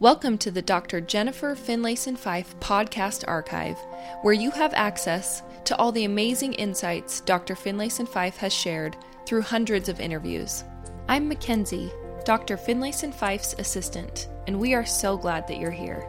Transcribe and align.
Welcome 0.00 0.38
to 0.38 0.50
the 0.50 0.62
Dr. 0.62 1.02
Jennifer 1.02 1.54
Finlayson 1.54 2.16
Fife 2.16 2.58
podcast 2.58 3.22
archive, 3.28 3.76
where 4.22 4.32
you 4.32 4.50
have 4.50 4.72
access 4.72 5.42
to 5.64 5.76
all 5.76 5.92
the 5.92 6.06
amazing 6.06 6.54
insights 6.54 7.20
Dr. 7.20 7.54
Finlayson 7.54 8.08
Fife 8.08 8.38
has 8.38 8.50
shared 8.50 8.96
through 9.26 9.42
hundreds 9.42 9.90
of 9.90 10.00
interviews. 10.00 10.64
I'm 11.06 11.28
Mackenzie, 11.28 11.92
Dr. 12.24 12.56
Finlayson 12.56 13.12
Fife's 13.12 13.54
assistant, 13.58 14.28
and 14.46 14.58
we 14.58 14.72
are 14.72 14.86
so 14.86 15.18
glad 15.18 15.46
that 15.48 15.58
you're 15.58 15.70
here. 15.70 16.08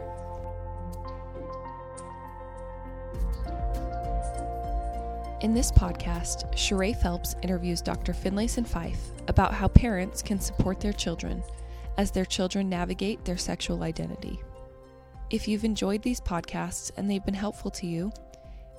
In 5.42 5.52
this 5.52 5.70
podcast, 5.70 6.50
Sheree 6.54 6.96
Phelps 6.96 7.36
interviews 7.42 7.82
Dr. 7.82 8.14
Finlayson 8.14 8.66
Fife 8.66 9.10
about 9.28 9.52
how 9.52 9.68
parents 9.68 10.22
can 10.22 10.40
support 10.40 10.80
their 10.80 10.94
children 10.94 11.44
as 11.98 12.10
their 12.10 12.24
children 12.24 12.68
navigate 12.68 13.24
their 13.24 13.36
sexual 13.36 13.82
identity. 13.82 14.40
If 15.30 15.48
you've 15.48 15.64
enjoyed 15.64 16.02
these 16.02 16.20
podcasts 16.20 16.90
and 16.96 17.10
they've 17.10 17.24
been 17.24 17.34
helpful 17.34 17.70
to 17.72 17.86
you, 17.86 18.12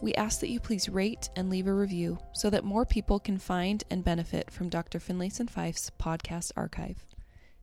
we 0.02 0.14
ask 0.16 0.40
that 0.42 0.50
you 0.50 0.60
please 0.60 0.90
rate 0.90 1.30
and 1.36 1.50
leave 1.50 1.68
a 1.68 1.74
review 1.74 2.18
so 2.34 2.50
that 2.50 2.64
more 2.64 2.86
people 2.86 3.20
can 3.20 3.38
find 3.38 3.84
and 3.90 4.04
benefit 4.04 4.52
from 4.52 4.70
Dr. 4.70 5.00
Finlayson 5.00 5.50
Fife's 5.50 5.90
podcast 6.00 6.52
archive. 6.58 7.06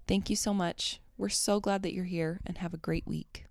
Thank 0.09 0.31
you 0.31 0.37
so 0.37 0.55
much. 0.55 1.01
We're 1.19 1.29
so 1.29 1.61
glad 1.61 1.83
that 1.83 1.93
you're 1.93 2.05
here 2.05 2.41
and 2.47 2.59
have 2.59 2.73
a 2.73 2.79
great 2.79 3.07
week. 3.07 3.45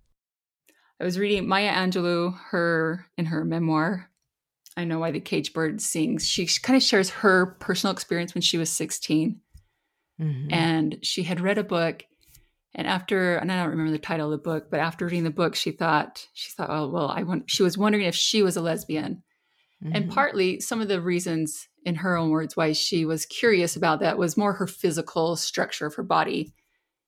I 1.00 1.04
was 1.04 1.18
reading 1.18 1.46
Maya 1.46 1.72
Angelou, 1.72 2.36
her 2.50 3.06
in 3.16 3.26
her 3.26 3.44
memoir, 3.44 4.10
I 4.76 4.84
Know 4.84 4.98
Why 4.98 5.10
the 5.10 5.20
Cage 5.20 5.52
Bird 5.52 5.80
Sings. 5.80 6.26
She 6.28 6.46
kind 6.46 6.76
of 6.76 6.82
shares 6.82 7.10
her 7.10 7.46
personal 7.60 7.92
experience 7.92 8.34
when 8.34 8.42
she 8.42 8.58
was 8.58 8.70
16 8.70 9.40
Mm-hmm. 10.20 10.52
And 10.52 10.98
she 11.02 11.22
had 11.22 11.40
read 11.40 11.58
a 11.58 11.64
book. 11.64 12.04
And 12.74 12.86
after, 12.86 13.36
and 13.36 13.50
I 13.50 13.56
don't 13.56 13.70
remember 13.70 13.90
the 13.90 13.98
title 13.98 14.32
of 14.32 14.38
the 14.38 14.50
book, 14.50 14.70
but 14.70 14.78
after 14.78 15.04
reading 15.04 15.24
the 15.24 15.30
book, 15.30 15.56
she 15.56 15.72
thought, 15.72 16.26
she 16.34 16.52
thought, 16.52 16.70
oh, 16.70 16.88
well, 16.88 17.08
I 17.08 17.24
want, 17.24 17.50
she 17.50 17.64
was 17.64 17.76
wondering 17.76 18.04
if 18.04 18.14
she 18.14 18.42
was 18.42 18.56
a 18.56 18.60
lesbian. 18.60 19.22
Mm-hmm. 19.82 19.96
And 19.96 20.10
partly 20.10 20.60
some 20.60 20.80
of 20.80 20.88
the 20.88 21.00
reasons, 21.00 21.68
in 21.84 21.96
her 21.96 22.16
own 22.16 22.30
words, 22.30 22.56
why 22.56 22.72
she 22.72 23.04
was 23.04 23.26
curious 23.26 23.76
about 23.76 24.00
that 24.00 24.18
was 24.18 24.36
more 24.36 24.52
her 24.54 24.66
physical 24.66 25.36
structure 25.36 25.86
of 25.86 25.94
her 25.94 26.02
body. 26.02 26.52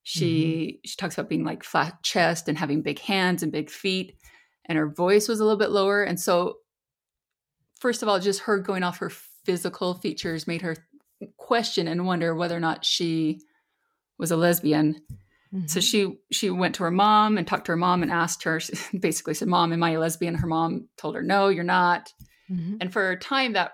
She 0.03 0.27
mm-hmm. 0.27 0.89
she 0.89 0.97
talks 0.97 1.17
about 1.17 1.29
being 1.29 1.45
like 1.45 1.63
flat 1.63 2.03
chest 2.03 2.49
and 2.49 2.59
having 2.59 2.83
big 2.83 2.99
hands 2.99 3.43
and 3.43 3.53
big 3.53 3.71
feet, 3.71 4.17
and 4.65 4.79
her 4.79 4.89
voice 4.89 5.29
was 5.29 5.41
a 5.41 5.45
little 5.45 5.59
bit 5.59 5.71
lower. 5.71 6.03
And 6.03 6.19
so, 6.19 6.57
first 7.79 8.03
of 8.03 8.09
all, 8.09 8.19
just 8.19 8.41
her 8.41 8.59
going 8.59 8.83
off 8.83 8.99
her 8.99 9.11
physical 9.45 9.95
features 9.95 10.47
made 10.47 10.63
her 10.63 10.77
question 11.37 11.89
and 11.89 12.07
wonder 12.07 12.35
whether 12.35 12.57
or 12.57 12.61
not 12.61 12.85
she 12.85 13.41
was 14.19 14.31
a 14.31 14.37
lesbian. 14.37 15.03
Mm-hmm. 15.55 15.67
So 15.67 15.81
she 15.81 16.17
she 16.31 16.49
went 16.51 16.75
to 16.77 16.85
her 16.85 16.91
mom 16.91 17.37
and 17.37 17.47
talked 17.47 17.67
to 17.67 17.73
her 17.73 17.77
mom 17.77 18.03
and 18.03 18.11
asked 18.11 18.45
her. 18.45 18.61
basically 18.99 19.35
said, 19.35 19.49
"Mom, 19.49 19.73
am 19.73 19.83
I 19.83 19.91
a 19.91 20.01
lesbian?" 20.01 20.35
Her 20.35 20.47
mom 20.47 20.89
told 20.97 21.15
her, 21.15 21.23
"No, 21.23 21.49
you're 21.49 21.65
not." 21.65 22.13
Mm-hmm. 22.51 22.77
And 22.81 22.93
for 22.93 23.11
a 23.11 23.19
time, 23.19 23.53
that 23.53 23.73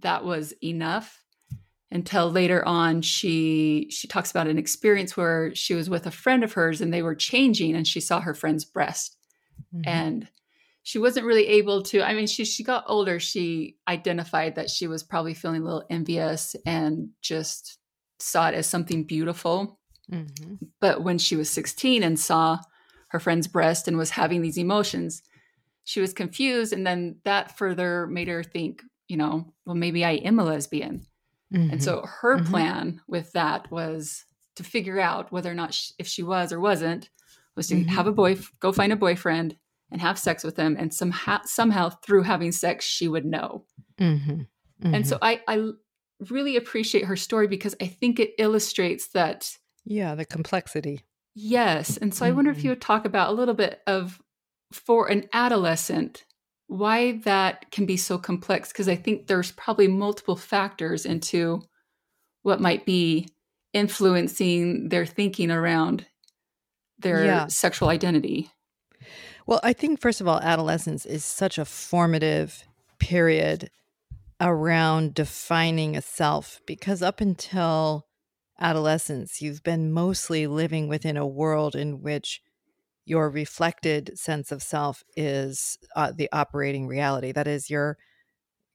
that 0.00 0.24
was 0.24 0.54
enough. 0.62 1.20
Until 1.90 2.28
later 2.28 2.66
on, 2.66 3.02
she 3.02 3.86
she 3.90 4.08
talks 4.08 4.30
about 4.30 4.48
an 4.48 4.58
experience 4.58 5.16
where 5.16 5.54
she 5.54 5.74
was 5.74 5.88
with 5.88 6.06
a 6.06 6.10
friend 6.10 6.42
of 6.42 6.54
hers 6.54 6.80
and 6.80 6.92
they 6.92 7.02
were 7.02 7.14
changing, 7.14 7.76
and 7.76 7.86
she 7.86 8.00
saw 8.00 8.20
her 8.20 8.34
friend's 8.34 8.64
breast, 8.64 9.16
mm-hmm. 9.72 9.88
and 9.88 10.28
she 10.84 10.98
wasn't 10.98 11.26
really 11.26 11.46
able 11.48 11.82
to 11.82 12.02
i 12.02 12.14
mean 12.14 12.28
she 12.28 12.44
she 12.44 12.62
got 12.62 12.84
older 12.86 13.18
she 13.18 13.76
identified 13.88 14.54
that 14.54 14.70
she 14.70 14.86
was 14.86 15.02
probably 15.02 15.34
feeling 15.34 15.62
a 15.62 15.64
little 15.64 15.84
envious 15.90 16.54
and 16.64 17.08
just 17.20 17.78
saw 18.20 18.48
it 18.48 18.54
as 18.54 18.66
something 18.68 19.02
beautiful 19.02 19.80
mm-hmm. 20.10 20.54
but 20.80 21.02
when 21.02 21.18
she 21.18 21.34
was 21.34 21.50
16 21.50 22.04
and 22.04 22.20
saw 22.20 22.58
her 23.08 23.18
friend's 23.18 23.48
breast 23.48 23.88
and 23.88 23.98
was 23.98 24.10
having 24.10 24.40
these 24.40 24.58
emotions 24.58 25.22
she 25.82 26.00
was 26.00 26.12
confused 26.12 26.72
and 26.72 26.86
then 26.86 27.16
that 27.24 27.58
further 27.58 28.06
made 28.06 28.28
her 28.28 28.44
think 28.44 28.82
you 29.08 29.16
know 29.16 29.52
well 29.66 29.74
maybe 29.74 30.04
i 30.04 30.12
am 30.12 30.38
a 30.38 30.44
lesbian 30.44 31.04
mm-hmm. 31.52 31.70
and 31.70 31.82
so 31.82 32.06
her 32.06 32.36
mm-hmm. 32.36 32.50
plan 32.50 33.00
with 33.08 33.32
that 33.32 33.70
was 33.72 34.24
to 34.56 34.62
figure 34.62 35.00
out 35.00 35.32
whether 35.32 35.50
or 35.50 35.54
not 35.54 35.74
she, 35.74 35.92
if 35.98 36.06
she 36.06 36.22
was 36.22 36.52
or 36.52 36.60
wasn't 36.60 37.10
was 37.56 37.68
to 37.68 37.74
mm-hmm. 37.74 37.88
have 37.88 38.06
a 38.06 38.12
boy 38.12 38.36
go 38.60 38.72
find 38.72 38.92
a 38.92 38.96
boyfriend 38.96 39.56
and 39.90 40.00
have 40.00 40.18
sex 40.18 40.42
with 40.42 40.56
him 40.56 40.76
and 40.78 40.92
somehow 40.92 41.40
somehow 41.44 41.88
through 41.88 42.22
having 42.22 42.52
sex 42.52 42.84
she 42.84 43.08
would 43.08 43.24
know 43.24 43.64
mm-hmm. 43.98 44.30
Mm-hmm. 44.30 44.94
and 44.94 45.06
so 45.06 45.18
I, 45.20 45.40
I 45.46 45.70
really 46.30 46.56
appreciate 46.56 47.04
her 47.04 47.16
story 47.16 47.46
because 47.46 47.74
i 47.80 47.86
think 47.86 48.18
it 48.18 48.32
illustrates 48.38 49.08
that 49.08 49.50
yeah 49.84 50.14
the 50.14 50.24
complexity 50.24 51.04
yes 51.34 51.96
and 51.96 52.14
so 52.14 52.24
mm-hmm. 52.24 52.32
i 52.32 52.34
wonder 52.34 52.50
if 52.50 52.58
mm-hmm. 52.58 52.66
you 52.66 52.70
would 52.70 52.80
talk 52.80 53.04
about 53.04 53.30
a 53.30 53.34
little 53.34 53.54
bit 53.54 53.80
of 53.86 54.20
for 54.72 55.08
an 55.08 55.28
adolescent 55.32 56.24
why 56.66 57.12
that 57.18 57.70
can 57.70 57.86
be 57.86 57.96
so 57.96 58.18
complex 58.18 58.72
because 58.72 58.88
i 58.88 58.96
think 58.96 59.26
there's 59.26 59.52
probably 59.52 59.88
multiple 59.88 60.36
factors 60.36 61.04
into 61.06 61.62
what 62.42 62.60
might 62.60 62.86
be 62.86 63.28
influencing 63.72 64.88
their 64.88 65.04
thinking 65.04 65.50
around 65.50 66.06
their 66.98 67.24
yeah. 67.24 67.46
sexual 67.48 67.88
identity 67.88 68.50
well, 69.46 69.60
I 69.62 69.72
think, 69.72 70.00
first 70.00 70.20
of 70.20 70.28
all, 70.28 70.40
adolescence 70.40 71.04
is 71.04 71.24
such 71.24 71.58
a 71.58 71.64
formative 71.64 72.64
period 72.98 73.70
around 74.40 75.14
defining 75.14 75.96
a 75.96 76.02
self 76.02 76.60
because 76.66 77.02
up 77.02 77.20
until 77.20 78.06
adolescence, 78.58 79.42
you've 79.42 79.62
been 79.62 79.92
mostly 79.92 80.46
living 80.46 80.88
within 80.88 81.16
a 81.16 81.26
world 81.26 81.74
in 81.74 82.02
which 82.02 82.40
your 83.04 83.28
reflected 83.28 84.18
sense 84.18 84.50
of 84.50 84.62
self 84.62 85.04
is 85.16 85.78
uh, 85.94 86.10
the 86.14 86.28
operating 86.32 86.86
reality. 86.86 87.32
That 87.32 87.46
is, 87.46 87.68
you're 87.68 87.98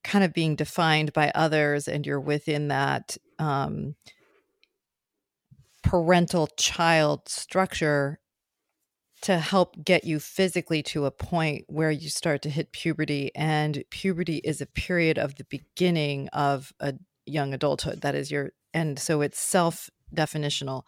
kind 0.04 0.24
of 0.24 0.34
being 0.34 0.56
defined 0.56 1.14
by 1.14 1.32
others 1.34 1.88
and 1.88 2.06
you're 2.06 2.20
within 2.20 2.68
that 2.68 3.18
um, 3.38 3.96
parental 5.84 6.48
child 6.58 7.28
structure 7.28 8.20
to 9.22 9.40
help 9.40 9.84
get 9.84 10.04
you 10.04 10.20
physically 10.20 10.82
to 10.84 11.06
a 11.06 11.12
point 11.12 11.66
where 11.68 11.92
you 11.92 12.10
start 12.10 12.42
to 12.44 12.50
hit 12.50 12.72
puberty. 12.72 13.32
And 13.36 13.84
puberty 13.90 14.38
is 14.38 14.62
a 14.62 14.66
period 14.66 15.18
of 15.18 15.36
the 15.36 15.44
beginning 15.46 16.30
of 16.30 16.74
a 16.80 16.94
young 17.26 17.54
adulthood. 17.54 18.02
That 18.02 18.16
is 18.16 18.32
your, 18.32 18.52
and 18.74 18.98
so 18.98 19.22
it's 19.22 19.40
self 19.40 19.90
definitional. 20.16 20.84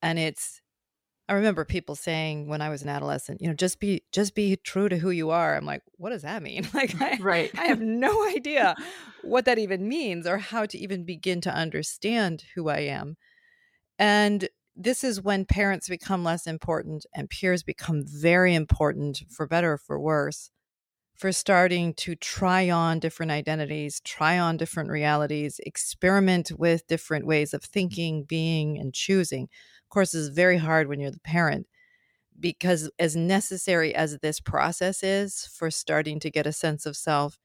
And 0.00 0.18
it's, 0.18 0.60
I 1.28 1.34
remember 1.34 1.64
people 1.64 1.94
saying 1.94 2.48
when 2.48 2.60
I 2.60 2.68
was 2.68 2.82
an 2.82 2.88
adolescent, 2.88 3.40
you 3.40 3.48
know, 3.48 3.54
just 3.54 3.80
be 3.80 4.02
just 4.12 4.34
be 4.34 4.56
true 4.56 4.88
to 4.88 4.98
who 4.98 5.10
you 5.10 5.30
are. 5.30 5.56
I'm 5.56 5.64
like, 5.64 5.82
what 5.96 6.10
does 6.10 6.22
that 6.22 6.42
mean? 6.42 6.68
Like, 6.74 7.00
I, 7.00 7.16
right? 7.20 7.50
I 7.56 7.66
have 7.66 7.80
no 7.80 8.26
idea 8.28 8.74
what 9.22 9.44
that 9.44 9.58
even 9.58 9.88
means 9.88 10.26
or 10.26 10.38
how 10.38 10.66
to 10.66 10.76
even 10.76 11.04
begin 11.04 11.40
to 11.42 11.54
understand 11.54 12.44
who 12.54 12.68
I 12.68 12.80
am. 12.80 13.16
And 13.98 14.48
this 14.74 15.04
is 15.04 15.20
when 15.20 15.44
parents 15.44 15.88
become 15.88 16.24
less 16.24 16.46
important 16.46 17.04
and 17.14 17.28
peers 17.28 17.62
become 17.62 18.04
very 18.06 18.54
important 18.54 19.22
for 19.30 19.46
better 19.46 19.72
or 19.74 19.78
for 19.78 20.00
worse 20.00 20.50
for 21.14 21.30
starting 21.30 21.94
to 21.94 22.16
try 22.16 22.68
on 22.68 22.98
different 22.98 23.30
identities, 23.30 24.00
try 24.00 24.38
on 24.38 24.56
different 24.56 24.90
realities, 24.90 25.60
experiment 25.64 26.50
with 26.58 26.86
different 26.88 27.26
ways 27.26 27.54
of 27.54 27.62
thinking, 27.62 28.24
being, 28.24 28.78
and 28.78 28.92
choosing. 28.92 29.44
Of 29.44 29.88
course, 29.90 30.14
it's 30.14 30.28
very 30.28 30.58
hard 30.58 30.88
when 30.88 30.98
you're 30.98 31.12
the 31.12 31.20
parent 31.20 31.68
because, 32.40 32.90
as 32.98 33.14
necessary 33.14 33.94
as 33.94 34.18
this 34.18 34.40
process 34.40 35.02
is 35.02 35.46
for 35.56 35.70
starting 35.70 36.18
to 36.18 36.30
get 36.30 36.46
a 36.46 36.52
sense 36.52 36.86
of 36.86 36.96
self 36.96 37.38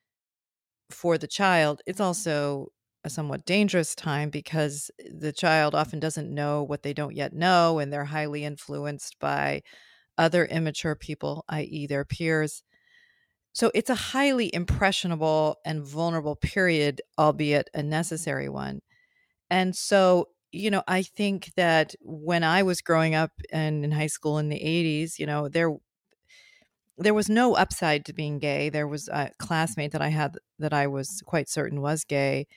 for 0.90 1.18
the 1.18 1.28
child, 1.28 1.82
it's 1.86 1.98
mm-hmm. 1.98 2.08
also 2.08 2.72
a 3.07 3.09
somewhat 3.09 3.45
dangerous 3.45 3.95
time 3.95 4.29
because 4.29 4.91
eh, 5.00 5.09
the 5.12 5.31
child 5.31 5.73
often 5.73 6.00
doesn't 6.00 6.34
know 6.34 6.63
what 6.63 6.84
they 6.84 6.94
don't 6.94 7.16
yet 7.16 7.34
know 7.34 7.79
and 7.79 7.91
they're 7.91 8.06
highly 8.06 8.45
influenced 8.45 9.18
by 9.19 9.63
other 10.18 10.45
immature 10.45 10.95
people, 10.95 11.44
i.e., 11.50 11.88
their 11.88 12.06
peers. 12.06 12.63
So 13.54 13.71
it's 13.74 13.89
a 13.89 13.95
highly 13.95 14.54
impressionable 14.54 15.57
and 15.65 15.83
vulnerable 15.83 16.36
period, 16.36 17.01
albeit 17.18 17.69
a 17.74 17.81
necessary 17.81 18.50
one. 18.50 18.81
And 19.50 19.75
so, 19.75 20.27
you 20.51 20.69
know, 20.71 20.83
I 20.88 21.03
think 21.03 21.53
that 21.56 21.95
when 22.01 22.44
I 22.44 22.63
was 22.63 22.81
growing 22.81 23.15
up 23.15 23.31
and 23.51 23.83
in 23.83 23.92
high 23.92 24.07
school 24.07 24.38
in 24.38 24.50
the 24.50 24.60
80s, 24.60 25.19
you 25.19 25.25
know, 25.25 25.50
there 25.50 25.71
there 26.98 27.13
was 27.13 27.30
no 27.30 27.56
upside 27.56 28.06
to 28.06 28.13
being 28.13 28.39
gay. 28.39 28.69
There 28.69 28.88
was 28.88 29.07
a 29.07 29.31
classmate 29.38 29.92
that 29.92 30.01
I 30.01 30.10
had 30.10 30.38
that 30.60 30.74
I 30.74 30.88
was 30.88 31.21
quite 31.25 31.50
certain 31.50 31.81
was 31.81 32.03
gay 32.03 32.48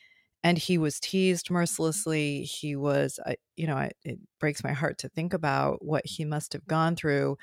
and 0.43 0.59
he 0.59 0.79
was 0.79 1.01
teased 1.01 1.47
mm-hmm. 1.47 1.55
mercilessly 1.55 2.43
he 2.43 2.77
was 2.77 3.19
uh, 3.27 3.35
you 3.57 3.67
know 3.67 3.89
it 4.05 4.19
breaks 4.39 4.65
my 4.65 4.73
heart 4.73 4.99
to 4.99 5.09
think 5.09 5.33
about 5.33 5.85
what 5.85 6.05
he 6.05 6.23
mm-hmm. 6.23 6.31
must 6.31 6.53
have 6.53 6.67
gone 6.67 6.97
through 6.97 7.37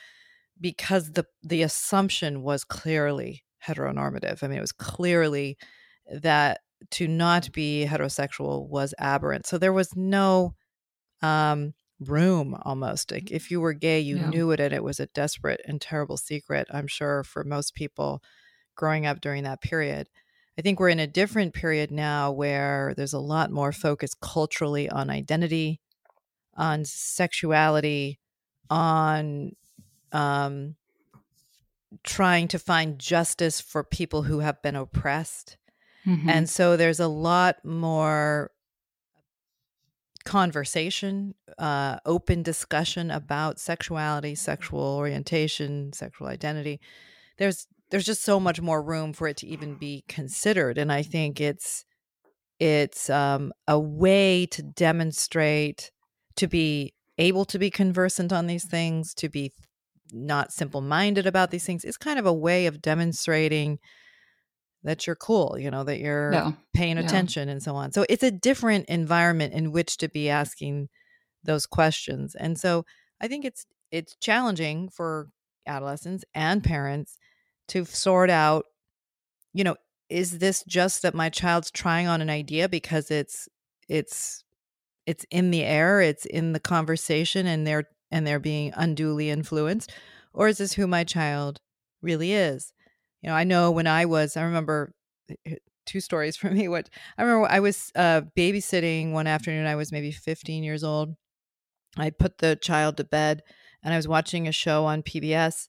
because 0.60 1.12
the 1.12 1.26
the 1.44 1.62
assumption 1.62 2.42
was 2.44 2.64
clearly 2.64 3.44
heteronormative 3.66 4.44
i 4.44 4.48
mean 4.48 4.58
it 4.58 4.62
was 4.62 4.72
clearly 4.72 5.58
that 6.12 6.60
to 6.92 7.08
not 7.08 7.52
be 7.52 7.88
heterosexual 7.90 8.68
was 8.68 8.94
aberrant 9.00 9.46
so 9.48 9.58
there 9.58 9.74
was 9.74 9.96
no 9.96 10.54
um 11.22 11.74
room 12.00 12.56
almost. 12.62 13.12
Like 13.12 13.32
if 13.32 13.50
you 13.50 13.60
were 13.62 13.74
gay, 13.74 14.00
you 14.00 14.18
Yeah. 14.18 14.30
knew 14.30 14.52
it 14.52 14.60
and 14.60 14.74
it 14.74 14.84
was 14.84 15.00
a 15.00 15.08
desperate 15.08 15.62
and 15.66 15.82
terrible 15.82 16.18
secret, 16.18 16.68
I'm 16.72 16.88
sure, 16.88 17.24
for 17.24 17.44
most 17.44 17.74
people 17.74 18.22
growing 18.76 19.06
up 19.06 19.22
during 19.22 19.44
that 19.44 19.62
period. 19.62 20.10
I 20.58 20.62
think 20.62 20.80
we're 20.80 20.90
in 20.90 21.00
a 21.00 21.08
different 21.08 21.54
period 21.54 21.92
now 21.92 22.32
where 22.32 22.94
there's 22.98 23.14
a 23.14 23.20
lot 23.20 23.52
more 23.52 23.72
focus 23.72 24.16
culturally 24.20 24.90
on 24.90 25.10
identity, 25.10 25.82
on 26.56 26.84
sexuality, 26.84 28.20
on 28.70 29.56
um, 30.12 30.76
trying 32.04 32.48
to 32.50 32.60
find 32.60 32.98
justice 32.98 33.62
for 33.62 33.84
people 33.84 34.24
who 34.24 34.40
have 34.40 34.62
been 34.62 34.76
oppressed. 34.76 35.58
Mhm. 36.06 36.28
And 36.28 36.50
so 36.50 36.76
there's 36.76 37.00
a 37.00 37.08
lot 37.08 37.64
more 37.64 38.52
conversation, 40.26 41.36
uh, 41.58 42.00
open 42.06 42.44
discussion 42.44 43.12
about 43.12 43.60
sexuality, 43.60 44.36
sexual 44.36 44.98
orientation, 44.98 45.94
sexual 45.94 46.28
identity. 46.28 46.82
There's 47.38 47.68
there's 47.90 48.06
just 48.06 48.24
so 48.24 48.40
much 48.40 48.62
more 48.62 48.82
room 48.82 49.14
for 49.14 49.28
it 49.28 49.38
to 49.38 49.48
even 49.48 49.76
be 49.76 50.04
considered, 50.08 50.78
and 50.78 50.92
I 50.92 51.04
think 51.04 51.40
it's 51.42 51.86
it's 52.60 53.10
um, 53.10 53.54
a 53.68 53.80
way 53.80 54.46
to 54.48 54.64
demonstrate 54.64 55.92
to 56.38 56.48
be 56.48 56.94
able 57.18 57.46
to 57.46 57.60
be 57.60 57.70
conversant 57.70 58.34
on 58.34 58.48
these 58.48 58.66
things, 58.66 59.14
to 59.16 59.30
be 59.30 59.52
not 60.12 60.52
simple 60.52 60.82
minded 60.82 61.28
about 61.28 61.52
these 61.52 61.66
things. 61.66 61.84
It's 61.84 61.98
kind 61.98 62.20
of 62.20 62.26
a 62.26 62.34
way 62.34 62.66
of 62.66 62.82
demonstrating 62.82 63.80
that 64.84 65.06
you're 65.06 65.16
cool, 65.16 65.58
you 65.60 65.70
know, 65.70 65.84
that 65.84 66.00
you're 66.00 66.32
paying 66.74 66.98
attention 66.98 67.50
and 67.50 67.62
so 67.62 67.76
on. 67.76 67.92
So 67.92 68.06
it's 68.10 68.24
a 68.24 68.32
different 68.32 68.86
environment 68.88 69.54
in 69.54 69.72
which 69.72 69.98
to 69.98 70.08
be 70.08 70.30
asking 70.30 70.90
those 71.44 71.66
questions. 71.66 72.36
And 72.36 72.58
so 72.60 72.86
I 73.22 73.28
think 73.28 73.46
it's 73.46 73.66
it's 73.92 74.16
challenging 74.18 74.90
for 74.90 75.30
adolescents 75.66 76.24
and 76.34 76.64
parents 76.64 77.18
to 77.70 77.86
sort 77.86 78.30
out, 78.30 78.66
you 79.54 79.64
know, 79.64 79.76
is 80.10 80.40
this 80.40 80.64
just 80.64 81.02
that 81.02 81.14
my 81.14 81.30
child's 81.30 81.72
trying 81.72 82.08
on 82.08 82.22
an 82.22 82.30
idea 82.30 82.70
because 82.70 83.12
it's 83.12 83.48
it's 83.90 84.44
it's 85.06 85.26
in 85.32 85.52
the 85.52 85.64
air, 85.64 86.02
it's 86.02 86.26
in 86.26 86.54
the 86.54 86.60
conversation 86.60 87.48
and 87.48 87.66
they're 87.66 87.86
and 88.12 88.26
they're 88.26 88.40
being 88.40 88.74
unduly 88.76 89.30
influenced 89.30 89.92
or 90.34 90.48
is 90.48 90.60
this 90.60 90.74
who 90.74 90.88
my 90.88 91.04
child 91.04 91.60
really 92.02 92.34
is? 92.34 92.72
You 93.22 93.30
know, 93.30 93.36
I 93.36 93.44
know 93.44 93.72
when 93.72 93.88
I 93.88 94.06
was 94.06 94.38
I 94.38 94.44
remember 94.44 94.94
uh, 95.30 95.56
two 95.86 96.00
stories 96.02 96.36
for 96.36 96.50
me 96.50 96.68
what 96.68 96.90
I 97.18 97.24
remember 97.24 97.48
I 97.50 97.62
was 97.62 97.92
uh 97.96 98.22
babysitting 98.38 99.14
one 99.14 99.26
afternoon 99.26 99.66
I 99.66 99.76
was 99.76 99.92
maybe 99.92 100.12
15 100.12 100.64
years 100.64 100.84
old. 100.84 101.16
I 101.98 102.12
put 102.12 102.38
the 102.38 102.56
child 102.56 102.98
to 102.98 103.04
bed 103.04 103.42
and 103.84 103.94
I 103.94 103.98
was 103.98 104.08
watching 104.08 104.48
a 104.48 104.52
show 104.52 104.86
on 104.86 105.04
PBS 105.04 105.68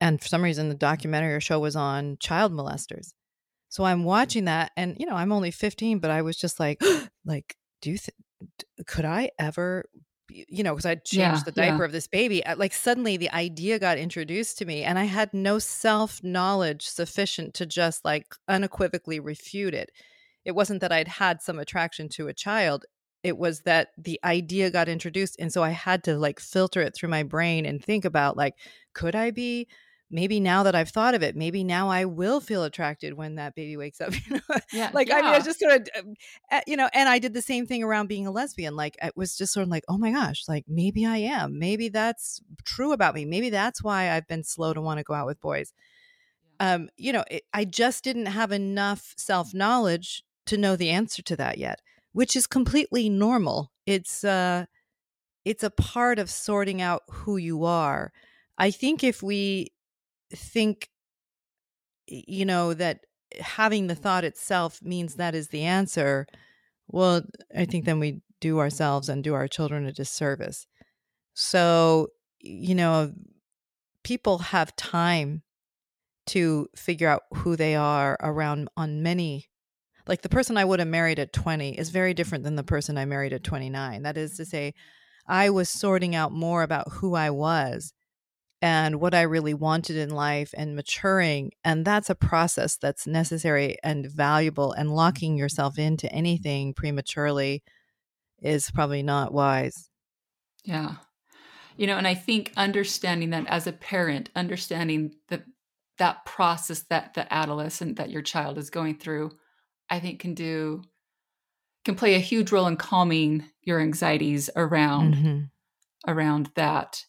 and 0.00 0.20
for 0.20 0.28
some 0.28 0.42
reason 0.42 0.68
the 0.68 0.74
documentary 0.74 1.34
or 1.34 1.40
show 1.40 1.58
was 1.60 1.76
on 1.76 2.16
child 2.20 2.52
molesters. 2.52 3.12
So 3.70 3.84
I'm 3.84 4.04
watching 4.04 4.46
that 4.46 4.72
and 4.76 4.96
you 4.98 5.06
know, 5.06 5.16
I'm 5.16 5.32
only 5.32 5.50
15 5.50 5.98
but 6.00 6.10
I 6.10 6.22
was 6.22 6.36
just 6.36 6.60
like 6.60 6.80
like 7.24 7.56
do 7.82 7.90
you 7.92 7.98
th- 7.98 8.16
could 8.86 9.04
I 9.04 9.30
ever 9.38 9.84
you 10.30 10.62
know, 10.62 10.74
because 10.74 10.84
I 10.84 10.96
changed 10.96 11.44
Yeah, 11.44 11.44
the 11.46 11.52
yeah. 11.54 11.62
diaper 11.62 11.84
of 11.84 11.92
this 11.92 12.06
baby, 12.06 12.44
uh, 12.44 12.54
like 12.56 12.74
suddenly 12.74 13.16
the 13.16 13.30
idea 13.30 13.78
got 13.78 13.96
introduced 13.96 14.58
to 14.58 14.66
me, 14.66 14.82
and 14.84 14.98
I 14.98 15.04
had 15.04 15.32
no 15.32 15.58
self 15.58 16.22
knowledge 16.22 16.86
sufficient 16.86 17.54
to 17.54 17.66
just 17.66 18.04
like 18.04 18.34
unequivocally 18.46 19.20
refute 19.20 19.72
it. 19.74 19.90
It 20.44 20.52
wasn't 20.52 20.80
that 20.82 20.92
I'd 20.92 21.08
had 21.08 21.40
some 21.42 21.58
attraction 21.58 22.08
to 22.10 22.28
a 22.28 22.34
child, 22.34 22.84
it 23.22 23.38
was 23.38 23.62
that 23.62 23.88
the 23.96 24.20
idea 24.24 24.70
got 24.70 24.88
introduced. 24.88 25.36
And 25.38 25.52
so 25.52 25.62
I 25.62 25.70
had 25.70 26.04
to 26.04 26.18
like 26.18 26.40
filter 26.40 26.80
it 26.82 26.94
through 26.94 27.08
my 27.08 27.22
brain 27.22 27.64
and 27.66 27.82
think 27.82 28.04
about 28.04 28.36
like, 28.36 28.54
could 28.94 29.14
I 29.16 29.30
be? 29.30 29.66
Maybe 30.10 30.40
now 30.40 30.62
that 30.62 30.74
I've 30.74 30.88
thought 30.88 31.14
of 31.14 31.22
it, 31.22 31.36
maybe 31.36 31.62
now 31.64 31.90
I 31.90 32.06
will 32.06 32.40
feel 32.40 32.64
attracted 32.64 33.12
when 33.14 33.34
that 33.34 33.54
baby 33.54 33.76
wakes 33.76 34.00
up. 34.00 34.12
You 34.26 34.36
know, 34.36 34.56
Yeah. 34.72 34.90
like 34.94 35.10
I 35.10 35.16
mean, 35.16 35.24
I 35.26 35.32
yeah. 35.36 35.38
just 35.40 35.58
sort 35.60 35.72
of, 35.74 35.88
uh, 36.50 36.60
you 36.66 36.76
know, 36.76 36.88
and 36.94 37.08
I 37.08 37.18
did 37.18 37.34
the 37.34 37.42
same 37.42 37.66
thing 37.66 37.82
around 37.82 38.06
being 38.08 38.26
a 38.26 38.30
lesbian. 38.30 38.74
Like 38.74 38.96
it 39.02 39.16
was 39.16 39.36
just 39.36 39.52
sort 39.52 39.64
of 39.64 39.68
like, 39.68 39.84
oh 39.88 39.98
my 39.98 40.10
gosh, 40.12 40.44
like 40.48 40.64
maybe 40.66 41.04
I 41.04 41.18
am. 41.18 41.58
Maybe 41.58 41.88
that's 41.90 42.40
true 42.64 42.92
about 42.92 43.14
me. 43.14 43.26
Maybe 43.26 43.50
that's 43.50 43.82
why 43.82 44.10
I've 44.10 44.26
been 44.26 44.44
slow 44.44 44.72
to 44.72 44.80
want 44.80 44.98
to 44.98 45.04
go 45.04 45.12
out 45.14 45.26
with 45.26 45.40
boys. 45.40 45.72
Um, 46.60 46.88
you 46.96 47.12
know, 47.12 47.24
it, 47.30 47.44
I 47.52 47.64
just 47.64 48.02
didn't 48.02 48.26
have 48.26 48.50
enough 48.50 49.14
self 49.16 49.52
knowledge 49.54 50.24
to 50.46 50.56
know 50.56 50.74
the 50.74 50.90
answer 50.90 51.22
to 51.22 51.36
that 51.36 51.58
yet, 51.58 51.80
which 52.12 52.34
is 52.34 52.46
completely 52.46 53.08
normal. 53.08 53.70
It's 53.86 54.24
uh, 54.24 54.64
it's 55.44 55.62
a 55.62 55.70
part 55.70 56.18
of 56.18 56.30
sorting 56.30 56.80
out 56.82 57.02
who 57.10 57.36
you 57.36 57.64
are. 57.64 58.12
I 58.58 58.70
think 58.70 59.04
if 59.04 59.22
we 59.22 59.68
think 60.32 60.88
you 62.06 62.44
know 62.44 62.74
that 62.74 63.00
having 63.40 63.86
the 63.86 63.94
thought 63.94 64.24
itself 64.24 64.80
means 64.82 65.14
that 65.14 65.34
is 65.34 65.48
the 65.48 65.62
answer 65.62 66.26
well 66.88 67.22
i 67.56 67.64
think 67.64 67.84
then 67.84 68.00
we 68.00 68.22
do 68.40 68.58
ourselves 68.58 69.08
and 69.08 69.24
do 69.24 69.34
our 69.34 69.48
children 69.48 69.86
a 69.86 69.92
disservice. 69.92 70.66
So 71.34 72.08
you 72.40 72.74
know 72.74 73.12
people 74.04 74.38
have 74.38 74.76
time 74.76 75.42
to 76.26 76.68
figure 76.76 77.08
out 77.08 77.22
who 77.34 77.56
they 77.56 77.74
are 77.74 78.16
around 78.20 78.68
on 78.76 79.02
many 79.02 79.48
like 80.06 80.22
the 80.22 80.28
person 80.28 80.56
i 80.56 80.64
would 80.64 80.78
have 80.78 80.86
married 80.86 81.18
at 81.18 81.32
20 81.32 81.76
is 81.76 81.90
very 81.90 82.14
different 82.14 82.44
than 82.44 82.54
the 82.54 82.62
person 82.62 82.96
i 82.96 83.04
married 83.04 83.32
at 83.32 83.42
29 83.42 84.02
that 84.02 84.16
is 84.16 84.36
to 84.36 84.44
say 84.44 84.72
i 85.26 85.50
was 85.50 85.68
sorting 85.68 86.14
out 86.14 86.30
more 86.30 86.62
about 86.62 86.86
who 86.92 87.14
i 87.14 87.28
was 87.28 87.92
and 88.60 89.00
what 89.00 89.14
I 89.14 89.22
really 89.22 89.54
wanted 89.54 89.96
in 89.96 90.10
life 90.10 90.52
and 90.56 90.74
maturing. 90.74 91.52
And 91.64 91.84
that's 91.84 92.10
a 92.10 92.14
process 92.14 92.76
that's 92.76 93.06
necessary 93.06 93.76
and 93.84 94.06
valuable. 94.06 94.72
And 94.72 94.94
locking 94.94 95.36
yourself 95.36 95.78
into 95.78 96.12
anything 96.12 96.74
prematurely 96.74 97.62
is 98.40 98.70
probably 98.70 99.02
not 99.02 99.32
wise. 99.32 99.88
Yeah. 100.64 100.96
You 101.76 101.86
know, 101.86 101.96
and 101.96 102.08
I 102.08 102.14
think 102.14 102.52
understanding 102.56 103.30
that 103.30 103.46
as 103.46 103.66
a 103.66 103.72
parent, 103.72 104.30
understanding 104.34 105.14
that 105.28 105.44
that 105.98 106.24
process 106.24 106.82
that 106.90 107.14
the 107.14 107.32
adolescent 107.32 107.96
that 107.96 108.10
your 108.10 108.22
child 108.22 108.58
is 108.58 108.70
going 108.70 108.96
through, 108.98 109.30
I 109.90 110.00
think 110.00 110.20
can 110.20 110.34
do 110.34 110.82
can 111.84 111.94
play 111.94 112.14
a 112.14 112.20
huge 112.20 112.52
role 112.52 112.66
in 112.66 112.76
calming 112.76 113.48
your 113.62 113.80
anxieties 113.80 114.50
around 114.56 115.14
Mhm. 115.14 115.50
around 116.06 116.50
that. 116.54 117.04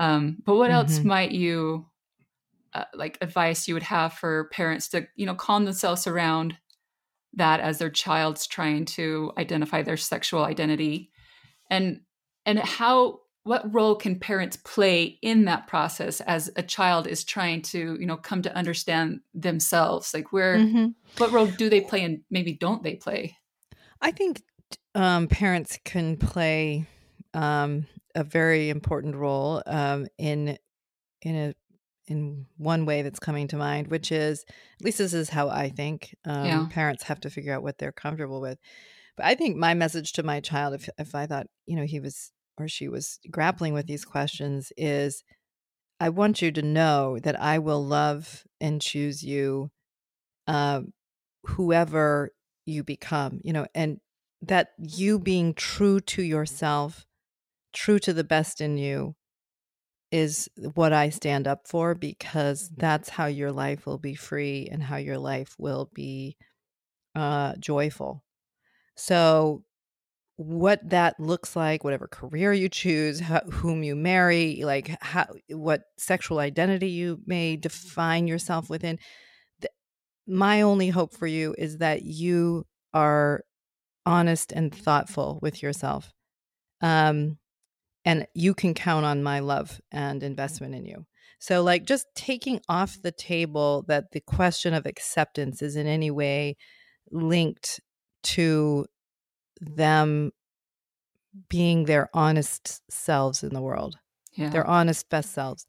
Um, 0.00 0.38
but 0.44 0.56
what 0.56 0.72
else 0.72 1.00
Mhm. 1.00 1.04
might 1.04 1.30
you 1.32 1.86
uh, 2.72 2.84
like 2.94 3.18
advice 3.20 3.68
you 3.68 3.74
would 3.74 3.82
have 3.84 4.14
for 4.14 4.48
parents 4.52 4.88
to 4.88 5.06
you 5.16 5.26
know 5.26 5.34
calm 5.34 5.64
themselves 5.64 6.06
around 6.06 6.56
that 7.34 7.60
as 7.60 7.78
their 7.78 7.90
child's 7.90 8.46
trying 8.46 8.84
to 8.84 9.32
identify 9.38 9.82
their 9.82 9.96
sexual 9.96 10.44
identity 10.44 11.10
and 11.70 12.00
and 12.46 12.58
how 12.58 13.20
what 13.42 13.72
role 13.74 13.96
can 13.96 14.18
parents 14.20 14.56
play 14.56 15.18
in 15.22 15.46
that 15.46 15.66
process 15.66 16.20
as 16.22 16.50
a 16.56 16.62
child 16.62 17.06
is 17.06 17.24
trying 17.24 17.62
to 17.62 17.96
you 18.00 18.06
know 18.06 18.16
come 18.16 18.42
to 18.42 18.56
understand 18.56 19.20
themselves 19.34 20.14
like 20.14 20.32
where 20.32 20.58
Mhm. 20.58 20.94
what 21.18 21.32
role 21.32 21.46
do 21.46 21.68
they 21.68 21.80
play 21.80 22.04
and 22.04 22.22
maybe 22.30 22.54
don't 22.54 22.82
they 22.82 22.94
play 22.94 23.36
I 24.00 24.12
think 24.12 24.42
um, 24.94 25.28
parents 25.28 25.78
can 25.84 26.16
play 26.16 26.86
um, 27.34 27.86
a 28.14 28.24
very 28.24 28.70
important 28.70 29.16
role 29.16 29.62
um, 29.66 30.06
in 30.18 30.58
in 31.22 31.36
a 31.36 31.54
in 32.06 32.46
one 32.56 32.86
way 32.86 33.02
that's 33.02 33.20
coming 33.20 33.46
to 33.48 33.56
mind, 33.56 33.86
which 33.88 34.10
is 34.10 34.44
at 34.80 34.84
least 34.84 34.98
this 34.98 35.14
is 35.14 35.30
how 35.30 35.48
I 35.48 35.68
think. 35.68 36.14
Um, 36.24 36.44
Yeah. 36.46 36.66
Parents 36.70 37.04
have 37.04 37.20
to 37.20 37.30
figure 37.30 37.54
out 37.54 37.62
what 37.62 37.78
they're 37.78 37.92
comfortable 37.92 38.40
with. 38.40 38.58
But 39.16 39.26
I 39.26 39.34
think 39.34 39.56
my 39.56 39.74
message 39.74 40.12
to 40.14 40.22
my 40.22 40.40
child, 40.40 40.74
if 40.74 40.88
if 40.98 41.14
I 41.14 41.26
thought 41.26 41.46
you 41.66 41.76
know 41.76 41.84
he 41.84 42.00
was 42.00 42.32
or 42.58 42.68
she 42.68 42.88
was 42.88 43.18
grappling 43.30 43.74
with 43.74 43.86
these 43.86 44.04
questions, 44.04 44.72
is 44.76 45.22
I 46.00 46.08
want 46.08 46.42
you 46.42 46.50
to 46.52 46.62
know 46.62 47.18
that 47.20 47.40
I 47.40 47.58
will 47.58 47.84
love 47.84 48.44
and 48.60 48.80
choose 48.82 49.22
you, 49.22 49.70
uh, 50.46 50.80
whoever 51.44 52.30
you 52.66 52.82
become. 52.84 53.40
You 53.44 53.52
know, 53.52 53.66
and 53.74 54.00
that 54.42 54.70
you 54.78 55.18
being 55.18 55.54
true 55.54 56.00
to 56.00 56.22
yourself, 56.22 57.04
true 57.72 57.98
to 58.00 58.12
the 58.12 58.24
best 58.24 58.60
in 58.60 58.76
you, 58.76 59.14
is 60.10 60.48
what 60.74 60.92
I 60.92 61.10
stand 61.10 61.46
up 61.46 61.68
for 61.68 61.94
because 61.94 62.70
that's 62.76 63.08
how 63.08 63.26
your 63.26 63.52
life 63.52 63.86
will 63.86 63.98
be 63.98 64.14
free 64.14 64.68
and 64.70 64.82
how 64.82 64.96
your 64.96 65.18
life 65.18 65.54
will 65.58 65.90
be 65.94 66.36
uh, 67.14 67.54
joyful. 67.58 68.24
So, 68.96 69.64
what 70.36 70.80
that 70.88 71.20
looks 71.20 71.54
like, 71.54 71.84
whatever 71.84 72.08
career 72.08 72.52
you 72.52 72.70
choose, 72.70 73.20
how, 73.20 73.40
whom 73.40 73.82
you 73.82 73.94
marry, 73.94 74.62
like 74.64 74.96
how, 75.02 75.26
what 75.50 75.82
sexual 75.98 76.38
identity 76.38 76.88
you 76.88 77.20
may 77.26 77.56
define 77.56 78.26
yourself 78.26 78.70
within, 78.70 78.98
th- 79.60 79.72
my 80.26 80.62
only 80.62 80.88
hope 80.88 81.14
for 81.14 81.26
you 81.26 81.54
is 81.58 81.78
that 81.78 82.04
you 82.04 82.64
are 82.94 83.44
honest 84.06 84.50
and 84.52 84.74
thoughtful 84.74 85.38
with 85.42 85.62
yourself. 85.62 86.12
Um, 86.80 87.38
and 88.04 88.26
you 88.34 88.54
can 88.54 88.74
count 88.74 89.04
on 89.04 89.22
my 89.22 89.40
love 89.40 89.80
and 89.92 90.22
investment 90.22 90.74
in 90.74 90.86
you. 90.86 91.06
So, 91.38 91.62
like, 91.62 91.84
just 91.86 92.06
taking 92.14 92.60
off 92.68 93.00
the 93.02 93.12
table 93.12 93.84
that 93.88 94.12
the 94.12 94.20
question 94.20 94.74
of 94.74 94.84
acceptance 94.84 95.62
is 95.62 95.74
in 95.76 95.86
any 95.86 96.10
way 96.10 96.56
linked 97.10 97.80
to 98.22 98.86
them 99.60 100.32
being 101.48 101.84
their 101.84 102.08
honest 102.12 102.82
selves 102.90 103.42
in 103.42 103.54
the 103.54 103.60
world, 103.60 103.96
yeah. 104.34 104.50
their 104.50 104.66
honest 104.66 105.08
best 105.08 105.32
selves. 105.32 105.66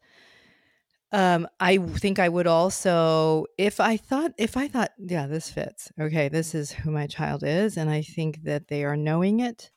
Um, 1.13 1.47
I 1.59 1.77
think 1.77 2.19
I 2.19 2.29
would 2.29 2.47
also, 2.47 3.45
if 3.57 3.79
I 3.79 3.97
thought, 3.97 4.31
if 4.37 4.55
I 4.55 4.67
thought, 4.67 4.91
yeah, 4.97 5.27
this 5.27 5.49
fits. 5.49 5.91
Okay, 5.99 6.29
this 6.29 6.55
is 6.55 6.71
who 6.71 6.91
my 6.91 7.05
child 7.05 7.43
is, 7.43 7.77
and 7.77 7.89
I 7.89 8.01
think 8.01 8.43
that 8.43 8.69
they 8.69 8.85
are 8.85 8.95
knowing 8.95 9.41
it. 9.41 9.71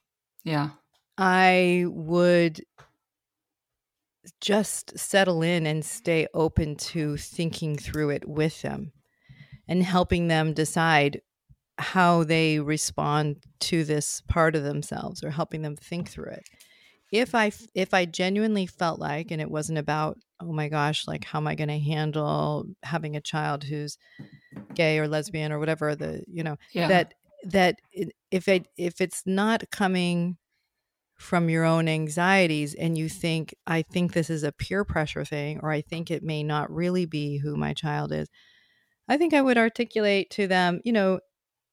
Yeah. 0.45 0.71
I 1.17 1.85
would 1.89 2.65
just 4.41 4.99
settle 4.99 5.43
in 5.43 5.67
and 5.67 5.85
stay 5.85 6.27
open 6.35 6.77
to 6.77 7.17
thinking 7.17 7.77
through 7.77 8.11
it 8.11 8.29
with 8.29 8.63
them 8.63 8.93
and 9.69 9.83
helping 9.83 10.29
them 10.29 10.55
decide 10.55 11.21
how 11.79 12.25
they 12.25 12.61
respond 12.61 13.43
to 13.61 13.85
this 13.85 14.23
part 14.29 14.55
of 14.55 14.63
themselves 14.63 15.25
or 15.25 15.31
helping 15.31 15.63
them 15.63 15.77
think 15.77 16.09
through 16.09 16.31
it 16.31 16.45
if 17.11 17.35
i 17.35 17.51
if 17.75 17.93
i 17.93 18.05
genuinely 18.05 18.67
felt 18.67 19.01
like 19.01 19.31
and 19.31 19.41
it 19.41 19.51
wasn't 19.51 19.77
about 19.77 20.17
oh 20.41 20.53
my 20.53 20.69
gosh 20.69 21.07
like 21.09 21.25
how 21.25 21.39
am 21.39 21.47
i 21.47 21.55
going 21.55 21.69
to 21.69 21.79
handle 21.79 22.65
having 22.83 23.17
a 23.17 23.21
child 23.21 23.65
who's 23.65 23.99
gay 24.75 24.99
or 24.99 25.09
lesbian 25.09 25.51
or 25.51 25.59
whatever 25.59 25.95
the 25.95 26.23
you 26.29 26.43
know 26.43 26.57
yeah. 26.73 26.89
that 26.89 27.15
that 27.45 27.77
if 28.31 28.49
it 28.49 28.69
if 28.77 29.01
it's 29.01 29.23
not 29.27 29.65
coming 29.71 30.37
from 31.25 31.49
your 31.49 31.65
own 31.65 31.89
anxieties 31.89 32.75
and 32.75 32.97
you 32.99 33.09
think 33.09 33.55
i 33.67 33.83
think 33.83 34.13
this 34.13 34.31
is 34.31 34.43
a 34.43 34.53
peer 34.53 34.85
pressure 34.85 35.25
thing 35.25 35.59
or 35.63 35.71
i 35.71 35.81
think 35.81 36.11
it 36.11 36.23
may 36.23 36.43
not 36.43 36.71
really 36.71 37.07
be 37.07 37.39
who 37.39 37.57
my 37.57 37.73
child 37.73 38.13
is 38.13 38.29
i 39.09 39.17
think 39.17 39.33
i 39.33 39.43
would 39.43 39.59
articulate 39.59 40.31
to 40.31 40.47
them 40.47 40.81
you 40.85 40.93
know 40.93 41.19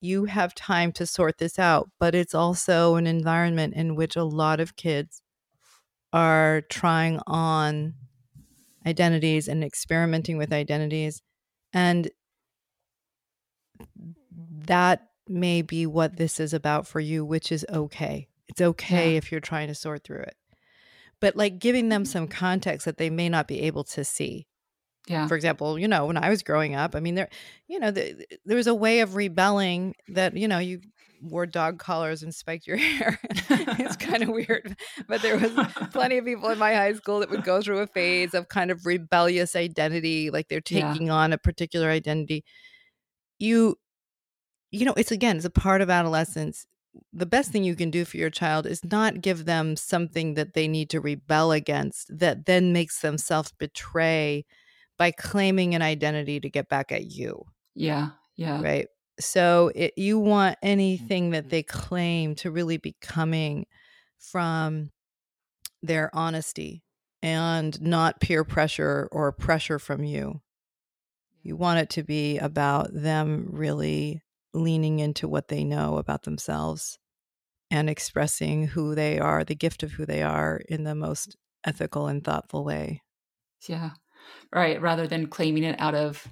you 0.02 0.26
have 0.26 0.56
time 0.56 0.92
to 0.94 1.06
sort 1.06 1.38
this 1.38 1.60
out. 1.60 1.90
But 2.00 2.16
it's 2.16 2.36
also 2.36 2.96
an 2.96 3.08
environment 3.08 3.76
in 3.76 3.96
which 3.96 4.16
a 4.16 4.24
lot 4.24 4.60
of 4.60 4.76
kids 4.76 5.22
are 6.12 6.62
trying 6.70 7.20
on 7.28 7.94
identities 8.86 9.48
and 9.48 9.64
experimenting 9.64 10.38
with 10.38 10.52
identities. 10.52 11.22
And 11.72 12.10
that 14.66 15.08
may 15.28 15.62
be 15.62 15.86
what 15.86 16.18
this 16.18 16.40
is 16.40 16.54
about 16.54 16.88
for 16.88 17.00
you, 17.00 17.24
which 17.24 17.52
is 17.52 17.66
okay. 17.70 18.28
It's 18.52 18.62
okay 18.62 19.14
yeah. 19.14 19.18
if 19.18 19.32
you're 19.32 19.42
trying 19.42 19.68
to 19.70 19.76
sort 19.76 20.04
through 20.04 20.22
it. 20.22 20.36
But 21.20 21.36
like 21.36 21.60
giving 21.60 21.90
them 21.90 22.06
some 22.06 22.28
mm-hmm. 22.28 22.38
context 22.38 22.86
that 22.86 22.98
they 22.98 23.10
may 23.10 23.30
not 23.30 23.48
be 23.48 23.62
able 23.62 23.84
to 23.86 24.04
see. 24.04 24.48
Yeah. 25.08 25.28
For 25.28 25.36
example, 25.36 25.80
you 25.80 25.88
know, 25.88 26.06
when 26.06 26.18
I 26.18 26.30
was 26.30 26.44
growing 26.44 26.76
up, 26.76 26.96
I 26.96 27.00
mean, 27.00 27.16
there, 27.16 27.30
you 27.68 27.80
know, 27.80 27.90
the, 27.90 28.26
there 28.46 28.58
was 28.58 28.68
a 28.68 28.76
way 28.76 29.00
of 29.00 29.16
rebelling 29.16 29.96
that, 30.10 30.38
you 30.38 30.48
know, 30.48 30.60
you 30.60 30.82
wore 31.22 31.46
dog 31.46 31.80
collars 31.80 32.24
and 32.24 32.34
spiked 32.34 32.68
your 32.68 32.78
hair. 32.78 33.20
it's 33.50 33.96
kind 33.98 34.24
of 34.24 34.30
weird, 34.30 34.76
but 35.08 35.22
there 35.22 35.38
was 35.38 35.52
plenty 35.92 36.18
of 36.18 36.26
people 36.26 36.50
in 36.50 36.60
my 36.60 36.74
high 36.74 36.94
school 36.94 37.20
that 37.20 37.30
would 37.30 37.44
go 37.44 37.62
through 37.62 37.80
a 37.80 37.88
phase 37.88 38.34
of 38.34 38.48
kind 38.50 38.70
of 38.70 38.86
rebellious 38.86 39.56
identity, 39.56 40.30
like 40.30 40.48
they're 40.50 40.62
taking 40.62 41.08
yeah. 41.08 41.14
on 41.14 41.34
a 41.34 41.38
particular 41.38 41.90
identity. 41.90 42.44
You, 43.40 43.78
you 44.72 44.86
know, 44.86 44.94
it's 44.96 45.12
again, 45.12 45.38
it's 45.38 45.46
a 45.46 45.50
part 45.50 45.82
of 45.82 45.90
adolescence. 45.90 46.66
The 47.14 47.26
best 47.26 47.52
thing 47.52 47.64
you 47.64 47.76
can 47.76 47.90
do 47.90 48.04
for 48.06 48.18
your 48.18 48.30
child 48.30 48.66
is 48.66 48.84
not 48.84 49.22
give 49.22 49.46
them 49.46 49.76
something 49.76 50.34
that 50.34 50.54
they 50.54 50.68
need 50.68 50.90
to 50.90 51.00
rebel 51.00 51.52
against 51.52 52.18
that 52.18 52.46
then 52.46 52.74
makes 52.74 53.00
them 53.00 53.18
self 53.18 53.58
betray 53.58 54.46
by 54.98 55.12
claiming 55.12 55.74
an 55.74 55.82
identity 55.82 56.40
to 56.40 56.50
get 56.50 56.70
back 56.70 56.92
at 56.92 57.06
you. 57.06 57.46
Yeah. 57.76 58.10
Yeah. 58.36 58.62
Right. 58.62 58.88
So 59.20 59.72
it, 59.76 59.94
you 59.98 60.20
want 60.20 60.58
anything 60.62 61.32
that 61.32 61.44
mm-hmm. 61.44 61.50
they 61.50 61.64
claim 61.64 62.36
to 62.36 62.52
really 62.52 62.78
be 62.78 62.96
coming 63.02 63.66
from 64.18 64.92
their 65.82 66.10
honesty 66.14 66.84
and 67.22 67.80
not 67.82 68.20
peer 68.20 68.44
pressure 68.44 69.08
or 69.12 69.32
pressure 69.32 69.80
from 69.80 70.04
you. 70.04 70.42
You 71.44 71.56
want 71.56 71.80
it 71.80 71.90
to 71.92 72.04
be 72.04 72.38
about 72.38 72.90
them 72.94 73.48
really 73.52 74.22
leaning 74.54 75.00
into 75.00 75.28
what 75.28 75.48
they 75.48 75.64
know 75.64 75.98
about 75.98 76.24
themselves 76.24 77.00
and 77.70 77.90
expressing 77.90 78.68
who 78.68 78.96
they 78.96 79.20
are, 79.20 79.44
the 79.44 79.56
gift 79.56 79.84
of 79.84 79.94
who 79.94 80.06
they 80.06 80.22
are 80.22 80.62
in 80.68 80.84
the 80.84 80.96
most 80.96 81.38
ethical 81.64 82.08
and 82.08 82.24
thoughtful 82.24 82.64
way. 82.64 83.02
Yeah 83.68 83.92
right? 84.54 84.82
Rather 84.82 85.08
than 85.08 85.28
claiming 85.28 85.64
it 85.64 85.80
out 85.80 85.96
of 85.96 86.28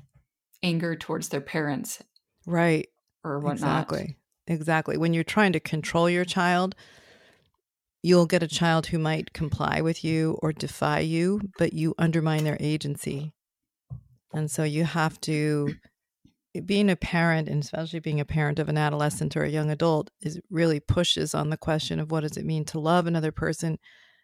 anger 0.64 0.96
towards 0.96 1.30
their 1.30 1.42
parents. 1.42 2.04
Right. 2.46 2.90
Or 3.24 3.40
whatnot. 3.40 3.84
Exactly. 3.84 4.18
Exactly. 4.48 4.98
When 4.98 5.14
you're 5.14 5.24
trying 5.24 5.54
to 5.54 5.60
control 5.60 6.10
your 6.10 6.26
child, 6.26 6.76
you'll 8.02 8.26
get 8.26 8.44
a 8.44 8.48
child 8.48 8.88
who 8.88 9.00
might 9.00 9.34
comply 9.34 9.82
with 9.82 10.04
you 10.04 10.38
or 10.42 10.52
defy 10.52 11.00
you, 11.00 11.42
but 11.58 11.74
you 11.74 11.94
undermine 11.98 12.44
their 12.44 12.58
agency. 12.60 13.34
And 14.34 14.50
so 14.50 14.64
you 14.64 14.86
have 14.86 15.20
to 15.22 15.76
being 16.65 16.89
a 16.89 16.96
parent 16.96 17.48
and 17.48 17.63
especially 17.63 18.00
being 18.00 18.20
a 18.20 18.25
parent 18.25 18.60
of 18.60 18.70
an 18.70 18.77
adolescent 18.77 19.38
or 19.38 19.44
a 19.44 19.50
young 19.50 19.70
adult 19.70 20.10
is 20.22 20.39
really 20.50 20.79
pushes 20.79 21.36
on 21.36 21.50
the 21.50 21.58
question 21.58 22.00
of 22.00 22.12
what 22.12 22.22
does 22.22 22.38
it 22.38 22.46
mean 22.46 22.65
to 22.65 22.79
love 22.79 23.06
another 23.06 23.32
person 23.32 23.77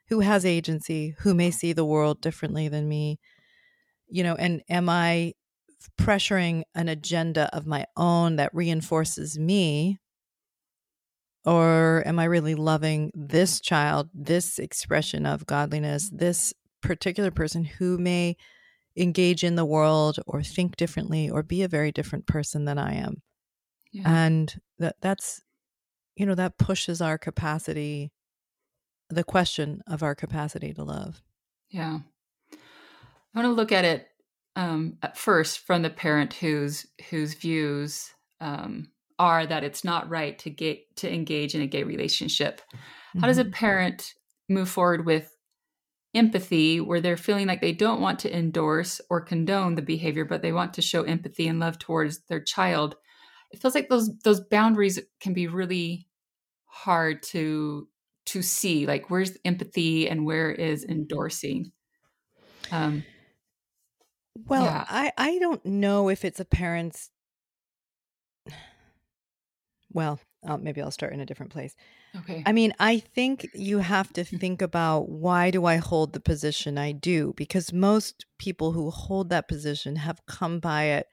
who 0.08 0.20
has 0.22 0.46
agency, 0.46 1.16
who 1.20 1.34
may 1.34 1.52
see 1.52 1.74
the 1.74 1.86
world 1.86 2.22
differently 2.22 2.68
than 2.68 2.88
me, 2.88 3.20
you 4.08 4.24
know, 4.24 4.36
and 4.36 4.62
am 4.70 4.90
I 4.90 5.34
pressuring 6.00 6.64
an 6.74 6.90
agenda 6.90 7.50
of 7.56 7.68
my 7.68 7.86
own 7.96 8.38
that 8.38 8.54
reinforces 8.54 9.38
me? 9.38 10.00
Or 11.44 12.04
am 12.08 12.18
I 12.18 12.24
really 12.26 12.56
loving 12.56 13.12
this 13.14 13.62
child, 13.62 14.10
this 14.14 14.58
expression 14.58 15.28
of 15.28 15.46
godliness, 15.46 16.10
this 16.12 16.54
particular 16.82 17.30
person 17.30 17.64
who 17.64 18.00
may 18.00 18.36
engage 18.98 19.44
in 19.44 19.56
the 19.56 19.66
world 19.66 20.20
or 20.26 20.42
think 20.42 20.76
differently 20.76 21.30
or 21.30 21.44
be 21.44 21.64
a 21.64 21.68
very 21.68 21.92
different 21.92 22.26
person 22.28 22.66
than 22.66 22.78
I 22.78 22.96
am? 22.96 23.22
Yeah. 23.92 24.04
And 24.06 24.54
that 24.80 24.96
that's 25.02 25.42
you 26.16 26.26
know 26.26 26.36
that 26.36 26.58
pushes 26.58 27.02
our 27.02 27.18
capacity 27.18 28.12
the 29.10 29.24
question 29.24 29.82
of 29.88 30.04
our 30.04 30.16
capacity 30.16 30.74
to 30.74 30.84
love. 30.84 31.22
Yeah. 31.70 32.00
I 32.52 33.40
want 33.40 33.46
to 33.46 33.54
look 33.54 33.72
at 33.72 33.86
it 33.86 34.08
um, 34.56 34.98
at 35.04 35.18
first 35.18 35.60
from 35.60 35.82
the 35.82 35.90
parent 35.90 36.34
whose 36.34 36.86
whose 37.10 37.34
views 37.34 38.10
um, 38.40 38.90
are 39.20 39.46
that 39.46 39.64
it's 39.64 39.84
not 39.84 40.10
right 40.10 40.38
to 40.40 40.50
get 40.50 40.96
to 40.98 41.14
engage 41.14 41.56
in 41.56 41.62
a 41.62 41.68
gay 41.68 41.84
relationship. 41.84 42.62
Mm-hmm. 42.74 43.20
How 43.20 43.28
does 43.28 43.38
a 43.38 43.44
mm-hmm. 43.44 43.54
parent 43.54 44.14
move 44.50 44.70
forward 44.70 45.06
with 45.06 45.35
empathy 46.16 46.80
where 46.80 47.02
they're 47.02 47.18
feeling 47.18 47.48
like 47.48 47.62
they 47.62 47.74
don't 47.74 48.02
want 48.02 48.20
to 48.20 48.36
endorse 48.36 49.02
or 49.10 49.22
condone 49.22 49.76
the 49.76 49.82
behavior, 49.82 50.26
but 50.26 50.42
they 50.42 50.52
want 50.52 50.74
to 50.76 50.82
show 50.82 51.04
empathy 51.04 51.48
and 51.48 51.60
love 51.60 51.80
towards 51.80 52.20
their 52.26 52.42
child? 52.42 52.96
It 53.52 53.62
feels 53.62 53.76
like 53.76 53.90
those 53.90 54.18
those 54.20 54.40
boundaries 54.40 55.00
can 55.20 55.34
be 55.34 55.48
really 55.48 56.08
hard 56.66 57.24
to 57.24 57.88
to 58.28 58.42
see. 58.42 58.86
Like 58.86 59.10
where's 59.10 59.38
empathy 59.46 60.10
and 60.10 60.26
where 60.26 60.52
is 60.52 60.84
endorsing? 60.84 61.72
Um, 62.72 63.04
well, 64.48 64.66
yeah. 64.66 64.86
I 64.90 65.12
I 65.18 65.40
don't 65.40 65.66
know 65.66 66.10
if 66.10 66.26
it's 66.26 66.40
a 66.40 66.46
parent's. 66.46 67.12
Well, 69.94 70.20
uh, 70.46 70.58
maybe 70.58 70.82
I'll 70.82 70.92
start 70.92 71.14
in 71.14 71.20
a 71.20 71.26
different 71.26 71.52
place. 71.52 71.76
Okay. 72.16 72.44
I 72.46 72.52
mean, 72.52 72.74
I 72.80 73.00
think 73.00 73.48
you 73.54 73.80
have 73.80 74.12
to 74.14 74.24
think 74.24 74.62
about 74.62 75.10
why 75.10 75.52
do 75.52 75.66
I 75.66 75.78
hold 75.78 76.14
the 76.14 76.20
position 76.20 76.78
I 76.78 76.92
do? 76.92 77.34
Because 77.36 77.74
most 77.74 78.26
people 78.38 78.72
who 78.72 78.90
hold 78.90 79.30
that 79.30 79.48
position 79.48 79.96
have 79.98 80.26
come 80.26 80.60
by 80.60 80.84
it 80.86 81.08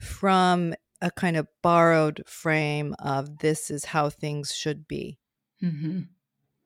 from 0.00 0.74
a 1.00 1.10
kind 1.10 1.36
of 1.36 1.46
borrowed 1.62 2.22
frame 2.26 2.94
of 2.98 3.38
this 3.38 3.70
is 3.70 3.86
how 3.86 4.10
things 4.10 4.54
should 4.54 4.88
be. 4.88 5.18
Mm-hmm. 5.62 6.00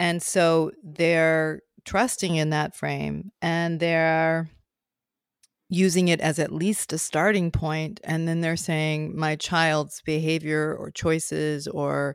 And 0.00 0.23
so 0.23 0.73
they're 0.83 1.61
trusting 1.85 2.37
in 2.37 2.50
that 2.50 2.75
frame 2.75 3.33
and 3.41 3.79
they're 3.79 4.49
using 5.73 6.09
it 6.09 6.21
as 6.21 6.38
at 6.38 6.52
least 6.52 6.93
a 6.93 6.99
starting 6.99 7.50
point 7.50 7.99
and 8.05 8.29
then 8.29 8.43
they're 8.43 8.57
saying 8.57 9.17
my 9.17 9.35
child's 9.35 10.02
behavior 10.02 10.76
or 10.76 10.91
choices 10.91 11.67
or 11.67 12.14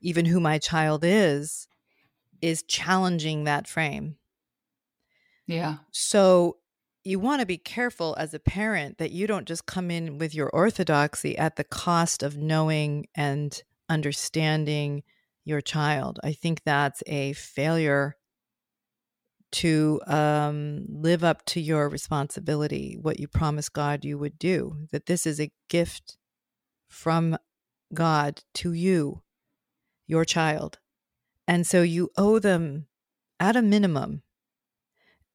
even 0.00 0.24
who 0.24 0.40
my 0.40 0.58
child 0.58 1.04
is 1.04 1.68
is 2.40 2.62
challenging 2.62 3.44
that 3.44 3.68
frame. 3.68 4.16
Yeah. 5.46 5.76
So 5.90 6.56
you 7.04 7.18
want 7.18 7.40
to 7.40 7.46
be 7.46 7.58
careful 7.58 8.16
as 8.18 8.32
a 8.32 8.38
parent 8.38 8.96
that 8.96 9.10
you 9.10 9.26
don't 9.26 9.46
just 9.46 9.66
come 9.66 9.90
in 9.90 10.16
with 10.16 10.34
your 10.34 10.48
orthodoxy 10.48 11.36
at 11.36 11.56
the 11.56 11.64
cost 11.64 12.22
of 12.22 12.38
knowing 12.38 13.08
and 13.14 13.62
understanding 13.90 15.02
your 15.44 15.60
child. 15.60 16.18
I 16.24 16.32
think 16.32 16.62
that's 16.64 17.02
a 17.06 17.34
failure 17.34 18.16
to 19.52 20.00
um, 20.06 20.84
live 20.88 21.24
up 21.24 21.44
to 21.46 21.60
your 21.60 21.88
responsibility, 21.88 22.98
what 23.00 23.20
you 23.20 23.28
promised 23.28 23.72
God 23.72 24.04
you 24.04 24.18
would 24.18 24.38
do, 24.38 24.86
that 24.90 25.06
this 25.06 25.26
is 25.26 25.40
a 25.40 25.52
gift 25.68 26.16
from 26.88 27.36
God 27.94 28.42
to 28.54 28.72
you, 28.72 29.22
your 30.06 30.24
child. 30.24 30.78
And 31.48 31.66
so 31.66 31.82
you 31.82 32.10
owe 32.16 32.38
them, 32.38 32.86
at 33.38 33.56
a 33.56 33.62
minimum, 33.62 34.22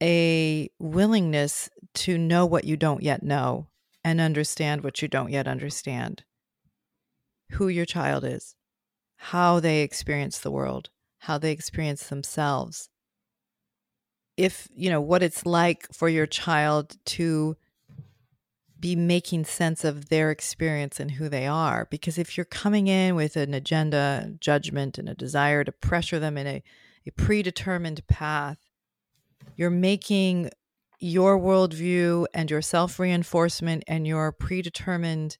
a 0.02 0.68
willingness 0.78 1.70
to 1.94 2.18
know 2.18 2.44
what 2.44 2.64
you 2.64 2.76
don't 2.76 3.02
yet 3.02 3.22
know 3.22 3.68
and 4.04 4.20
understand 4.20 4.82
what 4.82 5.00
you 5.00 5.08
don't 5.08 5.30
yet 5.30 5.46
understand. 5.46 6.24
Who 7.52 7.68
your 7.68 7.86
child 7.86 8.24
is, 8.24 8.56
how 9.16 9.60
they 9.60 9.82
experience 9.82 10.38
the 10.38 10.50
world, 10.50 10.90
how 11.20 11.38
they 11.38 11.52
experience 11.52 12.08
themselves. 12.08 12.88
If, 14.36 14.68
you 14.74 14.90
know, 14.90 15.00
what 15.00 15.22
it's 15.22 15.44
like 15.44 15.86
for 15.92 16.08
your 16.08 16.26
child 16.26 16.96
to 17.06 17.56
be 18.82 18.96
making 18.96 19.44
sense 19.44 19.84
of 19.84 20.08
their 20.08 20.32
experience 20.32 20.98
and 20.98 21.12
who 21.12 21.28
they 21.28 21.46
are. 21.46 21.86
Because 21.88 22.18
if 22.18 22.36
you're 22.36 22.44
coming 22.44 22.88
in 22.88 23.14
with 23.14 23.36
an 23.36 23.54
agenda, 23.54 24.32
judgment, 24.40 24.98
and 24.98 25.08
a 25.08 25.14
desire 25.14 25.62
to 25.62 25.70
pressure 25.70 26.18
them 26.18 26.36
in 26.36 26.48
a, 26.48 26.62
a 27.06 27.12
predetermined 27.12 28.04
path, 28.08 28.58
you're 29.56 29.70
making 29.70 30.50
your 30.98 31.38
worldview 31.38 32.26
and 32.34 32.50
your 32.50 32.60
self 32.60 32.98
reinforcement 32.98 33.84
and 33.86 34.04
your 34.04 34.32
predetermined, 34.32 35.38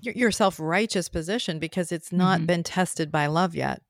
your, 0.00 0.14
your 0.14 0.30
self 0.32 0.58
righteous 0.58 1.08
position, 1.08 1.60
because 1.60 1.92
it's 1.92 2.10
not 2.10 2.38
mm-hmm. 2.38 2.46
been 2.46 2.62
tested 2.64 3.12
by 3.12 3.26
love 3.26 3.54
yet. 3.54 3.82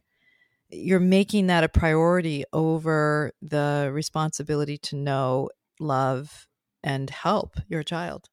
You're 0.71 1.01
making 1.01 1.47
that 1.47 1.65
a 1.65 1.69
priority 1.69 2.45
over 2.53 3.33
the 3.41 3.91
responsibility 3.93 4.79
to 4.79 4.97
know, 4.97 5.49
love, 5.81 6.47
and 6.83 7.09
help 7.09 7.57
your 7.69 7.83
child. 7.83 8.29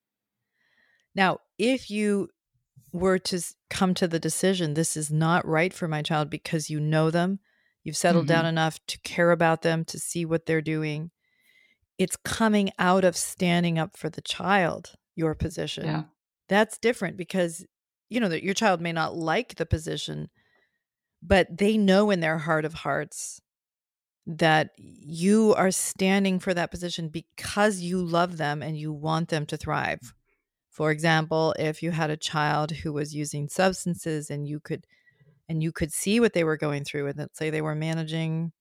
Now, 1.16 1.40
if 1.58 1.90
you 1.90 2.30
were 2.92 3.20
to 3.20 3.42
come 3.70 3.94
to 3.96 4.08
the 4.08 4.20
decision, 4.20 4.74
this 4.74 4.98
is 4.98 5.12
not 5.12 5.48
right 5.48 5.74
for 5.74 5.88
my 5.88 6.02
child 6.02 6.30
because 6.30 6.70
you 6.70 6.80
know 6.80 7.10
them, 7.10 7.40
you've 7.84 7.98
settled 7.98 8.26
mm-hmm. 8.26 8.34
down 8.34 8.46
enough 8.46 8.80
to 8.88 9.00
care 9.02 9.32
about 9.32 9.62
them, 9.62 9.86
to 9.86 10.00
see 10.00 10.26
what 10.26 10.46
they're 10.46 10.62
doing. 10.62 11.12
It's 11.98 12.18
coming 12.18 12.72
out 12.78 13.06
of 13.06 13.16
standing 13.16 13.80
up 13.80 13.96
for 13.96 14.10
the 14.10 14.22
child, 14.22 14.92
your 15.16 15.36
position. 15.36 15.86
Yeah. 15.86 16.04
That's 16.50 16.78
different 16.78 17.16
because, 17.16 17.66
you 18.10 18.20
know, 18.20 18.30
that 18.30 18.44
your 18.44 18.54
child 18.54 18.82
may 18.82 18.92
not 18.92 19.16
like 19.16 19.56
the 19.56 19.66
position, 19.66 20.30
but 21.26 21.58
they 21.58 21.78
know 21.78 22.12
in 22.12 22.20
their 22.20 22.38
heart 22.38 22.66
of 22.66 22.74
hearts 22.74 23.42
that 24.28 24.72
you 24.78 25.54
are 25.56 25.72
standing 25.72 26.40
for 26.40 26.54
that 26.54 26.72
position 26.72 27.10
because 27.10 27.80
you 27.82 28.02
love 28.02 28.38
them 28.38 28.62
and 28.62 28.78
you 28.78 28.92
want 28.92 29.30
them 29.30 29.46
to 29.46 29.58
thrive. 29.58 30.14
For 30.72 30.92
example, 30.92 31.56
if 31.58 31.84
you 31.84 31.92
had 31.92 32.10
a 32.10 32.18
child 32.18 32.72
who 32.72 32.92
was 32.92 33.16
using 33.16 33.48
substances 33.48 34.30
and 34.30 34.48
you 34.48 34.60
could 34.60 34.86
and 35.48 35.62
you 35.62 35.72
could 35.72 35.94
see 35.94 36.20
what 36.20 36.34
they 36.34 36.44
were 36.44 36.58
going 36.58 36.84
through 36.84 37.08
and 37.08 37.18
let's 37.18 37.38
say 37.38 37.50
they 37.50 37.62
were 37.62 37.76
managing 37.76 38.52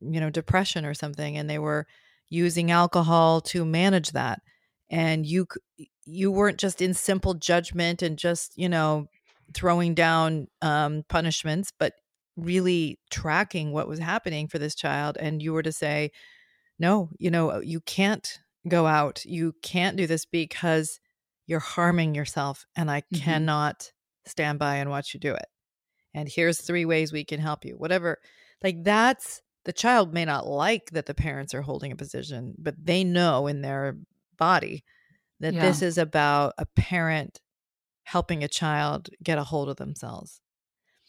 you 0.00 0.20
know 0.20 0.30
depression 0.30 0.84
or 0.84 0.94
something 0.94 1.36
and 1.36 1.48
they 1.48 1.58
were 1.58 1.86
using 2.28 2.70
alcohol 2.70 3.40
to 3.40 3.64
manage 3.64 4.12
that 4.12 4.40
and 4.90 5.26
you 5.26 5.46
you 6.04 6.30
weren't 6.30 6.58
just 6.58 6.82
in 6.82 6.94
simple 6.94 7.34
judgment 7.34 8.02
and 8.02 8.18
just 8.18 8.56
you 8.56 8.68
know 8.68 9.06
throwing 9.54 9.94
down 9.94 10.46
um, 10.62 11.04
punishments 11.08 11.72
but 11.78 11.94
really 12.36 12.98
tracking 13.10 13.72
what 13.72 13.88
was 13.88 13.98
happening 13.98 14.46
for 14.46 14.58
this 14.58 14.74
child 14.74 15.16
and 15.18 15.42
you 15.42 15.52
were 15.52 15.62
to 15.62 15.72
say 15.72 16.10
no 16.78 17.08
you 17.18 17.30
know 17.30 17.60
you 17.60 17.80
can't 17.80 18.40
go 18.68 18.86
out 18.86 19.24
you 19.24 19.54
can't 19.62 19.96
do 19.96 20.06
this 20.06 20.24
because 20.26 21.00
you're 21.46 21.60
harming 21.60 22.14
yourself 22.14 22.66
and 22.76 22.90
I 22.90 23.00
mm-hmm. 23.00 23.22
cannot 23.22 23.92
stand 24.26 24.58
by 24.58 24.76
and 24.76 24.90
watch 24.90 25.14
you 25.14 25.20
do 25.20 25.32
it. 25.32 25.46
And 26.14 26.28
here's 26.28 26.60
three 26.60 26.84
ways 26.84 27.12
we 27.12 27.24
can 27.24 27.40
help 27.40 27.64
you. 27.64 27.74
Whatever. 27.74 28.18
Like 28.62 28.82
that's 28.82 29.42
the 29.64 29.72
child 29.72 30.12
may 30.12 30.24
not 30.24 30.46
like 30.46 30.90
that 30.90 31.06
the 31.06 31.14
parents 31.14 31.54
are 31.54 31.62
holding 31.62 31.92
a 31.92 31.96
position, 31.96 32.54
but 32.58 32.74
they 32.82 33.04
know 33.04 33.46
in 33.46 33.62
their 33.62 33.96
body 34.36 34.84
that 35.40 35.54
yeah. 35.54 35.60
this 35.60 35.82
is 35.82 35.98
about 35.98 36.54
a 36.58 36.66
parent 36.66 37.40
helping 38.06 38.44
a 38.44 38.48
child 38.48 39.10
get 39.20 39.36
a 39.36 39.42
hold 39.42 39.68
of 39.68 39.76
themselves. 39.76 40.40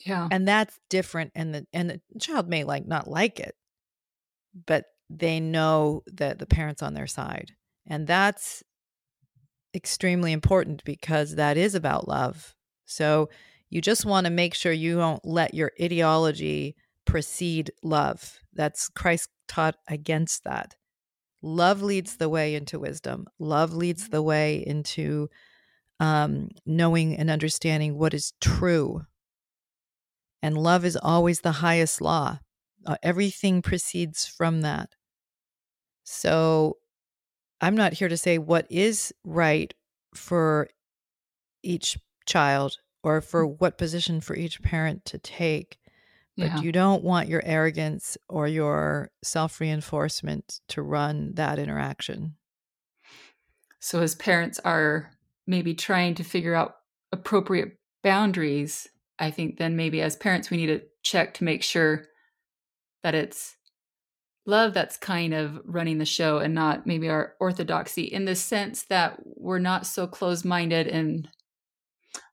Yeah. 0.04 0.28
And 0.32 0.48
that's 0.48 0.80
different 0.90 1.32
and 1.36 1.54
the 1.54 1.68
and 1.72 1.90
the 1.90 2.02
child 2.20 2.50
may 2.50 2.64
like 2.64 2.88
not 2.88 3.08
like 3.08 3.40
it, 3.40 3.56
but 4.66 4.86
they 5.08 5.40
know 5.40 6.02
that 6.08 6.40
the 6.40 6.48
parents 6.48 6.82
on 6.82 6.96
their 6.96 7.08
side. 7.08 7.52
And 7.86 8.08
that's 8.08 8.64
extremely 9.76 10.32
important 10.32 10.84
because 10.86 11.36
that 11.36 11.56
is 11.56 11.76
about 11.76 12.08
love. 12.08 12.56
So 12.86 13.30
you 13.70 13.80
just 13.80 14.06
want 14.06 14.26
to 14.26 14.32
make 14.32 14.56
sure 14.56 14.72
you 14.72 14.96
don't 14.96 15.24
let 15.24 15.54
your 15.54 15.72
ideology 15.80 16.76
precede 17.06 17.72
love. 17.84 18.40
That's 18.54 18.90
Christ 18.90 19.30
taught 19.48 19.76
against 19.88 20.46
that. 20.46 20.76
Love 21.44 21.84
leads 21.84 22.18
the 22.18 22.30
way 22.30 22.56
into 22.56 22.80
wisdom. 22.80 23.28
Love 23.38 23.74
leads 23.74 24.04
mm-hmm. 24.04 24.12
the 24.14 24.24
way 24.24 24.64
into 24.66 25.30
um, 26.00 26.50
knowing 26.66 27.16
and 27.16 27.30
understanding 27.30 27.98
what 27.98 28.14
is 28.14 28.34
true. 28.40 29.06
And 30.42 30.58
love 30.58 30.86
is 30.86 30.98
always 31.02 31.42
the 31.42 31.54
highest 31.54 32.02
law. 32.02 32.40
Uh, 32.86 32.96
everything 33.02 33.62
proceeds 33.62 34.26
from 34.26 34.62
that. 34.62 34.90
So 36.04 36.78
I'm 37.60 37.76
not 37.76 37.94
here 37.94 38.08
to 38.08 38.18
say 38.18 38.38
what 38.38 38.66
is 38.70 39.14
right 39.24 39.74
for 40.14 40.70
each 41.64 41.98
child 42.26 42.78
or 43.04 43.22
for 43.22 43.48
mm. 43.48 43.60
what 43.60 43.78
position 43.78 44.22
for 44.22 44.36
each 44.36 44.62
parent 44.62 45.06
to 45.06 45.18
take. 45.18 45.78
But 46.38 46.46
yeah. 46.46 46.62
you 46.62 46.72
don't 46.72 47.04
want 47.04 47.30
your 47.30 47.42
arrogance 47.44 48.16
or 48.30 48.48
your 48.48 49.10
self 49.24 49.60
reinforcement 49.60 50.60
to 50.68 50.84
run 50.84 51.34
that 51.34 51.58
interaction. 51.58 52.36
So, 53.80 54.02
as 54.02 54.14
parents 54.14 54.60
are 54.64 55.12
maybe 55.48 55.74
trying 55.74 56.16
to 56.16 56.24
figure 56.24 56.54
out 56.54 56.76
appropriate 57.12 57.80
boundaries, 58.04 58.88
I 59.18 59.32
think 59.32 59.58
then 59.58 59.76
maybe 59.76 60.02
as 60.02 60.16
parents, 60.16 60.52
we 60.52 60.58
need 60.58 60.68
to 60.68 60.82
check 61.04 61.34
to 61.36 61.44
make 61.44 61.64
sure 61.64 62.06
that 63.04 63.16
it's 63.16 63.56
love 64.48 64.74
that's 64.74 64.98
kind 64.98 65.34
of 65.34 65.60
running 65.66 65.98
the 65.98 66.06
show 66.06 66.40
and 66.40 66.56
not 66.56 66.88
maybe 66.88 67.10
our 67.10 67.36
orthodoxy 67.40 68.04
in 68.04 68.26
the 68.26 68.36
sense 68.36 68.86
that 68.86 69.20
we're 69.24 69.60
not 69.60 69.86
so 69.86 70.08
close-minded 70.08 70.88
and 70.88 71.28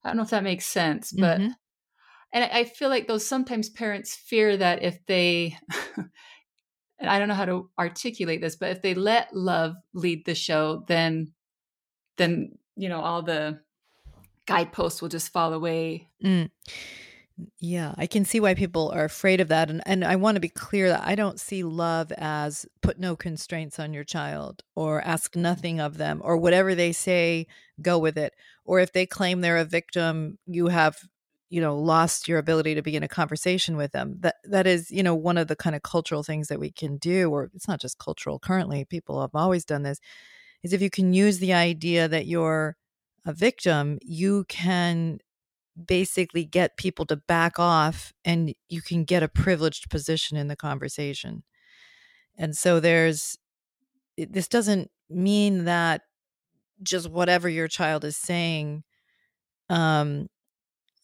i 0.05 0.09
don't 0.09 0.17
know 0.17 0.23
if 0.23 0.31
that 0.31 0.45
makes 0.45 0.65
sense 0.65 1.13
but 1.13 1.41
mm-hmm. 1.41 1.51
and 2.33 2.45
i 2.45 2.63
feel 2.63 2.89
like 2.89 3.09
those 3.09 3.27
sometimes 3.27 3.69
parents 3.69 4.15
fear 4.15 4.57
that 4.57 4.83
if 4.83 5.05
they 5.07 5.59
and 5.97 7.11
i 7.11 7.19
don't 7.19 7.29
know 7.29 7.35
how 7.35 7.45
to 7.45 7.69
articulate 7.79 8.41
this 8.41 8.55
but 8.55 8.71
if 8.71 8.81
they 8.81 8.95
let 8.95 9.35
love 9.35 9.75
lead 9.93 10.25
the 10.25 10.37
show 10.37 10.85
then 10.87 11.33
then 12.17 12.53
you 12.77 12.89
know 12.89 13.01
all 13.01 13.23
the 13.23 13.59
guideposts 14.47 15.01
will 15.01 15.09
just 15.09 15.33
fall 15.33 15.53
away 15.53 16.09
mm. 16.23 16.51
Yeah, 17.59 17.95
I 17.97 18.07
can 18.07 18.25
see 18.25 18.39
why 18.39 18.55
people 18.55 18.93
are 18.95 19.05
afraid 19.05 19.41
of 19.41 19.49
that. 19.49 19.69
And, 19.69 19.83
and 19.87 20.05
I 20.05 20.15
want 20.15 20.37
to 20.37 20.41
be 20.41 20.49
clear 20.49 20.89
that 20.89 21.05
I 21.05 21.17
don't 21.17 21.41
see 21.41 21.65
love 21.65 22.13
as 22.13 22.65
put 22.81 23.01
no 23.01 23.17
constraints 23.17 23.81
on 23.81 23.93
your 23.93 24.05
child 24.05 24.63
or 24.77 25.03
ask 25.03 25.35
nothing 25.35 25.81
of 25.81 25.99
them 25.99 26.21
or 26.23 26.37
whatever 26.37 26.77
they 26.77 26.93
say, 26.93 27.49
go 27.83 27.99
with 27.99 28.17
it. 28.17 28.35
Or 28.65 28.79
if 28.79 28.93
they 28.93 29.05
claim 29.05 29.41
they're 29.41 29.57
a 29.57 29.65
victim, 29.65 30.39
you 30.47 30.69
have, 30.69 30.97
you 31.51 31.61
know, 31.61 31.77
lost 31.77 32.29
your 32.29 32.39
ability 32.39 32.77
to 32.77 32.83
be 32.83 32.95
in 32.95 33.03
a 33.03 33.09
conversation 33.09 33.77
with 33.77 33.91
them. 33.91 34.19
That 34.21 34.37
that 34.45 34.69
is, 34.69 34.93
you 34.93 35.03
know, 35.03 35.17
one 35.17 35.37
of 35.37 35.49
the 35.49 35.57
kind 35.57 35.75
of 35.75 35.83
cultural 35.83 36.23
things 36.23 36.47
that 36.49 36.61
we 36.61 36.71
can 36.71 36.99
do, 36.99 37.31
or 37.31 37.51
it's 37.53 37.69
not 37.69 37.81
just 37.81 37.99
cultural 37.99 38.39
currently, 38.39 38.85
people 38.85 39.21
have 39.21 39.35
always 39.35 39.65
done 39.65 39.83
this, 39.83 39.99
is 40.65 40.73
if 40.73 40.83
you 40.83 40.91
can 40.91 41.13
use 41.13 41.39
the 41.39 41.53
idea 41.53 42.09
that 42.09 42.27
you're 42.27 42.77
a 43.25 43.33
victim, 43.33 43.99
you 44.03 44.45
can 44.49 45.19
basically 45.87 46.45
get 46.45 46.77
people 46.77 47.05
to 47.05 47.17
back 47.17 47.59
off 47.59 48.13
and 48.25 48.55
you 48.69 48.81
can 48.81 49.05
get 49.05 49.23
a 49.23 49.29
privileged 49.29 49.91
position 49.91 50.37
in 50.37 50.49
the 50.49 50.57
conversation. 50.57 51.43
And 52.37 52.57
so 52.57 52.81
there's 52.81 53.37
this 54.17 54.49
doesn't 54.49 54.91
mean 55.11 55.65
that 55.65 56.03
just 56.83 57.11
whatever 57.11 57.49
your 57.49 57.69
child 57.69 58.05
is 58.05 58.17
saying 58.17 58.83
um 59.69 60.29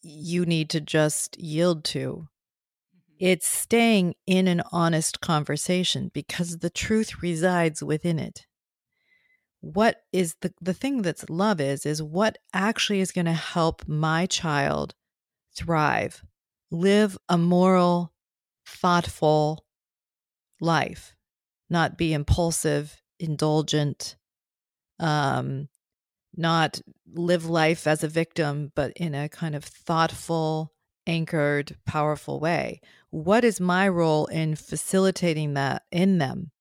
you 0.01 0.45
need 0.45 0.69
to 0.69 0.81
just 0.81 1.39
yield 1.39 1.83
to. 1.83 2.27
Mm-hmm. 2.27 3.15
It's 3.19 3.47
staying 3.47 4.15
in 4.25 4.47
an 4.47 4.63
honest 4.71 5.21
conversation 5.21 6.09
because 6.13 6.57
the 6.57 6.69
truth 6.69 7.21
resides 7.21 7.83
within 7.83 8.17
it 8.17 8.45
what 9.61 10.03
is 10.11 10.35
the 10.41 10.53
the 10.59 10.73
thing 10.73 11.01
that's 11.01 11.29
love 11.29 11.61
is 11.61 11.85
is 11.85 12.01
what 12.01 12.37
actually 12.53 12.99
is 12.99 13.11
going 13.11 13.25
to 13.25 13.31
help 13.31 13.87
my 13.87 14.25
child 14.25 14.93
thrive 15.55 16.23
live 16.71 17.17
a 17.29 17.37
moral 17.37 18.13
thoughtful 18.65 19.65
life 20.59 21.15
not 21.71 21.97
be 21.97 22.13
impulsive, 22.13 23.01
indulgent, 23.17 24.17
um, 24.99 25.69
not 26.35 26.81
live 27.13 27.45
life 27.45 27.87
as 27.87 28.03
a 28.03 28.09
victim, 28.09 28.71
but 28.75 28.91
in 28.97 29.15
a 29.15 29.29
kind 29.29 29.55
of 29.55 29.63
thoughtful, 29.63 30.73
anchored, 31.07 31.77
powerful 31.85 32.39
way. 32.39 32.81
What 33.09 33.45
is 33.45 33.59
my 33.61 33.87
role 33.87 34.25
in 34.27 34.55
facilitating 34.55 35.53
that 35.53 35.83
in 35.91 36.17
them? 36.17 36.51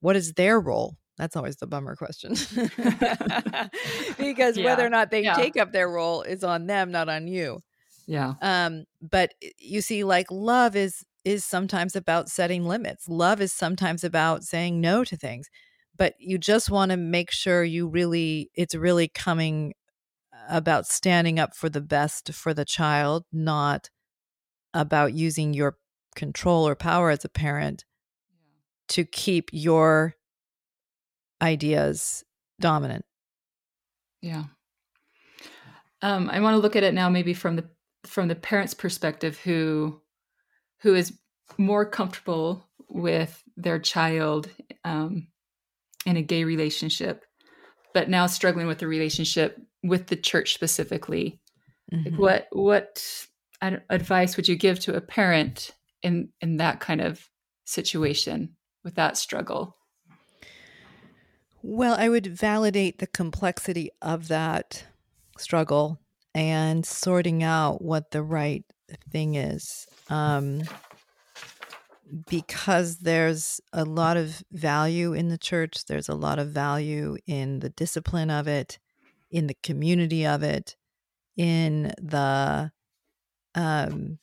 What 0.00 0.16
is 0.16 0.32
their 0.32 0.58
role? 0.58 0.96
That's 1.18 1.36
always 1.36 1.56
the 1.56 1.66
bummer 1.66 1.96
question. 1.96 2.32
because 4.18 4.56
yeah. 4.56 4.64
whether 4.64 4.86
or 4.86 4.88
not 4.88 5.10
they 5.10 5.24
yeah. 5.24 5.34
take 5.34 5.56
up 5.56 5.72
their 5.72 5.90
role 5.90 6.22
is 6.22 6.44
on 6.44 6.66
them, 6.66 6.92
not 6.92 7.08
on 7.08 7.26
you. 7.26 7.60
Yeah. 8.06 8.34
Um, 8.40 8.84
but 9.02 9.34
you 9.58 9.80
see, 9.82 10.04
like 10.04 10.30
love 10.30 10.76
is 10.76 11.04
is 11.24 11.44
sometimes 11.44 11.94
about 11.94 12.28
setting 12.28 12.64
limits. 12.64 13.08
Love 13.08 13.40
is 13.40 13.52
sometimes 13.52 14.04
about 14.04 14.44
saying 14.44 14.80
no 14.80 15.04
to 15.04 15.16
things. 15.16 15.48
But 15.96 16.14
you 16.18 16.38
just 16.38 16.70
want 16.70 16.90
to 16.92 16.96
make 16.96 17.30
sure 17.32 17.64
you 17.64 17.88
really 17.88 18.50
it's 18.54 18.74
really 18.74 19.08
coming 19.08 19.74
about 20.48 20.86
standing 20.86 21.38
up 21.38 21.54
for 21.54 21.68
the 21.68 21.80
best 21.80 22.32
for 22.32 22.54
the 22.54 22.64
child, 22.64 23.24
not 23.32 23.90
about 24.72 25.12
using 25.12 25.52
your 25.52 25.76
control 26.14 26.66
or 26.66 26.76
power 26.76 27.10
as 27.10 27.24
a 27.24 27.28
parent 27.28 27.84
to 28.88 29.04
keep 29.04 29.50
your 29.52 30.14
ideas 31.42 32.24
dominant. 32.60 33.04
Yeah. 34.22 34.44
Um, 36.02 36.30
I 36.30 36.40
want 36.40 36.54
to 36.54 36.60
look 36.60 36.76
at 36.76 36.84
it 36.84 36.94
now 36.94 37.08
maybe 37.08 37.34
from 37.34 37.56
the 37.56 37.68
from 38.06 38.28
the 38.28 38.34
parent's 38.34 38.74
perspective 38.74 39.38
who 39.38 40.00
who 40.80 40.94
is 40.94 41.18
more 41.56 41.84
comfortable 41.84 42.64
with 42.88 43.42
their 43.56 43.78
child 43.78 44.48
um, 44.84 45.26
in 46.06 46.16
a 46.16 46.22
gay 46.22 46.44
relationship, 46.44 47.24
but 47.92 48.08
now 48.08 48.26
struggling 48.26 48.66
with 48.66 48.78
the 48.78 48.86
relationship 48.86 49.60
with 49.82 50.06
the 50.06 50.16
church 50.16 50.54
specifically. 50.54 51.40
Mm-hmm. 51.92 52.14
Like 52.14 52.18
what 52.18 52.48
what 52.52 53.26
advice 53.60 54.36
would 54.36 54.48
you 54.48 54.56
give 54.56 54.78
to 54.80 54.94
a 54.94 55.00
parent 55.00 55.70
in 56.02 56.28
in 56.40 56.58
that 56.58 56.80
kind 56.80 57.00
of 57.00 57.28
situation 57.64 58.56
with 58.84 58.94
that 58.96 59.16
struggle? 59.16 59.76
Well, 61.62 61.94
I 61.98 62.08
would 62.08 62.26
validate 62.26 62.98
the 62.98 63.06
complexity 63.06 63.90
of 64.00 64.28
that 64.28 64.84
struggle 65.38 66.00
and 66.34 66.86
sorting 66.86 67.42
out 67.42 67.82
what 67.82 68.12
the 68.12 68.22
right 68.22 68.64
thing 69.10 69.34
is. 69.34 69.86
Um, 70.08 70.62
because 72.28 72.98
there's 72.98 73.60
a 73.72 73.84
lot 73.84 74.16
of 74.16 74.42
value 74.52 75.12
in 75.12 75.28
the 75.28 75.38
church, 75.38 75.84
there's 75.86 76.08
a 76.08 76.14
lot 76.14 76.38
of 76.38 76.48
value 76.48 77.16
in 77.26 77.58
the 77.58 77.68
discipline 77.70 78.30
of 78.30 78.46
it, 78.46 78.78
in 79.30 79.46
the 79.46 79.56
community 79.62 80.24
of 80.24 80.42
it, 80.42 80.76
in 81.36 81.92
the 82.00 82.70
um, 83.54 84.18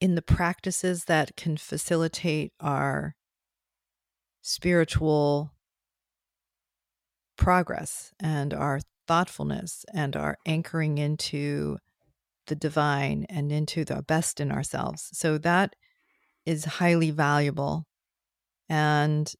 in 0.00 0.14
the 0.14 0.22
practices 0.22 1.04
that 1.04 1.36
can 1.36 1.56
facilitate 1.56 2.52
our 2.60 3.14
spiritual 4.42 5.52
progress 7.36 8.12
and 8.20 8.52
our 8.54 8.80
thoughtfulness 9.06 9.84
and 9.92 10.16
our 10.16 10.36
anchoring 10.46 10.98
into 10.98 11.78
the 12.46 12.54
divine 12.54 13.26
and 13.28 13.50
into 13.50 13.84
the 13.84 14.02
best 14.02 14.40
in 14.40 14.52
ourselves. 14.52 15.08
So 15.12 15.38
that 15.38 15.74
is 16.46 16.64
highly 16.64 17.10
valuable. 17.10 17.86
And 18.68 19.32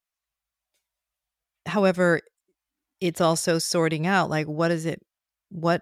however, 1.65 2.21
it's 2.99 3.21
also 3.21 3.59
sorting 3.59 4.05
out 4.05 4.29
like 4.29 4.47
what 4.47 4.71
is 4.71 4.85
it 4.85 5.01
what 5.49 5.81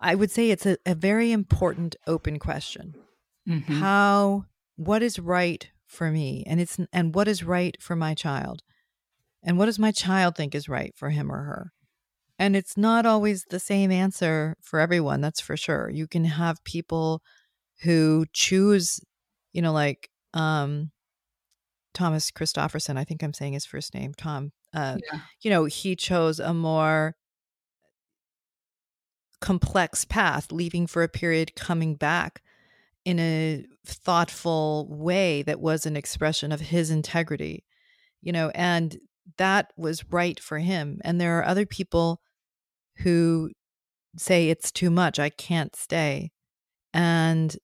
I 0.00 0.14
would 0.14 0.30
say 0.30 0.50
it's 0.50 0.66
a, 0.66 0.76
a 0.86 0.94
very 0.94 1.32
important 1.32 1.96
open 2.06 2.38
question. 2.38 2.94
Mm-hmm. 3.48 3.74
How 3.74 4.46
what 4.76 5.02
is 5.02 5.18
right 5.18 5.68
for 5.90 6.10
me 6.10 6.44
and 6.46 6.60
it's 6.60 6.78
and 6.92 7.14
what 7.14 7.28
is 7.28 7.42
right 7.42 7.76
for 7.80 7.96
my 7.96 8.14
child? 8.14 8.62
And 9.42 9.58
what 9.58 9.66
does 9.66 9.78
my 9.78 9.90
child 9.90 10.36
think 10.36 10.54
is 10.54 10.68
right 10.68 10.92
for 10.96 11.10
him 11.10 11.30
or 11.30 11.42
her? 11.42 11.72
And 12.38 12.56
it's 12.56 12.76
not 12.76 13.04
always 13.04 13.44
the 13.50 13.60
same 13.60 13.90
answer 13.90 14.56
for 14.62 14.80
everyone, 14.80 15.20
that's 15.20 15.40
for 15.40 15.56
sure. 15.56 15.90
You 15.90 16.06
can 16.06 16.24
have 16.24 16.62
people 16.64 17.22
who 17.82 18.24
choose, 18.32 19.00
you 19.52 19.60
know, 19.60 19.72
like 19.72 20.08
um 20.32 20.92
Thomas 21.92 22.30
Christofferson, 22.30 22.96
I 22.96 23.04
think 23.04 23.22
I'm 23.22 23.34
saying 23.34 23.54
his 23.54 23.66
first 23.66 23.92
name, 23.92 24.14
Tom. 24.14 24.52
Uh, 24.72 24.98
yeah. 25.12 25.20
you 25.42 25.50
know, 25.50 25.64
he 25.64 25.96
chose 25.96 26.38
a 26.38 26.54
more 26.54 27.16
complex 29.40 30.04
path, 30.04 30.52
leaving 30.52 30.86
for 30.86 31.02
a 31.02 31.08
period, 31.08 31.56
coming 31.56 31.96
back 31.96 32.42
in 33.10 33.18
a 33.18 33.66
thoughtful 33.84 34.86
way 34.88 35.42
that 35.42 35.60
was 35.60 35.84
an 35.84 35.96
expression 35.96 36.52
of 36.52 36.60
his 36.60 36.90
integrity, 36.90 37.64
you 38.22 38.30
know, 38.30 38.52
and 38.54 38.98
that 39.36 39.72
was 39.76 40.04
right 40.10 40.38
for 40.38 40.58
him. 40.58 41.00
And 41.02 41.20
there 41.20 41.36
are 41.40 41.44
other 41.44 41.66
people 41.66 42.20
who 42.98 43.50
say 44.16 44.48
it's 44.48 44.70
too 44.70 44.90
much, 44.90 45.18
I 45.18 45.28
can't 45.28 45.74
stay. 45.74 46.30
And 46.94 47.56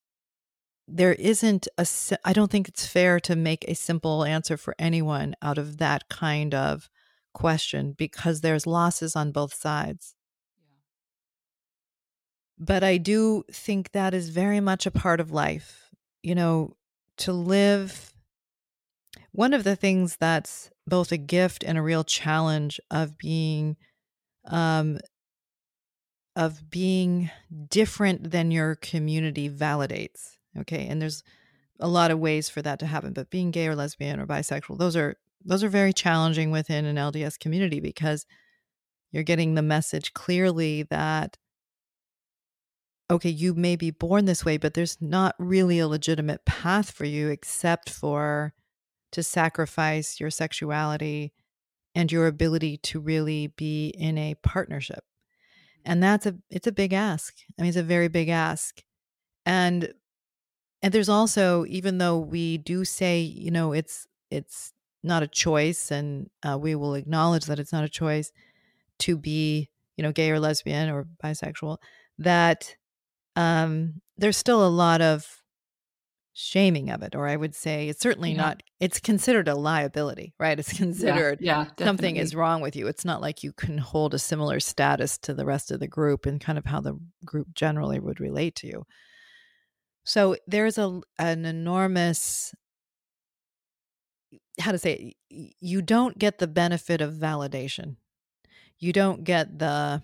there 0.88 1.12
isn't 1.12 1.68
a, 1.78 1.86
I 2.24 2.32
don't 2.32 2.50
think 2.50 2.68
it's 2.68 2.86
fair 2.86 3.20
to 3.20 3.36
make 3.36 3.64
a 3.68 3.74
simple 3.74 4.24
answer 4.24 4.56
for 4.56 4.74
anyone 4.80 5.36
out 5.42 5.58
of 5.58 5.78
that 5.78 6.08
kind 6.08 6.54
of 6.54 6.88
question 7.34 7.94
because 7.96 8.40
there's 8.40 8.66
losses 8.66 9.14
on 9.14 9.30
both 9.30 9.54
sides. 9.54 10.15
But 12.58 12.82
I 12.82 12.96
do 12.96 13.44
think 13.50 13.92
that 13.92 14.14
is 14.14 14.30
very 14.30 14.60
much 14.60 14.86
a 14.86 14.90
part 14.90 15.20
of 15.20 15.30
life. 15.30 15.90
You 16.22 16.34
know, 16.34 16.76
to 17.18 17.32
live, 17.32 18.12
one 19.32 19.52
of 19.52 19.64
the 19.64 19.76
things 19.76 20.16
that's 20.16 20.70
both 20.86 21.12
a 21.12 21.18
gift 21.18 21.62
and 21.64 21.76
a 21.76 21.82
real 21.82 22.04
challenge 22.04 22.80
of 22.90 23.18
being 23.18 23.76
um, 24.46 24.98
of 26.36 26.70
being 26.70 27.30
different 27.68 28.30
than 28.30 28.50
your 28.50 28.76
community 28.76 29.50
validates 29.50 30.36
okay 30.56 30.86
and 30.86 31.00
there's 31.00 31.24
a 31.80 31.88
lot 31.88 32.10
of 32.10 32.18
ways 32.18 32.48
for 32.48 32.62
that 32.62 32.78
to 32.78 32.86
happen 32.86 33.12
but 33.12 33.30
being 33.30 33.50
gay 33.50 33.66
or 33.66 33.74
lesbian 33.74 34.20
or 34.20 34.26
bisexual 34.26 34.78
those 34.78 34.94
are 34.94 35.16
those 35.44 35.62
are 35.62 35.68
very 35.68 35.92
challenging 35.92 36.50
within 36.50 36.84
an 36.84 36.96
LDS 36.96 37.38
community 37.38 37.78
because 37.78 38.26
you're 39.12 39.22
getting 39.22 39.54
the 39.54 39.62
message 39.62 40.12
clearly 40.12 40.82
that 40.84 41.38
okay 43.10 43.30
you 43.30 43.54
may 43.54 43.76
be 43.76 43.90
born 43.90 44.24
this 44.24 44.44
way 44.44 44.56
but 44.56 44.74
there's 44.74 44.96
not 45.00 45.34
really 45.38 45.78
a 45.78 45.88
legitimate 45.88 46.44
path 46.44 46.90
for 46.90 47.04
you 47.04 47.28
except 47.28 47.88
for 47.88 48.52
to 49.12 49.22
sacrifice 49.22 50.20
your 50.20 50.30
sexuality 50.30 51.32
and 51.96 52.12
your 52.12 52.26
ability 52.26 52.76
to 52.76 53.00
really 53.00 53.46
be 53.46 53.88
in 53.88 54.18
a 54.18 54.34
partnership. 54.42 55.02
And 55.84 56.02
that's 56.02 56.26
a 56.26 56.36
it's 56.50 56.66
a 56.66 56.72
big 56.72 56.92
ask. 56.92 57.34
I 57.58 57.62
mean 57.62 57.70
it's 57.70 57.78
a 57.78 57.82
very 57.82 58.08
big 58.08 58.28
ask. 58.28 58.82
And 59.46 59.92
and 60.82 60.92
there's 60.92 61.08
also 61.08 61.64
even 61.66 61.96
though 61.98 62.18
we 62.18 62.58
do 62.58 62.84
say 62.84 63.20
you 63.20 63.50
know 63.50 63.72
it's 63.72 64.06
it's 64.30 64.74
not 65.02 65.22
a 65.22 65.28
choice 65.28 65.90
and 65.90 66.28
uh, 66.42 66.58
we 66.60 66.74
will 66.74 66.94
acknowledge 66.94 67.46
that 67.46 67.58
it's 67.58 67.72
not 67.72 67.84
a 67.84 67.88
choice 67.88 68.32
to 68.98 69.16
be 69.16 69.70
you 69.96 70.02
know 70.02 70.12
gay 70.12 70.30
or 70.30 70.38
lesbian 70.38 70.90
or 70.90 71.06
bisexual 71.24 71.78
that 72.18 72.76
um 73.36 74.00
there's 74.16 74.36
still 74.36 74.66
a 74.66 74.68
lot 74.68 75.00
of 75.00 75.26
shaming 76.32 76.90
of 76.90 77.02
it 77.02 77.14
or 77.14 77.26
i 77.26 77.36
would 77.36 77.54
say 77.54 77.88
it's 77.88 78.00
certainly 78.00 78.32
yeah. 78.32 78.36
not 78.36 78.62
it's 78.78 79.00
considered 79.00 79.48
a 79.48 79.54
liability 79.54 80.34
right? 80.38 80.58
It's 80.58 80.72
considered 80.76 81.38
yeah, 81.40 81.66
yeah 81.78 81.86
something 81.86 82.16
is 82.16 82.34
wrong 82.34 82.60
with 82.60 82.76
you. 82.76 82.86
It's 82.86 83.04
not 83.04 83.20
like 83.20 83.42
you 83.42 83.52
can 83.52 83.78
hold 83.78 84.14
a 84.14 84.18
similar 84.18 84.60
status 84.60 85.18
to 85.18 85.34
the 85.34 85.46
rest 85.46 85.70
of 85.70 85.80
the 85.80 85.88
group 85.88 86.26
and 86.26 86.40
kind 86.40 86.58
of 86.58 86.66
how 86.66 86.80
the 86.80 86.98
group 87.24 87.54
generally 87.54 87.98
would 87.98 88.20
relate 88.20 88.54
to 88.56 88.66
you. 88.66 88.84
So 90.04 90.36
there's 90.46 90.78
a 90.78 91.00
an 91.18 91.44
enormous 91.44 92.54
how 94.60 94.72
to 94.72 94.78
say 94.78 95.14
it, 95.30 95.54
you 95.60 95.82
don't 95.82 96.18
get 96.18 96.38
the 96.38 96.46
benefit 96.46 97.00
of 97.00 97.14
validation. 97.14 97.96
You 98.78 98.92
don't 98.92 99.24
get 99.24 99.58
the 99.58 100.02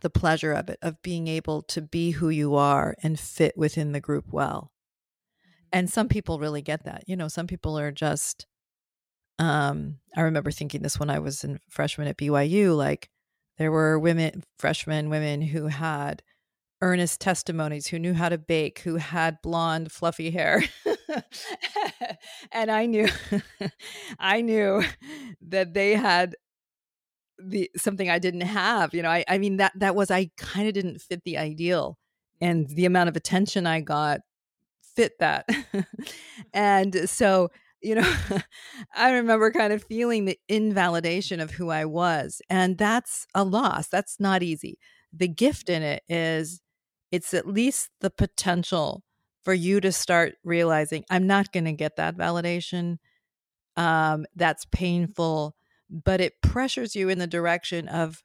the 0.00 0.10
pleasure 0.10 0.52
of 0.52 0.68
it 0.68 0.78
of 0.82 1.02
being 1.02 1.28
able 1.28 1.62
to 1.62 1.82
be 1.82 2.12
who 2.12 2.28
you 2.28 2.54
are 2.54 2.94
and 3.02 3.18
fit 3.18 3.56
within 3.56 3.92
the 3.92 4.00
group 4.00 4.26
well. 4.30 4.72
And 5.72 5.90
some 5.90 6.08
people 6.08 6.38
really 6.38 6.62
get 6.62 6.84
that 6.84 7.04
you 7.06 7.16
know 7.16 7.28
some 7.28 7.46
people 7.46 7.78
are 7.78 7.92
just 7.92 8.46
um 9.38 9.98
i 10.16 10.22
remember 10.22 10.50
thinking 10.50 10.80
this 10.80 10.98
when 10.98 11.10
i 11.10 11.18
was 11.18 11.44
in 11.44 11.60
freshman 11.68 12.08
at 12.08 12.16
byu 12.16 12.74
like 12.74 13.10
there 13.58 13.70
were 13.70 13.98
women 13.98 14.42
freshmen 14.58 15.10
women 15.10 15.42
who 15.42 15.66
had 15.66 16.22
earnest 16.80 17.20
testimonies 17.20 17.88
who 17.88 17.98
knew 17.98 18.14
how 18.14 18.28
to 18.28 18.38
bake 18.38 18.80
who 18.80 18.96
had 18.96 19.42
blonde 19.42 19.90
fluffy 19.92 20.30
hair. 20.30 20.62
And 22.52 22.70
I 22.70 22.86
knew 22.86 23.08
I 24.18 24.40
knew 24.40 24.82
that 25.42 25.74
they 25.74 25.94
had 25.94 26.36
the 27.38 27.70
something 27.76 28.10
I 28.10 28.18
didn't 28.18 28.42
have. 28.42 28.94
You 28.94 29.02
know, 29.02 29.10
I 29.10 29.24
I 29.28 29.38
mean 29.38 29.56
that 29.58 29.72
that 29.76 29.94
was 29.94 30.10
I 30.10 30.30
kind 30.36 30.68
of 30.68 30.74
didn't 30.74 31.00
fit 31.00 31.22
the 31.24 31.38
ideal 31.38 31.98
and 32.40 32.68
the 32.68 32.84
amount 32.86 33.08
of 33.08 33.16
attention 33.16 33.66
I 33.66 33.80
got 33.80 34.20
fit 34.96 35.18
that. 35.20 35.48
and 36.52 37.08
so, 37.08 37.50
you 37.80 37.94
know, 37.94 38.14
I 38.94 39.12
remember 39.12 39.50
kind 39.50 39.72
of 39.72 39.84
feeling 39.84 40.24
the 40.24 40.38
invalidation 40.48 41.40
of 41.40 41.52
who 41.52 41.70
I 41.70 41.84
was. 41.84 42.42
And 42.50 42.76
that's 42.76 43.26
a 43.34 43.44
loss. 43.44 43.88
That's 43.88 44.18
not 44.18 44.42
easy. 44.42 44.78
The 45.12 45.28
gift 45.28 45.68
in 45.68 45.82
it 45.82 46.02
is 46.08 46.60
it's 47.10 47.32
at 47.32 47.46
least 47.46 47.90
the 48.00 48.10
potential 48.10 49.02
for 49.44 49.54
you 49.54 49.80
to 49.80 49.92
start 49.92 50.34
realizing 50.44 51.04
I'm 51.08 51.26
not 51.26 51.52
going 51.52 51.64
to 51.64 51.72
get 51.72 51.96
that 51.96 52.16
validation. 52.16 52.98
Um, 53.76 54.26
that's 54.34 54.66
painful, 54.72 55.54
but 55.90 56.20
it 56.20 56.40
pressures 56.42 56.94
you 56.94 57.08
in 57.08 57.18
the 57.18 57.26
direction 57.26 57.88
of 57.88 58.22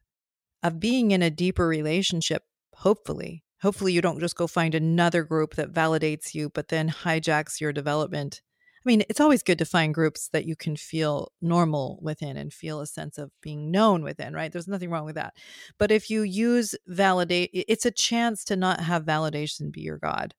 of 0.62 0.80
being 0.80 1.12
in 1.12 1.21
a 1.21 1.30
deeper 1.30 1.67
relationship. 1.67 2.43
Hopefully, 2.78 3.43
hopefully 3.62 3.91
you 3.91 4.02
don't 4.02 4.19
just 4.19 4.36
go 4.36 4.47
find 4.47 4.73
another 4.73 5.23
group 5.23 5.56
that 5.56 5.73
validates 5.73 6.34
you, 6.34 6.49
but 6.49 6.69
then 6.69 6.89
hijacks 6.89 7.60
your 7.60 7.73
development. 7.73 8.41
I 8.86 8.89
mean, 8.89 9.04
it's 9.10 9.21
always 9.21 9.43
good 9.43 9.60
to 9.60 9.65
find 9.65 9.93
groups 9.93 10.30
that 10.34 10.45
you 10.45 10.58
can 10.58 10.76
feel 10.76 11.32
normal 11.41 11.99
within 12.02 12.36
and 12.36 12.52
feel 12.52 12.82
a 12.82 12.88
sense 12.88 13.17
of 13.17 13.32
being 13.41 13.71
known 13.71 14.04
within, 14.04 14.34
right? 14.34 14.52
There's 14.52 14.67
nothing 14.67 14.89
wrong 14.89 15.06
with 15.06 15.15
that. 15.15 15.34
But 15.78 15.91
if 15.91 16.10
you 16.10 16.21
use 16.21 16.76
validate, 16.88 17.49
it's 17.54 17.86
a 17.86 17.91
chance 17.91 18.43
to 18.45 18.58
not 18.58 18.82
have 18.82 19.06
validation 19.06 19.71
be 19.71 19.82
your 19.82 19.97
God 19.97 20.34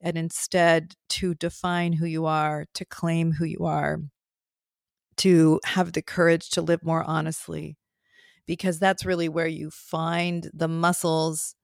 and 0.00 0.16
instead 0.16 0.94
to 1.10 1.34
define 1.34 1.94
who 1.94 2.06
you 2.06 2.24
are, 2.26 2.66
to 2.74 2.84
claim 2.84 3.32
who 3.32 3.44
you 3.44 3.66
are, 3.66 4.00
to 5.18 5.60
have 5.64 5.92
the 5.92 6.02
courage 6.02 6.50
to 6.50 6.62
live 6.62 6.84
more 6.84 7.04
honestly, 7.04 7.76
because 8.46 8.78
that's 8.78 9.04
really 9.04 9.28
where 9.28 9.46
you 9.46 9.70
find 9.70 10.50
the 10.52 10.68
muscles 10.68 11.54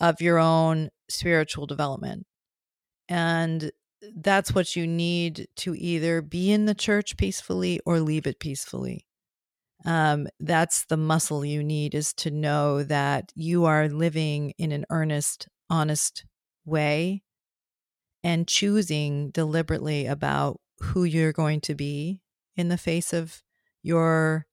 of 0.00 0.20
your 0.20 0.38
own 0.38 0.90
spiritual 1.08 1.66
development. 1.66 2.26
And 3.08 3.70
that's 4.14 4.54
what 4.54 4.76
you 4.76 4.86
need 4.86 5.46
to 5.56 5.74
either 5.74 6.20
be 6.20 6.52
in 6.52 6.66
the 6.66 6.74
church 6.74 7.16
peacefully 7.16 7.80
or 7.86 8.00
leave 8.00 8.26
it 8.26 8.38
peacefully. 8.38 9.06
Um, 9.86 10.28
that's 10.40 10.86
the 10.86 10.96
muscle 10.96 11.44
you 11.44 11.62
need 11.62 11.94
is 11.94 12.12
to 12.14 12.30
know 12.30 12.82
that 12.84 13.32
you 13.34 13.64
are 13.66 13.88
living 13.88 14.54
in 14.58 14.72
an 14.72 14.86
earnest, 14.90 15.48
honest 15.68 16.24
way 16.64 17.22
and 18.22 18.48
choosing 18.48 19.30
deliberately 19.30 20.06
about 20.06 20.58
who 20.80 21.04
you're 21.04 21.32
going 21.32 21.60
to 21.60 21.74
be 21.74 22.20
in 22.56 22.68
the 22.68 22.78
face 22.78 23.12
of 23.12 23.42
your 23.82 24.46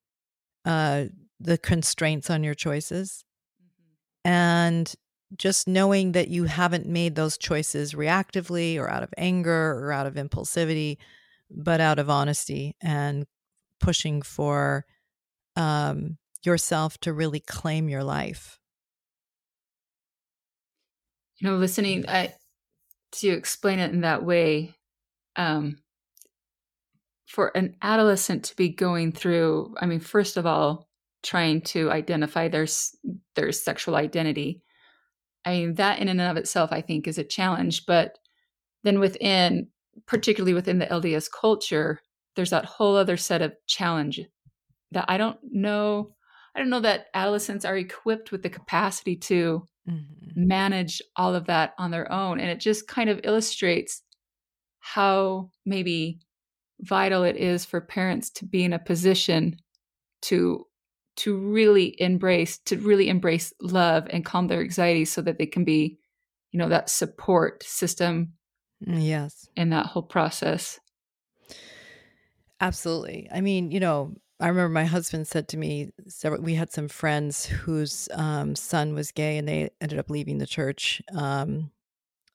uh 0.66 1.06
the 1.40 1.58
constraints 1.58 2.30
on 2.30 2.44
your 2.44 2.54
choices 2.54 3.24
mm-hmm. 3.62 4.30
and 4.30 4.96
just 5.38 5.68
knowing 5.68 6.12
that 6.12 6.28
you 6.28 6.44
haven't 6.44 6.86
made 6.86 7.16
those 7.16 7.38
choices 7.38 7.94
reactively 7.94 8.78
or 8.78 8.90
out 8.90 9.04
of 9.04 9.14
anger 9.18 9.72
or 9.72 9.92
out 9.92 10.06
of 10.06 10.16
impulsivity 10.16 10.98
but 11.50 11.82
out 11.82 12.00
of 12.00 12.10
honesty 12.10 12.76
and 12.82 13.26
pushing 13.80 14.22
for 14.22 14.86
um, 15.56 16.18
yourself 16.44 16.98
to 17.00 17.14
really 17.14 17.40
claim 17.40 17.90
your 17.90 18.04
life 18.04 18.60
you 21.38 21.50
know 21.50 21.58
listening 21.58 22.08
I, 22.08 22.34
to 23.14 23.30
explain 23.30 23.80
it 23.80 23.92
in 23.92 24.02
that 24.02 24.24
way 24.24 24.76
um, 25.36 25.78
for 27.32 27.56
an 27.56 27.76
adolescent 27.82 28.44
to 28.44 28.56
be 28.56 28.70
going 28.70 29.12
through 29.12 29.74
i 29.80 29.86
mean 29.86 30.00
first 30.00 30.38
of 30.38 30.46
all 30.46 30.88
trying 31.24 31.62
to 31.62 31.92
identify 31.92 32.48
their 32.48 32.68
their 33.36 33.52
sexual 33.52 33.96
identity 33.96 34.62
i 35.46 35.52
mean 35.52 35.76
that 35.76 36.00
in 36.00 36.08
and 36.08 36.22
of 36.22 36.38
itself 36.38 36.72
i 36.72 36.82
think 36.82 37.08
is 37.08 37.18
a 37.18 37.24
challenge 37.24 37.86
but 37.86 38.18
then 38.84 39.00
within 39.00 39.68
particularly 40.06 40.54
within 40.54 40.80
the 40.80 40.88
lds 40.88 41.30
culture 41.32 42.02
there's 42.36 42.50
that 42.52 42.66
whole 42.66 42.96
other 42.96 43.18
set 43.18 43.42
of 43.42 43.54
challenge 43.68 44.22
that 44.92 45.06
i 45.08 45.18
don't 45.18 45.40
know 45.52 46.12
i 46.56 46.60
don't 46.60 46.70
know 46.70 46.80
that 46.80 47.08
adolescents 47.14 47.66
are 47.66 47.78
equipped 47.78 48.32
with 48.32 48.42
the 48.42 48.50
capacity 48.50 49.16
to 49.16 49.66
mm-hmm. 49.88 50.48
manage 50.48 51.02
all 51.16 51.36
of 51.36 51.46
that 51.46 51.74
on 51.78 51.92
their 51.92 52.12
own. 52.12 52.40
And 52.40 52.50
it 52.50 52.60
just 52.60 52.88
kind 52.88 53.10
of 53.10 53.22
illustrates 53.24 54.02
how 54.80 55.50
maybe 55.66 56.20
vital 56.82 57.24
it 57.24 57.38
is 57.38 57.66
for 57.66 57.80
parents 57.80 58.30
to 58.30 58.46
be 58.46 58.64
in 58.64 58.74
a 58.74 58.80
position 58.80 59.56
to 60.22 60.66
to 61.18 61.38
really 61.38 61.96
embrace 62.02 62.58
to 62.60 62.78
really 62.78 63.10
embrace 63.10 63.54
love 63.62 64.08
and 64.10 64.26
calm 64.26 64.48
their 64.48 64.62
anxiety 64.62 65.06
so 65.06 65.22
that 65.22 65.38
they 65.38 65.46
can 65.46 65.64
be 65.64 65.98
you 66.52 66.58
know 66.58 66.70
that 66.70 66.90
support 66.90 67.64
system 67.64 68.34
mm, 68.86 68.98
yes 69.00 69.48
in 69.56 69.70
that 69.70 69.86
whole 69.86 70.04
process 70.04 70.80
absolutely 72.60 73.28
i 73.32 73.42
mean 73.42 73.72
you 73.72 73.80
know 73.80 74.14
I 74.42 74.48
remember 74.48 74.70
my 74.70 74.86
husband 74.86 75.28
said 75.28 75.48
to 75.50 75.58
me, 75.58 75.92
several, 76.08 76.42
we 76.42 76.56
had 76.56 76.72
some 76.72 76.88
friends 76.88 77.46
whose 77.46 78.10
um, 78.16 78.56
son 78.56 78.96
was 78.96 79.12
gay 79.12 79.38
and 79.38 79.48
they 79.48 79.70
ended 79.80 80.00
up 80.00 80.10
leaving 80.10 80.40
the 80.40 80.48
church. 80.48 81.00
Um, 81.16 81.70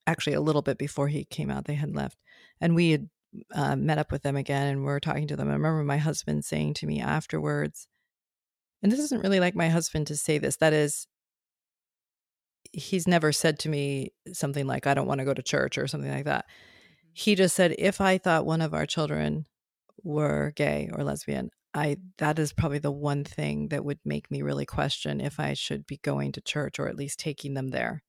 actually, 0.06 0.34
a 0.34 0.40
little 0.40 0.62
bit 0.62 0.78
before 0.78 1.08
he 1.08 1.24
came 1.24 1.50
out, 1.50 1.64
they 1.64 1.74
had 1.74 1.96
left. 1.96 2.16
And 2.60 2.76
we 2.76 2.92
had 2.92 3.08
uh, 3.54 3.76
met 3.76 3.98
up 3.98 4.12
with 4.12 4.22
them 4.22 4.36
again 4.36 4.68
and 4.68 4.80
we 4.80 4.86
were 4.86 5.00
talking 5.00 5.26
to 5.28 5.36
them. 5.36 5.48
I 5.48 5.52
remember 5.52 5.82
my 5.84 5.98
husband 5.98 6.44
saying 6.44 6.74
to 6.74 6.86
me 6.86 7.00
afterwards, 7.00 7.88
and 8.82 8.92
this 8.92 9.00
isn't 9.00 9.22
really 9.22 9.40
like 9.40 9.54
my 9.54 9.68
husband 9.68 10.06
to 10.08 10.16
say 10.16 10.38
this, 10.38 10.56
that 10.56 10.72
is, 10.72 11.06
he's 12.72 13.06
never 13.08 13.32
said 13.32 13.58
to 13.60 13.68
me 13.68 14.12
something 14.32 14.66
like, 14.66 14.86
I 14.86 14.94
don't 14.94 15.06
want 15.06 15.20
to 15.20 15.24
go 15.24 15.34
to 15.34 15.42
church 15.42 15.78
or 15.78 15.86
something 15.86 16.10
like 16.10 16.26
that. 16.26 16.44
Mm-hmm. 16.44 17.10
He 17.14 17.34
just 17.34 17.56
said, 17.56 17.74
if 17.78 18.00
I 18.00 18.18
thought 18.18 18.46
one 18.46 18.60
of 18.60 18.74
our 18.74 18.86
children 18.86 19.46
were 20.02 20.52
gay 20.56 20.90
or 20.92 21.04
lesbian, 21.04 21.50
I 21.74 21.98
that 22.18 22.38
is 22.38 22.52
probably 22.52 22.78
the 22.78 22.90
one 22.90 23.22
thing 23.22 23.68
that 23.68 23.84
would 23.84 23.98
make 24.04 24.30
me 24.30 24.40
really 24.42 24.64
question 24.64 25.20
if 25.20 25.38
I 25.38 25.52
should 25.52 25.86
be 25.86 25.98
going 25.98 26.32
to 26.32 26.40
church 26.40 26.78
or 26.78 26.88
at 26.88 26.96
least 26.96 27.18
taking 27.18 27.54
them 27.54 27.68
there. 27.68 28.02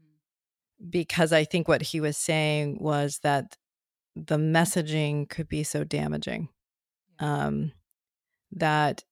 Mm. 0.00 0.90
Because 0.90 1.32
I 1.32 1.44
think 1.44 1.68
what 1.68 1.82
he 1.82 2.00
was 2.00 2.16
saying 2.16 2.78
was 2.80 3.20
that 3.22 3.56
the 4.14 4.36
messaging 4.36 5.28
could 5.28 5.48
be 5.48 5.62
so 5.62 5.84
damaging. 5.84 6.48
Um, 7.18 7.72
that 8.52 9.04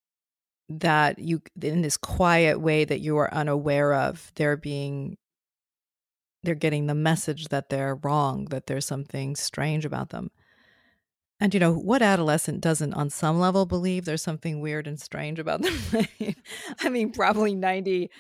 that 0.69 1.19
you 1.19 1.43
in 1.61 1.83
this 1.83 1.97
quiet 1.97 2.61
way 2.61 2.85
that 2.85 3.01
you 3.01 3.17
are 3.17 3.33
unaware 3.35 3.93
of 3.93 4.31
they're 4.37 4.57
being 4.57 5.17
they're 6.43 6.55
getting 6.55 6.87
the 6.87 6.95
message 6.95 7.49
that 7.49 7.71
they're 7.71 7.97
wrong 7.97 8.45
that 8.47 8.67
there's 8.67 8.87
something 8.87 9.35
strange 9.35 9.85
about 9.85 10.11
them 10.11 10.31
and 11.41 11.55
you 11.55 11.61
know, 11.61 11.73
what 11.73 12.03
adolescent 12.03 12.61
doesn't 12.61 12.93
on 12.93 13.09
some 13.09 13.41
level 13.41 13.65
believe 13.65 14.05
there's 14.05 14.23
something 14.23 14.61
weird 14.61 14.87
and 14.87 15.01
strange 15.01 15.39
about 15.39 15.63
the 15.63 16.07
them? 16.19 16.35
I 16.81 16.91
mean, 16.91 17.13
probably 17.13 17.55
95% 17.55 18.11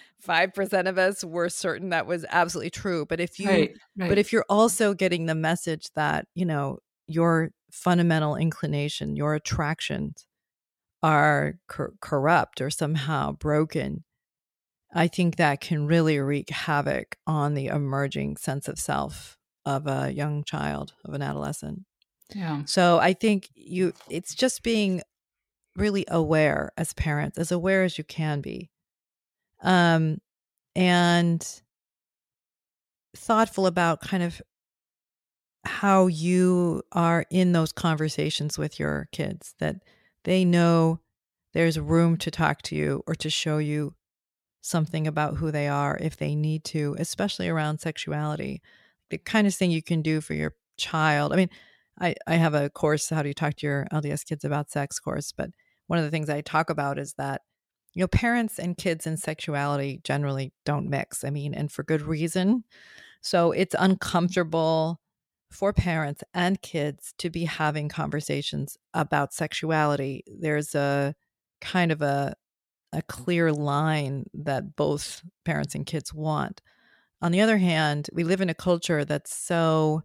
of 0.88 0.96
us 0.96 1.22
were 1.22 1.50
certain 1.50 1.90
that 1.90 2.06
was 2.06 2.24
absolutely 2.30 2.70
true. 2.70 3.04
But 3.04 3.20
if 3.20 3.38
you 3.38 3.48
right, 3.48 3.76
right. 3.98 4.08
but 4.08 4.18
if 4.18 4.32
you're 4.32 4.46
also 4.48 4.94
getting 4.94 5.26
the 5.26 5.34
message 5.34 5.90
that, 5.94 6.26
you 6.34 6.46
know, 6.46 6.78
your 7.06 7.50
fundamental 7.70 8.36
inclination, 8.36 9.16
your 9.16 9.34
attractions 9.34 10.26
are 11.02 11.54
cor- 11.68 11.92
corrupt 12.00 12.60
or 12.60 12.70
somehow 12.70 13.32
broken, 13.32 14.04
I 14.94 15.08
think 15.08 15.36
that 15.36 15.60
can 15.60 15.86
really 15.86 16.18
wreak 16.18 16.50
havoc 16.50 17.16
on 17.26 17.54
the 17.54 17.66
emerging 17.66 18.38
sense 18.38 18.66
of 18.66 18.78
self 18.78 19.36
of 19.66 19.86
a 19.86 20.10
young 20.10 20.42
child, 20.42 20.94
of 21.04 21.12
an 21.12 21.22
adolescent. 21.22 21.80
Yeah. 22.34 22.62
So 22.64 22.98
I 22.98 23.12
think 23.12 23.48
you 23.54 23.92
it's 24.08 24.34
just 24.34 24.62
being 24.62 25.02
really 25.76 26.04
aware 26.08 26.70
as 26.76 26.92
parents, 26.92 27.38
as 27.38 27.52
aware 27.52 27.84
as 27.84 27.98
you 27.98 28.04
can 28.04 28.40
be. 28.40 28.70
Um 29.62 30.18
and 30.74 31.46
thoughtful 33.16 33.66
about 33.66 34.00
kind 34.00 34.22
of 34.22 34.40
how 35.64 36.06
you 36.06 36.82
are 36.92 37.26
in 37.30 37.52
those 37.52 37.72
conversations 37.72 38.56
with 38.56 38.78
your 38.80 39.08
kids 39.12 39.54
that 39.58 39.76
they 40.24 40.44
know 40.44 41.00
there's 41.52 41.78
room 41.78 42.16
to 42.16 42.30
talk 42.30 42.62
to 42.62 42.76
you 42.76 43.02
or 43.06 43.14
to 43.16 43.28
show 43.28 43.58
you 43.58 43.94
something 44.62 45.06
about 45.06 45.36
who 45.36 45.50
they 45.50 45.68
are 45.68 45.98
if 46.00 46.16
they 46.16 46.34
need 46.34 46.64
to, 46.64 46.94
especially 46.98 47.48
around 47.48 47.78
sexuality. 47.78 48.62
The 49.10 49.18
kind 49.18 49.46
of 49.46 49.54
thing 49.54 49.70
you 49.70 49.82
can 49.82 50.02
do 50.02 50.20
for 50.20 50.34
your 50.34 50.54
child. 50.76 51.32
I 51.32 51.36
mean, 51.36 51.50
I, 52.00 52.14
I 52.26 52.36
have 52.36 52.54
a 52.54 52.70
course, 52.70 53.10
How 53.10 53.22
Do 53.22 53.28
You 53.28 53.34
Talk 53.34 53.56
to 53.56 53.66
Your 53.66 53.86
LDS 53.92 54.24
Kids 54.26 54.44
About 54.44 54.70
Sex 54.70 54.98
course. 54.98 55.32
But 55.32 55.50
one 55.86 55.98
of 55.98 56.04
the 56.04 56.10
things 56.10 56.30
I 56.30 56.40
talk 56.40 56.70
about 56.70 56.98
is 56.98 57.14
that, 57.18 57.42
you 57.92 58.00
know, 58.00 58.08
parents 58.08 58.58
and 58.58 58.76
kids 58.76 59.06
and 59.06 59.18
sexuality 59.18 60.00
generally 60.04 60.52
don't 60.64 60.88
mix. 60.88 61.24
I 61.24 61.30
mean, 61.30 61.54
and 61.54 61.70
for 61.70 61.82
good 61.82 62.02
reason. 62.02 62.64
So 63.20 63.52
it's 63.52 63.74
uncomfortable 63.78 65.00
for 65.50 65.72
parents 65.72 66.22
and 66.32 66.62
kids 66.62 67.12
to 67.18 67.28
be 67.28 67.44
having 67.44 67.88
conversations 67.88 68.78
about 68.94 69.34
sexuality. 69.34 70.24
There's 70.26 70.74
a 70.74 71.14
kind 71.60 71.92
of 71.92 72.02
a 72.02 72.34
a 72.92 73.02
clear 73.02 73.52
line 73.52 74.24
that 74.34 74.74
both 74.74 75.22
parents 75.44 75.74
and 75.74 75.86
kids 75.86 76.12
want. 76.12 76.60
On 77.22 77.32
the 77.32 77.40
other 77.40 77.58
hand, 77.58 78.08
we 78.12 78.24
live 78.24 78.40
in 78.40 78.50
a 78.50 78.54
culture 78.54 79.04
that's 79.04 79.34
so 79.34 80.02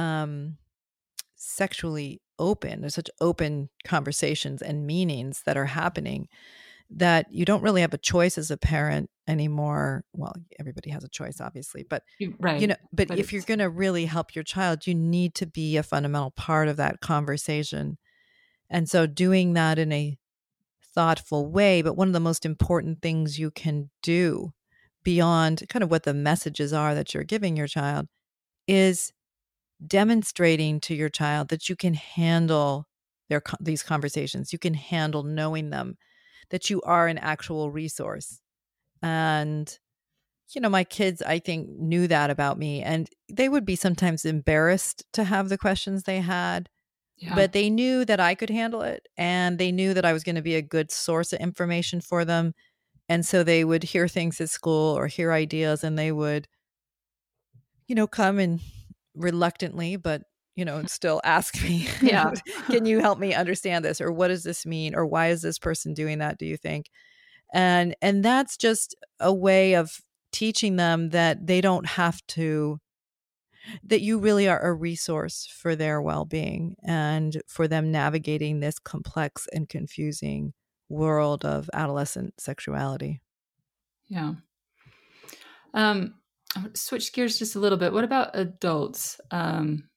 um 0.00 0.56
sexually 1.36 2.20
open. 2.38 2.80
There's 2.80 2.94
such 2.94 3.10
open 3.20 3.68
conversations 3.84 4.62
and 4.62 4.86
meanings 4.86 5.42
that 5.46 5.56
are 5.56 5.66
happening 5.66 6.28
that 6.90 7.26
you 7.30 7.44
don't 7.44 7.62
really 7.62 7.82
have 7.82 7.94
a 7.94 7.98
choice 7.98 8.36
as 8.36 8.50
a 8.50 8.56
parent 8.56 9.10
anymore. 9.28 10.04
Well, 10.12 10.34
everybody 10.58 10.90
has 10.90 11.04
a 11.04 11.08
choice, 11.08 11.40
obviously, 11.40 11.84
but 11.88 12.02
right. 12.40 12.60
You 12.60 12.68
know, 12.68 12.76
but, 12.92 13.08
but 13.08 13.18
if 13.18 13.32
you're 13.32 13.42
going 13.42 13.60
to 13.60 13.70
really 13.70 14.06
help 14.06 14.34
your 14.34 14.42
child, 14.42 14.86
you 14.86 14.94
need 14.94 15.34
to 15.36 15.46
be 15.46 15.76
a 15.76 15.82
fundamental 15.82 16.32
part 16.32 16.68
of 16.68 16.76
that 16.78 17.00
conversation. 17.00 17.96
And 18.68 18.88
so, 18.88 19.06
doing 19.06 19.52
that 19.54 19.78
in 19.78 19.92
a 19.92 20.18
thoughtful 20.94 21.50
way, 21.50 21.82
but 21.82 21.96
one 21.96 22.08
of 22.08 22.14
the 22.14 22.20
most 22.20 22.44
important 22.44 23.00
things 23.02 23.38
you 23.38 23.50
can 23.50 23.90
do 24.02 24.52
beyond 25.04 25.62
kind 25.68 25.82
of 25.82 25.90
what 25.90 26.02
the 26.02 26.14
messages 26.14 26.72
are 26.72 26.94
that 26.94 27.14
you're 27.14 27.24
giving 27.24 27.56
your 27.56 27.68
child 27.68 28.06
is 28.66 29.12
demonstrating 29.86 30.80
to 30.80 30.94
your 30.94 31.08
child 31.08 31.48
that 31.48 31.68
you 31.68 31.76
can 31.76 31.94
handle 31.94 32.86
their 33.28 33.42
these 33.60 33.82
conversations 33.82 34.52
you 34.52 34.58
can 34.58 34.74
handle 34.74 35.22
knowing 35.22 35.70
them 35.70 35.96
that 36.50 36.68
you 36.68 36.82
are 36.82 37.06
an 37.06 37.18
actual 37.18 37.70
resource 37.70 38.40
and 39.02 39.78
you 40.54 40.60
know 40.60 40.68
my 40.68 40.84
kids 40.84 41.22
i 41.22 41.38
think 41.38 41.68
knew 41.70 42.06
that 42.06 42.28
about 42.28 42.58
me 42.58 42.82
and 42.82 43.08
they 43.32 43.48
would 43.48 43.64
be 43.64 43.76
sometimes 43.76 44.24
embarrassed 44.24 45.04
to 45.12 45.24
have 45.24 45.48
the 45.48 45.56
questions 45.56 46.02
they 46.02 46.20
had 46.20 46.68
yeah. 47.16 47.34
but 47.34 47.52
they 47.52 47.70
knew 47.70 48.04
that 48.04 48.20
i 48.20 48.34
could 48.34 48.50
handle 48.50 48.82
it 48.82 49.06
and 49.16 49.58
they 49.58 49.72
knew 49.72 49.94
that 49.94 50.04
i 50.04 50.12
was 50.12 50.24
going 50.24 50.36
to 50.36 50.42
be 50.42 50.56
a 50.56 50.62
good 50.62 50.90
source 50.90 51.32
of 51.32 51.40
information 51.40 52.00
for 52.00 52.24
them 52.24 52.52
and 53.08 53.24
so 53.24 53.42
they 53.42 53.64
would 53.64 53.82
hear 53.82 54.08
things 54.08 54.40
at 54.40 54.50
school 54.50 54.96
or 54.96 55.06
hear 55.06 55.32
ideas 55.32 55.84
and 55.84 55.98
they 55.98 56.12
would 56.12 56.46
you 57.86 57.94
know 57.94 58.06
come 58.06 58.38
and 58.38 58.60
reluctantly, 59.20 59.96
but 59.96 60.22
you 60.56 60.64
know, 60.64 60.82
still 60.86 61.20
ask 61.24 61.62
me, 61.62 61.88
yeah, 62.02 62.32
can 62.66 62.86
you 62.86 63.00
help 63.00 63.18
me 63.18 63.34
understand 63.34 63.84
this 63.84 64.00
or 64.00 64.12
what 64.12 64.28
does 64.28 64.42
this 64.42 64.66
mean 64.66 64.94
or 64.94 65.06
why 65.06 65.28
is 65.28 65.42
this 65.42 65.58
person 65.58 65.94
doing 65.94 66.18
that, 66.18 66.38
do 66.38 66.46
you 66.46 66.56
think? 66.56 66.90
And 67.52 67.96
and 68.00 68.24
that's 68.24 68.56
just 68.56 68.94
a 69.18 69.32
way 69.32 69.74
of 69.74 69.98
teaching 70.32 70.76
them 70.76 71.10
that 71.10 71.46
they 71.46 71.60
don't 71.60 71.86
have 71.86 72.24
to 72.28 72.78
that 73.84 74.00
you 74.00 74.18
really 74.18 74.48
are 74.48 74.60
a 74.60 74.72
resource 74.72 75.46
for 75.46 75.76
their 75.76 76.00
well-being 76.00 76.76
and 76.82 77.42
for 77.46 77.68
them 77.68 77.92
navigating 77.92 78.60
this 78.60 78.78
complex 78.78 79.46
and 79.52 79.68
confusing 79.68 80.52
world 80.88 81.44
of 81.44 81.68
adolescent 81.74 82.40
sexuality. 82.40 83.20
Yeah. 84.08 84.34
Um 85.74 86.14
switch 86.74 87.12
gears 87.12 87.38
just 87.38 87.56
a 87.56 87.60
little 87.60 87.78
bit. 87.78 87.92
What 87.92 88.04
about 88.04 88.30
adults 88.34 89.20
um, 89.30 89.88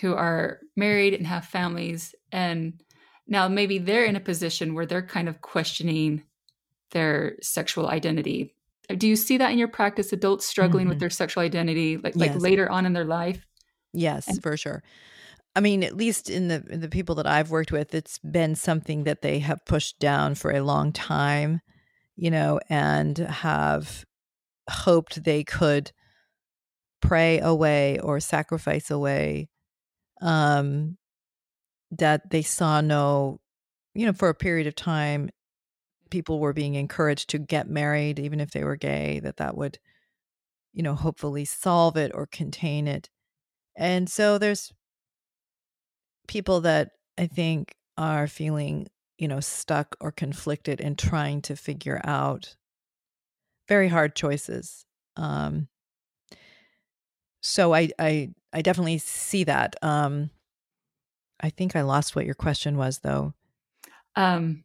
who 0.00 0.14
are 0.14 0.60
married 0.76 1.14
and 1.14 1.26
have 1.26 1.44
families, 1.44 2.14
and 2.30 2.82
now 3.26 3.48
maybe 3.48 3.78
they're 3.78 4.04
in 4.04 4.16
a 4.16 4.20
position 4.20 4.74
where 4.74 4.86
they're 4.86 5.06
kind 5.06 5.28
of 5.28 5.40
questioning 5.40 6.22
their 6.90 7.36
sexual 7.42 7.88
identity? 7.88 8.54
Do 8.96 9.08
you 9.08 9.16
see 9.16 9.38
that 9.38 9.52
in 9.52 9.58
your 9.58 9.68
practice? 9.68 10.12
Adults 10.12 10.46
struggling 10.46 10.84
mm-hmm. 10.84 10.90
with 10.90 11.00
their 11.00 11.10
sexual 11.10 11.42
identity, 11.42 11.96
like 11.96 12.14
yes. 12.16 12.32
like 12.32 12.40
later 12.42 12.70
on 12.70 12.84
in 12.84 12.92
their 12.92 13.04
life. 13.04 13.46
Yes, 13.92 14.28
and- 14.28 14.42
for 14.42 14.56
sure. 14.56 14.82
I 15.54 15.60
mean, 15.60 15.82
at 15.82 15.96
least 15.96 16.30
in 16.30 16.48
the 16.48 16.64
in 16.70 16.80
the 16.80 16.88
people 16.88 17.14
that 17.16 17.26
I've 17.26 17.50
worked 17.50 17.72
with, 17.72 17.94
it's 17.94 18.18
been 18.18 18.54
something 18.54 19.04
that 19.04 19.20
they 19.20 19.38
have 19.40 19.64
pushed 19.66 19.98
down 19.98 20.34
for 20.34 20.50
a 20.50 20.62
long 20.62 20.92
time, 20.92 21.60
you 22.16 22.30
know, 22.30 22.58
and 22.70 23.18
have 23.18 24.06
hoped 24.70 25.24
they 25.24 25.44
could 25.44 25.92
pray 27.00 27.40
away 27.40 27.98
or 27.98 28.20
sacrifice 28.20 28.90
away 28.90 29.48
um 30.20 30.96
that 31.90 32.30
they 32.30 32.42
saw 32.42 32.80
no 32.80 33.40
you 33.94 34.06
know 34.06 34.12
for 34.12 34.28
a 34.28 34.34
period 34.34 34.66
of 34.66 34.74
time 34.74 35.28
people 36.10 36.38
were 36.38 36.52
being 36.52 36.74
encouraged 36.74 37.30
to 37.30 37.38
get 37.38 37.68
married 37.68 38.18
even 38.18 38.38
if 38.38 38.50
they 38.52 38.62
were 38.62 38.76
gay 38.76 39.18
that 39.20 39.38
that 39.38 39.56
would 39.56 39.78
you 40.72 40.82
know 40.82 40.94
hopefully 40.94 41.44
solve 41.44 41.96
it 41.96 42.10
or 42.14 42.26
contain 42.26 42.88
it. 42.88 43.08
And 43.76 44.08
so 44.08 44.38
there's 44.38 44.72
people 46.28 46.60
that 46.60 46.90
i 47.18 47.26
think 47.26 47.74
are 47.98 48.26
feeling 48.26 48.86
you 49.18 49.26
know 49.26 49.40
stuck 49.40 49.96
or 50.00 50.12
conflicted 50.12 50.80
in 50.80 50.94
trying 50.94 51.42
to 51.42 51.56
figure 51.56 52.00
out 52.04 52.56
very 53.72 53.88
hard 53.88 54.14
choices. 54.14 54.84
Um, 55.16 55.66
so 57.40 57.72
I, 57.72 57.88
I, 57.98 58.28
I 58.52 58.60
definitely 58.60 58.98
see 58.98 59.44
that. 59.44 59.76
Um, 59.80 60.28
I 61.40 61.48
think 61.48 61.74
I 61.74 61.80
lost 61.80 62.14
what 62.14 62.26
your 62.26 62.34
question 62.34 62.76
was, 62.76 62.98
though. 62.98 63.32
Um, 64.14 64.64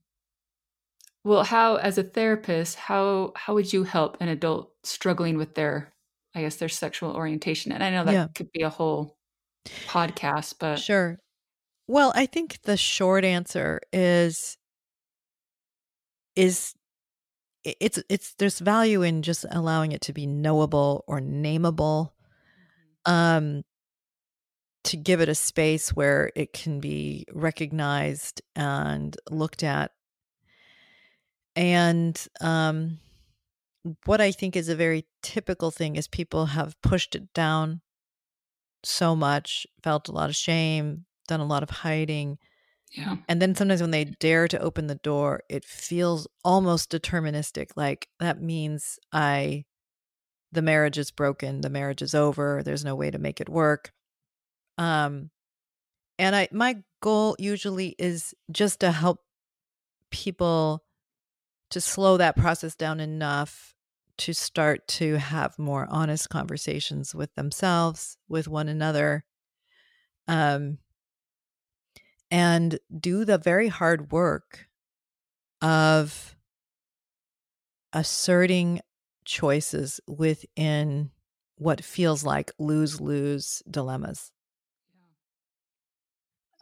well, 1.24 1.46
how, 1.46 1.78
as 1.78 1.98
a 1.98 2.04
therapist, 2.04 2.76
how 2.76 3.32
how 3.38 3.54
would 3.54 3.72
you 3.72 3.86
help 3.86 4.18
an 4.20 4.28
adult 4.28 4.74
struggling 4.84 5.38
with 5.38 5.56
their, 5.56 5.94
I 6.36 6.42
guess, 6.42 6.58
their 6.58 6.68
sexual 6.68 7.16
orientation? 7.16 7.72
And 7.72 7.82
I 7.82 7.92
know 7.92 8.04
that 8.04 8.14
yeah. 8.14 8.28
could 8.36 8.52
be 8.52 8.64
a 8.64 8.70
whole 8.70 9.16
podcast, 9.88 10.56
but 10.60 10.80
sure. 10.80 11.18
Well, 11.88 12.12
I 12.14 12.26
think 12.26 12.62
the 12.64 12.76
short 12.76 13.24
answer 13.24 13.80
is 13.94 14.58
is 16.36 16.77
it's 17.80 18.02
it's 18.10 18.34
there's 18.36 18.60
value 18.60 19.02
in 19.02 19.22
just 19.22 19.46
allowing 19.52 19.92
it 19.92 20.02
to 20.02 20.14
be 20.14 20.26
knowable 20.26 21.04
or 21.08 21.20
nameable 21.20 22.14
mm-hmm. 23.06 23.12
um 23.12 23.64
to 24.84 24.96
give 24.96 25.20
it 25.20 25.28
a 25.28 25.36
space 25.36 25.90
where 25.90 26.32
it 26.36 26.54
can 26.54 26.80
be 26.80 27.26
recognized 27.34 28.42
and 28.56 29.18
looked 29.30 29.64
at 29.64 29.92
and 31.56 32.28
um 32.42 33.00
what 34.06 34.22
i 34.22 34.32
think 34.32 34.56
is 34.56 34.70
a 34.70 34.76
very 34.76 35.06
typical 35.22 35.72
thing 35.72 35.96
is 35.96 36.08
people 36.08 36.48
have 36.48 36.80
pushed 36.82 37.16
it 37.16 37.34
down 37.34 37.82
so 38.84 39.16
much 39.16 39.68
felt 39.84 40.08
a 40.08 40.12
lot 40.12 40.30
of 40.30 40.36
shame 40.36 41.06
done 41.28 41.40
a 41.40 41.46
lot 41.46 41.64
of 41.64 41.70
hiding 41.70 42.38
yeah. 42.92 43.18
And 43.28 43.42
then 43.42 43.56
sometimes 43.56 43.82
when 43.82 43.92
they 43.92 44.06
dare 44.06 44.48
to 44.48 44.60
open 44.60 44.88
the 44.88 44.96
door, 44.96 45.44
it 45.50 45.66
feels 45.66 46.28
almost 46.44 46.92
deterministic. 46.92 47.72
Like 47.76 48.08
that 48.20 48.42
means 48.42 49.00
I, 49.12 49.66
the 50.52 50.62
marriage 50.62 50.98
is 50.98 51.12
broken, 51.12 51.62
the 51.62 51.70
marriage 51.70 52.02
is 52.02 52.16
over, 52.16 52.62
there's 52.64 52.86
no 52.86 52.96
way 52.96 53.12
to 53.12 53.20
make 53.20 53.42
it 53.42 53.50
work. 53.50 53.92
Um, 54.78 55.32
and 56.18 56.36
I, 56.36 56.48
my 56.52 56.78
goal 57.02 57.36
usually 57.40 57.96
is 58.00 58.34
just 58.52 58.80
to 58.80 58.92
help 58.92 59.20
people 60.12 60.84
to 61.70 61.82
slow 61.82 62.18
that 62.18 62.38
process 62.38 62.76
down 62.76 63.00
enough 63.00 63.76
to 64.20 64.34
start 64.34 64.88
to 64.88 65.18
have 65.18 65.60
more 65.60 65.88
honest 65.90 66.30
conversations 66.30 67.14
with 67.14 67.34
themselves, 67.36 68.18
with 68.28 68.48
one 68.48 68.68
another. 68.68 69.26
Um, 70.28 70.80
and 72.30 72.80
do 73.00 73.26
the 73.26 73.38
very 73.38 73.68
hard 73.68 74.12
work 74.12 74.68
of 75.62 76.36
asserting 77.94 78.82
choices 79.26 80.00
within 80.08 81.12
what 81.58 81.84
feels 81.84 82.24
like 82.24 82.52
lose 82.60 83.02
lose 83.02 83.64
dilemmas. 83.70 84.32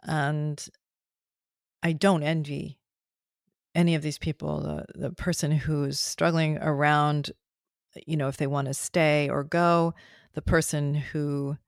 Yeah. 0.04 0.28
And 0.30 0.68
I 1.82 1.92
don't 1.92 2.22
envy 2.22 2.78
any 3.74 3.94
of 3.94 4.02
these 4.02 4.18
people, 4.18 4.60
the, 4.60 4.84
the 4.98 5.10
person 5.10 5.52
who's 5.52 6.00
struggling 6.00 6.56
around, 6.58 7.30
you 8.06 8.16
know, 8.16 8.28
if 8.28 8.38
they 8.38 8.46
want 8.46 8.68
to 8.68 8.74
stay 8.74 9.28
or 9.28 9.44
go, 9.44 9.94
the 10.32 10.42
person 10.42 10.94
who 10.94 11.58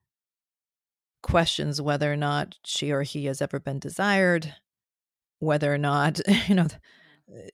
questions 1.22 1.80
whether 1.80 2.12
or 2.12 2.16
not 2.16 2.56
she 2.64 2.92
or 2.92 3.02
he 3.02 3.26
has 3.26 3.42
ever 3.42 3.58
been 3.58 3.78
desired, 3.78 4.54
whether 5.40 5.72
or 5.72 5.78
not, 5.78 6.20
you 6.48 6.54
know, 6.54 6.66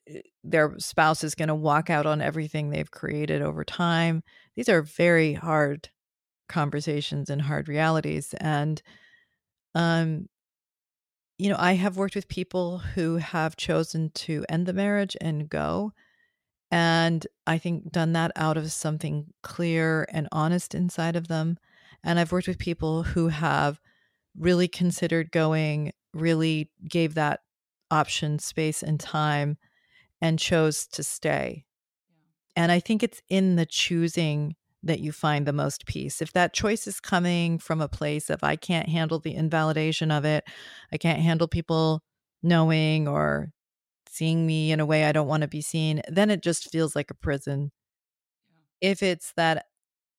eh, 0.07 0.21
their 0.43 0.77
spouse 0.77 1.23
is 1.23 1.35
going 1.35 1.47
to 1.47 1.55
walk 1.55 1.89
out 1.89 2.05
on 2.05 2.21
everything 2.21 2.69
they've 2.69 2.91
created 2.91 3.41
over 3.41 3.63
time. 3.63 4.23
These 4.55 4.69
are 4.69 4.81
very 4.81 5.33
hard 5.33 5.89
conversations 6.47 7.29
and 7.29 7.41
hard 7.41 7.67
realities. 7.67 8.33
And, 8.39 8.81
um, 9.73 10.27
you 11.37 11.49
know, 11.49 11.57
I 11.59 11.73
have 11.73 11.97
worked 11.97 12.15
with 12.15 12.27
people 12.27 12.77
who 12.77 13.17
have 13.17 13.57
chosen 13.57 14.11
to 14.11 14.45
end 14.47 14.65
the 14.65 14.73
marriage 14.73 15.17
and 15.19 15.49
go. 15.49 15.91
And 16.71 17.25
I 17.45 17.57
think 17.57 17.91
done 17.91 18.13
that 18.13 18.31
out 18.35 18.57
of 18.57 18.71
something 18.71 19.27
clear 19.43 20.07
and 20.09 20.27
honest 20.31 20.73
inside 20.73 21.15
of 21.15 21.27
them 21.27 21.57
And 22.05 22.19
I've 22.19 22.31
worked 22.31 22.47
with 22.47 22.59
people 22.59 23.03
who 23.03 23.27
have 23.27 23.79
really 24.37 24.67
considered 24.67 25.31
going, 25.31 25.91
really 26.13 26.69
gave 26.87 27.15
that 27.15 27.41
option 27.91 28.39
space 28.39 28.83
and 28.83 28.99
time 28.99 29.57
and 30.21 30.39
chose 30.39 30.87
to 30.87 31.03
stay. 31.03 31.65
And 32.55 32.71
I 32.71 32.79
think 32.79 33.03
it's 33.03 33.21
in 33.27 33.55
the 33.55 33.65
choosing 33.65 34.55
that 34.83 34.99
you 34.99 35.11
find 35.11 35.45
the 35.45 35.53
most 35.53 35.87
peace. 35.87 36.21
If 36.21 36.31
that 36.33 36.53
choice 36.53 36.85
is 36.87 36.99
coming 36.99 37.57
from 37.57 37.81
a 37.81 37.89
place 37.89 38.29
of, 38.29 38.43
I 38.43 38.55
can't 38.55 38.87
handle 38.87 39.19
the 39.19 39.33
invalidation 39.33 40.11
of 40.11 40.25
it, 40.25 40.43
I 40.91 40.97
can't 40.97 41.19
handle 41.19 41.47
people 41.47 42.03
knowing 42.43 43.07
or 43.07 43.49
seeing 44.07 44.45
me 44.45 44.71
in 44.71 44.79
a 44.79 44.85
way 44.85 45.05
I 45.05 45.11
don't 45.11 45.27
want 45.27 45.41
to 45.41 45.47
be 45.47 45.61
seen, 45.61 46.01
then 46.07 46.29
it 46.29 46.43
just 46.43 46.71
feels 46.71 46.95
like 46.95 47.09
a 47.09 47.15
prison. 47.15 47.71
If 48.79 49.01
it's 49.01 49.33
that 49.35 49.65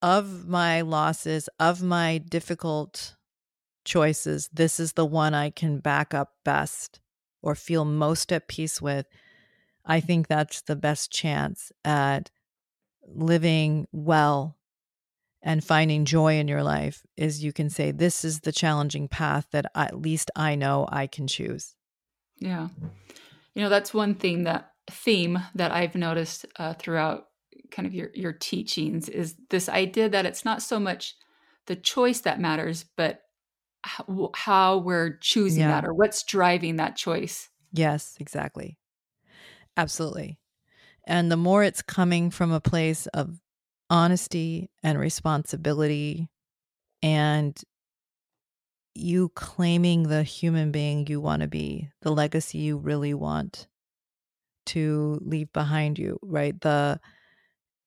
of 0.03 0.47
my 0.47 0.83
losses, 0.83 1.49
of 1.59 1.83
my 1.83 2.19
difficult 2.19 3.17
choices, 3.85 4.49
this 4.53 4.79
is 4.79 4.93
the 4.93 5.07
one 5.07 5.35
I 5.35 5.51
can 5.51 5.79
back 5.79 6.13
up 6.13 6.35
best 6.45 7.01
or 7.43 7.55
feel 7.55 7.85
most 7.85 8.33
at 8.33 8.49
peace 8.49 8.83
with, 8.83 9.07
I 9.85 10.01
think 10.01 10.27
that's 10.27 10.63
the 10.63 10.77
best 10.77 11.13
chance 11.13 11.71
at 11.85 12.31
living 13.07 13.87
well 13.93 14.57
and 15.43 15.63
finding 15.63 16.05
joy 16.05 16.39
in 16.39 16.49
your 16.49 16.65
life 16.65 17.07
is 17.17 17.45
you 17.45 17.53
can 17.53 17.71
say 17.71 17.93
this 17.93 18.25
is 18.25 18.41
the 18.41 18.51
challenging 18.51 19.07
path 19.07 19.47
that 19.53 19.71
at 19.77 20.01
least 20.01 20.31
I 20.35 20.57
know 20.57 20.89
I 20.91 21.07
can 21.07 21.29
choose. 21.29 21.77
Yeah. 22.39 22.69
You 23.55 23.63
know, 23.63 23.69
that's 23.69 23.95
one 23.95 24.17
thing 24.17 24.43
that 24.43 24.73
theme 24.91 25.39
that 25.55 25.71
I've 25.71 25.95
noticed 25.95 26.47
uh, 26.57 26.75
throughout 26.75 27.29
kind 27.71 27.87
of 27.87 27.95
your 27.95 28.11
your 28.15 28.33
teachings 28.33 29.09
is 29.09 29.35
this 29.51 29.69
idea 29.69 30.09
that 30.09 30.27
it's 30.27 30.45
not 30.45 30.63
so 30.63 30.79
much 30.79 31.15
the 31.67 31.77
choice 31.77 32.21
that 32.21 32.41
matters, 32.41 32.85
but 32.97 33.23
how, 33.83 34.31
how 34.35 34.79
we're 34.79 35.19
choosing 35.19 35.63
yeah. 35.63 35.81
that 35.81 35.85
or 35.85 35.95
what's 35.95 36.23
driving 36.23 36.77
that 36.77 36.97
choice. 36.97 37.49
Yes, 37.73 38.17
exactly. 38.21 38.79
Absolutely. 39.77 40.39
And 41.07 41.31
the 41.31 41.37
more 41.37 41.63
it's 41.63 41.83
coming 41.83 42.31
from 42.31 42.51
a 42.51 42.61
place 42.61 43.07
of 43.09 43.39
honesty 43.91 44.71
and 44.83 44.99
responsibility 44.99 46.29
and 47.03 47.61
you 48.95 49.29
claiming 49.35 50.05
the 50.05 50.23
human 50.23 50.73
being 50.73 51.07
you 51.07 51.21
want 51.21 51.43
to 51.43 51.49
be, 51.49 51.91
the 52.01 52.11
legacy 52.11 52.59
you 52.59 52.79
really 52.79 53.15
want 53.15 53.69
to 54.67 55.21
leave 55.23 55.53
behind 55.53 55.99
you, 55.99 56.19
right? 56.23 56.59
The 56.61 56.99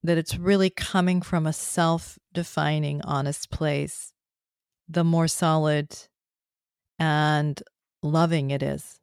that 0.03 0.17
it's 0.17 0.37
really 0.37 0.69
coming 0.69 1.21
from 1.21 1.45
a 1.45 1.53
self-defining 1.53 3.01
honest 3.03 3.49
place, 3.49 4.13
the 4.87 5.03
more 5.03 5.27
solid 5.27 5.95
and 6.97 7.61
loving 8.01 8.51
it 8.51 8.63
is. 8.63 8.99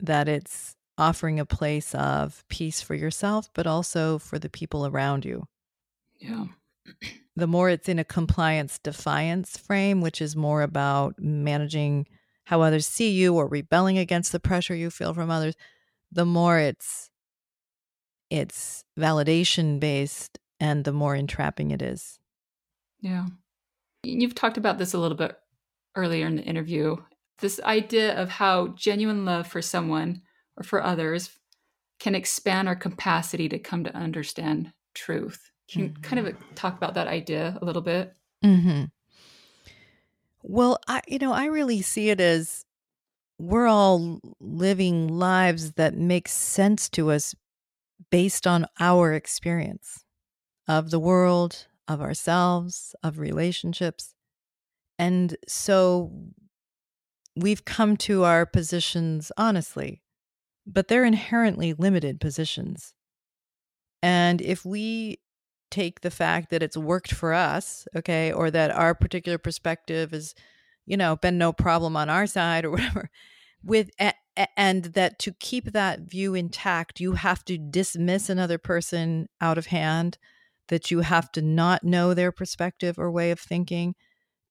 That 0.00 0.28
it's 0.28 0.74
offering 0.98 1.40
a 1.40 1.46
place 1.46 1.94
of 1.94 2.44
peace 2.48 2.80
for 2.80 2.94
yourself, 2.94 3.48
but 3.54 3.66
also 3.66 4.18
for 4.18 4.38
the 4.38 4.50
people 4.50 4.86
around 4.86 5.24
you. 5.24 5.46
Yeah. 6.18 6.46
The 7.36 7.46
more 7.46 7.70
it's 7.70 7.88
in 7.88 7.98
a 7.98 8.04
compliance 8.04 8.78
defiance 8.78 9.56
frame, 9.56 10.00
which 10.00 10.20
is 10.20 10.36
more 10.36 10.62
about 10.62 11.14
managing 11.18 12.06
how 12.44 12.60
others 12.60 12.86
see 12.86 13.10
you 13.10 13.34
or 13.34 13.48
rebelling 13.48 13.98
against 13.98 14.32
the 14.32 14.40
pressure 14.40 14.74
you 14.74 14.90
feel 14.90 15.14
from 15.14 15.30
others, 15.30 15.54
the 16.12 16.26
more 16.26 16.58
it's 16.58 17.10
it's 18.30 18.84
validation 18.98 19.80
based 19.80 20.38
and 20.60 20.84
the 20.84 20.92
more 20.92 21.14
entrapping 21.14 21.70
it 21.70 21.82
is. 21.82 22.18
Yeah. 23.00 23.26
You've 24.02 24.34
talked 24.34 24.56
about 24.56 24.78
this 24.78 24.94
a 24.94 24.98
little 24.98 25.16
bit 25.16 25.36
earlier 25.96 26.26
in 26.26 26.36
the 26.36 26.42
interview. 26.42 26.96
This 27.38 27.60
idea 27.62 28.20
of 28.20 28.28
how 28.28 28.68
genuine 28.68 29.24
love 29.24 29.46
for 29.46 29.60
someone 29.60 30.22
or 30.56 30.62
for 30.62 30.82
others 30.82 31.30
can 32.00 32.14
expand 32.14 32.68
our 32.68 32.76
capacity 32.76 33.48
to 33.48 33.58
come 33.58 33.84
to 33.84 33.94
understand 33.94 34.72
truth. 34.94 35.50
Can 35.70 35.82
you 35.82 35.88
mm-hmm. 35.88 36.02
kind 36.02 36.26
of 36.26 36.36
talk 36.54 36.76
about 36.76 36.94
that 36.94 37.08
idea 37.08 37.58
a 37.60 37.64
little 37.64 37.82
bit? 37.82 38.14
Mm-hmm. 38.44 38.84
Well, 40.42 40.78
I 40.86 41.00
you 41.08 41.18
know, 41.18 41.32
I 41.32 41.46
really 41.46 41.80
see 41.82 42.10
it 42.10 42.20
as 42.20 42.64
we're 43.38 43.66
all 43.66 44.20
living 44.40 45.08
lives 45.08 45.72
that 45.72 45.96
make 45.96 46.28
sense 46.28 46.88
to 46.90 47.10
us 47.10 47.34
based 48.10 48.46
on 48.46 48.66
our 48.80 49.12
experience 49.12 50.04
of 50.66 50.90
the 50.90 50.98
world, 50.98 51.66
of 51.88 52.00
ourselves, 52.00 52.94
of 53.02 53.18
relationships. 53.18 54.14
And 54.98 55.36
so 55.46 56.12
we've 57.36 57.64
come 57.64 57.96
to 57.98 58.24
our 58.24 58.46
positions 58.46 59.30
honestly 59.36 60.04
but 60.66 60.88
they're 60.88 61.04
inherently 61.04 61.72
limited 61.72 62.20
positions. 62.20 62.94
And 64.02 64.40
if 64.40 64.64
we 64.64 65.18
take 65.70 66.00
the 66.00 66.10
fact 66.10 66.50
that 66.50 66.62
it's 66.62 66.76
worked 66.76 67.12
for 67.12 67.32
us, 67.32 67.86
okay, 67.96 68.32
or 68.32 68.50
that 68.50 68.70
our 68.70 68.94
particular 68.94 69.38
perspective 69.38 70.12
has, 70.12 70.34
you 70.86 70.96
know, 70.96 71.16
been 71.16 71.38
no 71.38 71.52
problem 71.52 71.96
on 71.96 72.08
our 72.08 72.26
side 72.26 72.64
or 72.64 72.70
whatever, 72.72 73.10
with 73.62 73.90
and 74.56 74.84
that 74.84 75.18
to 75.20 75.32
keep 75.32 75.72
that 75.72 76.00
view 76.00 76.34
intact, 76.34 77.00
you 77.00 77.12
have 77.12 77.44
to 77.44 77.58
dismiss 77.58 78.28
another 78.28 78.58
person 78.58 79.28
out 79.40 79.58
of 79.58 79.66
hand, 79.66 80.18
that 80.68 80.90
you 80.90 81.00
have 81.00 81.30
to 81.32 81.42
not 81.42 81.84
know 81.84 82.14
their 82.14 82.32
perspective 82.32 82.98
or 82.98 83.10
way 83.10 83.30
of 83.30 83.38
thinking 83.38 83.94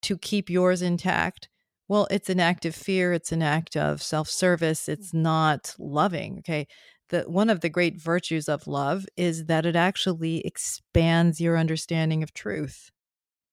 to 0.03 0.17
keep 0.17 0.49
yours 0.49 0.81
intact 0.81 1.49
well, 1.87 2.07
it's 2.09 2.29
an 2.29 2.39
act 2.39 2.65
of 2.65 2.75
fear, 2.75 3.13
it's 3.13 3.31
an 3.31 3.41
act 3.41 3.75
of 3.75 4.01
self-service, 4.01 4.87
it's 4.87 5.11
mm. 5.11 5.21
not 5.21 5.75
loving, 5.77 6.39
okay? 6.39 6.67
The 7.09 7.21
one 7.23 7.49
of 7.49 7.59
the 7.59 7.69
great 7.69 8.01
virtues 8.01 8.47
of 8.47 8.67
love 8.67 9.05
is 9.17 9.45
that 9.45 9.65
it 9.65 9.75
actually 9.75 10.45
expands 10.45 11.41
your 11.41 11.57
understanding 11.57 12.23
of 12.23 12.33
truth. 12.33 12.89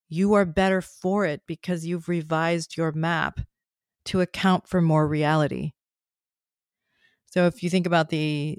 You 0.08 0.34
are 0.34 0.44
better 0.44 0.80
for 0.80 1.26
it 1.26 1.42
because 1.46 1.86
you've 1.86 2.08
revised 2.08 2.76
your 2.76 2.92
map 2.92 3.40
to 4.06 4.20
account 4.20 4.68
for 4.68 4.80
more 4.80 5.06
reality. 5.06 5.72
So 7.30 7.46
if 7.46 7.62
you 7.62 7.70
think 7.70 7.86
about 7.86 8.10
the 8.10 8.58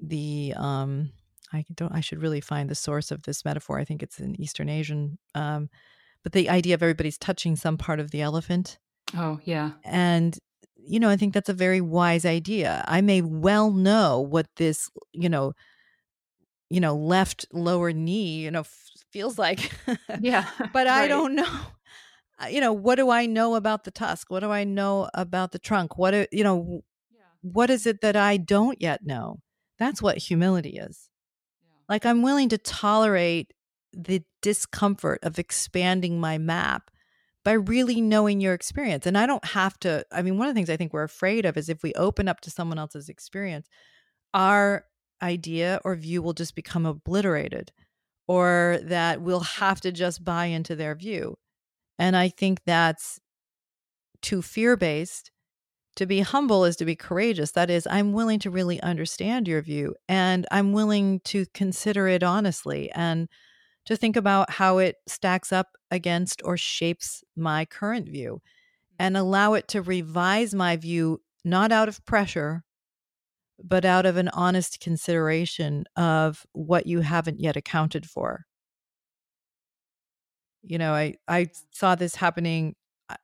the 0.00 0.54
um 0.56 1.12
I 1.52 1.64
don't 1.74 1.92
I 1.92 2.00
should 2.00 2.22
really 2.22 2.40
find 2.40 2.68
the 2.68 2.74
source 2.74 3.10
of 3.10 3.22
this 3.24 3.44
metaphor. 3.44 3.78
I 3.78 3.84
think 3.84 4.02
it's 4.02 4.18
an 4.18 4.40
Eastern 4.40 4.68
Asian 4.68 5.18
um 5.34 5.68
but 6.24 6.32
the 6.32 6.48
idea 6.48 6.74
of 6.74 6.82
everybody's 6.82 7.18
touching 7.18 7.54
some 7.56 7.78
part 7.78 8.00
of 8.00 8.10
the 8.10 8.20
elephant 8.22 8.78
Oh, 9.16 9.40
yeah. 9.44 9.72
And, 9.84 10.38
you 10.76 11.00
know, 11.00 11.08
I 11.08 11.16
think 11.16 11.34
that's 11.34 11.48
a 11.48 11.54
very 11.54 11.80
wise 11.80 12.24
idea. 12.24 12.84
I 12.86 13.00
may 13.00 13.22
well 13.22 13.70
know 13.70 14.20
what 14.20 14.46
this, 14.56 14.90
you 15.12 15.28
know, 15.28 15.52
you 16.70 16.80
know, 16.80 16.96
left 16.96 17.46
lower 17.52 17.92
knee, 17.92 18.40
you 18.40 18.50
know, 18.50 18.60
f- 18.60 18.90
feels 19.10 19.38
like. 19.38 19.72
yeah. 20.20 20.46
but 20.72 20.86
I 20.86 21.00
right. 21.00 21.08
don't 21.08 21.34
know. 21.34 21.58
You 22.50 22.60
know, 22.60 22.72
what 22.72 22.96
do 22.96 23.10
I 23.10 23.26
know 23.26 23.56
about 23.56 23.84
the 23.84 23.90
tusk? 23.90 24.30
What 24.30 24.40
do 24.40 24.50
I 24.50 24.64
know 24.64 25.08
about 25.14 25.52
the 25.52 25.58
trunk? 25.58 25.98
What, 25.98 26.12
do, 26.12 26.26
you 26.30 26.44
know. 26.44 26.82
What 27.42 27.70
is 27.70 27.86
it 27.86 28.00
that 28.00 28.16
I 28.16 28.36
don't 28.36 28.80
yet 28.80 29.04
know? 29.04 29.40
That's 29.78 30.02
what 30.02 30.18
humility 30.18 30.78
is. 30.78 31.08
Yeah. 31.62 31.76
Like 31.88 32.06
I'm 32.06 32.22
willing 32.22 32.48
to 32.50 32.58
tolerate 32.58 33.52
the 33.92 34.22
discomfort 34.42 35.20
of 35.22 35.38
expanding 35.38 36.20
my 36.20 36.38
map 36.38 36.90
by 37.44 37.52
really 37.52 38.00
knowing 38.00 38.40
your 38.40 38.54
experience. 38.54 39.06
And 39.06 39.16
I 39.16 39.26
don't 39.26 39.44
have 39.44 39.78
to, 39.80 40.04
I 40.12 40.22
mean, 40.22 40.38
one 40.38 40.48
of 40.48 40.54
the 40.54 40.58
things 40.58 40.70
I 40.70 40.76
think 40.76 40.92
we're 40.92 41.04
afraid 41.04 41.46
of 41.46 41.56
is 41.56 41.68
if 41.68 41.82
we 41.82 41.92
open 41.94 42.28
up 42.28 42.40
to 42.42 42.50
someone 42.50 42.78
else's 42.78 43.08
experience, 43.08 43.68
our 44.34 44.84
idea 45.22 45.80
or 45.84 45.94
view 45.94 46.22
will 46.22 46.34
just 46.34 46.54
become 46.54 46.84
obliterated 46.84 47.72
or 48.26 48.78
that 48.82 49.22
we'll 49.22 49.40
have 49.40 49.80
to 49.80 49.90
just 49.90 50.24
buy 50.24 50.46
into 50.46 50.76
their 50.76 50.94
view. 50.94 51.36
And 51.98 52.16
I 52.16 52.28
think 52.28 52.60
that's 52.66 53.18
too 54.20 54.42
fear 54.42 54.76
based. 54.76 55.30
To 55.98 56.06
be 56.06 56.20
humble 56.20 56.64
is 56.64 56.76
to 56.76 56.84
be 56.84 56.94
courageous. 56.94 57.50
That 57.50 57.70
is, 57.70 57.84
I'm 57.90 58.12
willing 58.12 58.38
to 58.40 58.50
really 58.50 58.80
understand 58.80 59.48
your 59.48 59.60
view 59.62 59.96
and 60.08 60.46
I'm 60.52 60.72
willing 60.72 61.18
to 61.24 61.44
consider 61.54 62.06
it 62.06 62.22
honestly 62.22 62.88
and 62.92 63.28
to 63.86 63.96
think 63.96 64.14
about 64.14 64.48
how 64.48 64.78
it 64.78 64.94
stacks 65.08 65.52
up 65.52 65.70
against 65.90 66.40
or 66.44 66.56
shapes 66.56 67.24
my 67.34 67.64
current 67.64 68.08
view 68.08 68.40
and 69.00 69.16
mm-hmm. 69.16 69.22
allow 69.22 69.54
it 69.54 69.66
to 69.68 69.82
revise 69.82 70.54
my 70.54 70.76
view, 70.76 71.20
not 71.44 71.72
out 71.72 71.88
of 71.88 72.06
pressure, 72.06 72.62
but 73.60 73.84
out 73.84 74.06
of 74.06 74.16
an 74.16 74.28
honest 74.28 74.78
consideration 74.78 75.84
of 75.96 76.46
what 76.52 76.86
you 76.86 77.00
haven't 77.00 77.40
yet 77.40 77.56
accounted 77.56 78.06
for. 78.06 78.44
You 80.62 80.78
know, 80.78 80.92
I, 80.92 81.14
I 81.26 81.48
saw 81.72 81.96
this 81.96 82.14
happening 82.14 82.76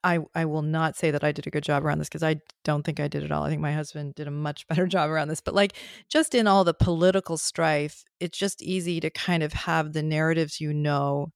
I, 0.03 0.21
I 0.35 0.47
will 0.47 0.63
not 0.63 0.97
say 0.97 1.11
that 1.11 1.23
I 1.23 1.33
did 1.33 1.47
a 1.47 1.51
good 1.51 1.63
job 1.63 1.85
around 1.85 1.99
this 1.99 2.09
because 2.09 2.23
I 2.23 2.37
don't 2.63 2.85
think 2.85 3.01
I 3.01 3.09
did 3.09 3.23
it 3.23 3.31
all. 3.31 3.43
I 3.43 3.51
think 3.51 3.61
my 3.61 3.73
husband 3.73 4.15
did 4.15 4.27
a 4.27 4.31
much 4.31 4.67
better 4.69 4.87
job 4.87 5.11
around 5.11 5.29
this. 5.29 5.41
But 5.41 5.55
like 5.55 5.75
just 6.09 6.35
in 6.35 6.47
all 6.47 6.65
the 6.65 6.75
political 6.75 7.37
strife, 7.37 8.05
it's 8.21 8.39
just 8.39 8.63
easy 8.63 9.01
to 9.01 9.11
kind 9.11 9.43
of 9.43 9.53
have 9.53 9.93
the 9.93 10.03
narratives 10.03 10.61
you 10.61 10.73
know 10.73 11.33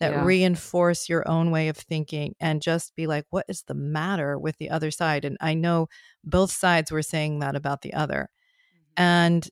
that 0.00 0.12
yeah. 0.12 0.24
reinforce 0.24 1.08
your 1.08 1.28
own 1.28 1.52
way 1.52 1.68
of 1.68 1.76
thinking 1.76 2.34
and 2.40 2.60
just 2.60 2.96
be 2.96 3.06
like, 3.06 3.24
what 3.30 3.44
is 3.48 3.62
the 3.68 3.74
matter 3.74 4.36
with 4.36 4.56
the 4.58 4.70
other 4.70 4.90
side? 4.90 5.24
And 5.24 5.36
I 5.40 5.54
know 5.54 5.88
both 6.24 6.50
sides 6.50 6.90
were 6.90 7.02
saying 7.02 7.38
that 7.38 7.54
about 7.54 7.82
the 7.82 7.94
other. 7.94 8.28
Mm-hmm. 8.98 9.02
And 9.02 9.48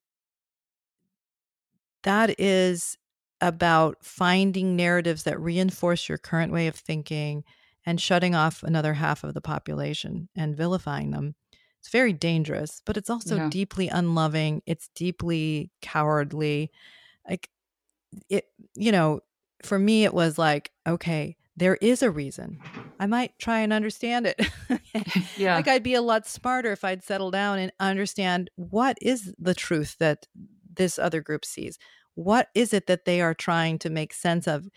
that 2.02 2.40
is 2.40 2.96
about 3.40 3.96
finding 4.02 4.74
narratives 4.74 5.22
that 5.22 5.40
reinforce 5.40 6.08
your 6.08 6.18
current 6.18 6.52
way 6.52 6.66
of 6.66 6.74
thinking 6.74 7.44
and 7.90 8.00
shutting 8.00 8.36
off 8.36 8.62
another 8.62 8.94
half 8.94 9.24
of 9.24 9.34
the 9.34 9.40
population 9.40 10.28
and 10.36 10.56
vilifying 10.56 11.10
them. 11.10 11.34
It's 11.80 11.88
very 11.88 12.12
dangerous, 12.12 12.80
but 12.86 12.96
it's 12.96 13.10
also 13.10 13.34
yeah. 13.34 13.48
deeply 13.50 13.88
unloving. 13.88 14.62
It's 14.64 14.90
deeply 14.94 15.72
cowardly. 15.82 16.70
Like 17.28 17.50
it, 18.28 18.44
you 18.76 18.92
know, 18.92 19.22
for 19.64 19.76
me, 19.76 20.04
it 20.04 20.14
was 20.14 20.38
like, 20.38 20.70
okay, 20.86 21.36
there 21.56 21.74
is 21.80 22.04
a 22.04 22.12
reason. 22.12 22.60
I 23.00 23.06
might 23.06 23.36
try 23.40 23.58
and 23.58 23.72
understand 23.72 24.28
it. 24.28 24.40
yeah. 25.36 25.56
Like 25.56 25.66
I'd 25.66 25.82
be 25.82 25.94
a 25.94 26.02
lot 26.02 26.28
smarter 26.28 26.70
if 26.70 26.84
I'd 26.84 27.02
settle 27.02 27.32
down 27.32 27.58
and 27.58 27.72
understand 27.80 28.50
what 28.54 28.98
is 29.02 29.34
the 29.36 29.54
truth 29.54 29.96
that 29.98 30.28
this 30.72 30.96
other 30.96 31.20
group 31.20 31.44
sees. 31.44 31.76
What 32.14 32.50
is 32.54 32.72
it 32.72 32.86
that 32.86 33.04
they 33.04 33.20
are 33.20 33.34
trying 33.34 33.80
to 33.80 33.90
make 33.90 34.12
sense 34.12 34.46
of 34.46 34.68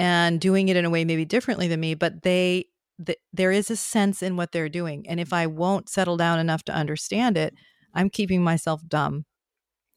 and 0.00 0.40
doing 0.40 0.70
it 0.70 0.78
in 0.78 0.86
a 0.86 0.90
way 0.90 1.04
maybe 1.04 1.26
differently 1.26 1.68
than 1.68 1.78
me, 1.78 1.94
but 1.94 2.22
they 2.22 2.64
th- 3.04 3.18
there 3.34 3.52
is 3.52 3.70
a 3.70 3.76
sense 3.76 4.22
in 4.22 4.34
what 4.34 4.50
they're 4.50 4.70
doing. 4.70 5.06
And 5.06 5.20
if 5.20 5.32
I 5.32 5.46
won't 5.46 5.90
settle 5.90 6.16
down 6.16 6.38
enough 6.38 6.62
to 6.64 6.72
understand 6.72 7.36
it, 7.36 7.54
I'm 7.92 8.08
keeping 8.08 8.42
myself 8.42 8.80
dumb. 8.88 9.26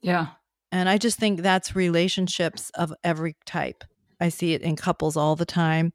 Yeah. 0.01 0.27
And 0.73 0.89
I 0.89 0.97
just 0.97 1.19
think 1.19 1.39
that's 1.39 1.73
relationships 1.73 2.69
of 2.71 2.93
every 3.01 3.37
type. 3.45 3.85
I 4.19 4.27
see 4.27 4.53
it 4.53 4.61
in 4.61 4.75
couples 4.75 5.15
all 5.15 5.37
the 5.37 5.45
time 5.45 5.93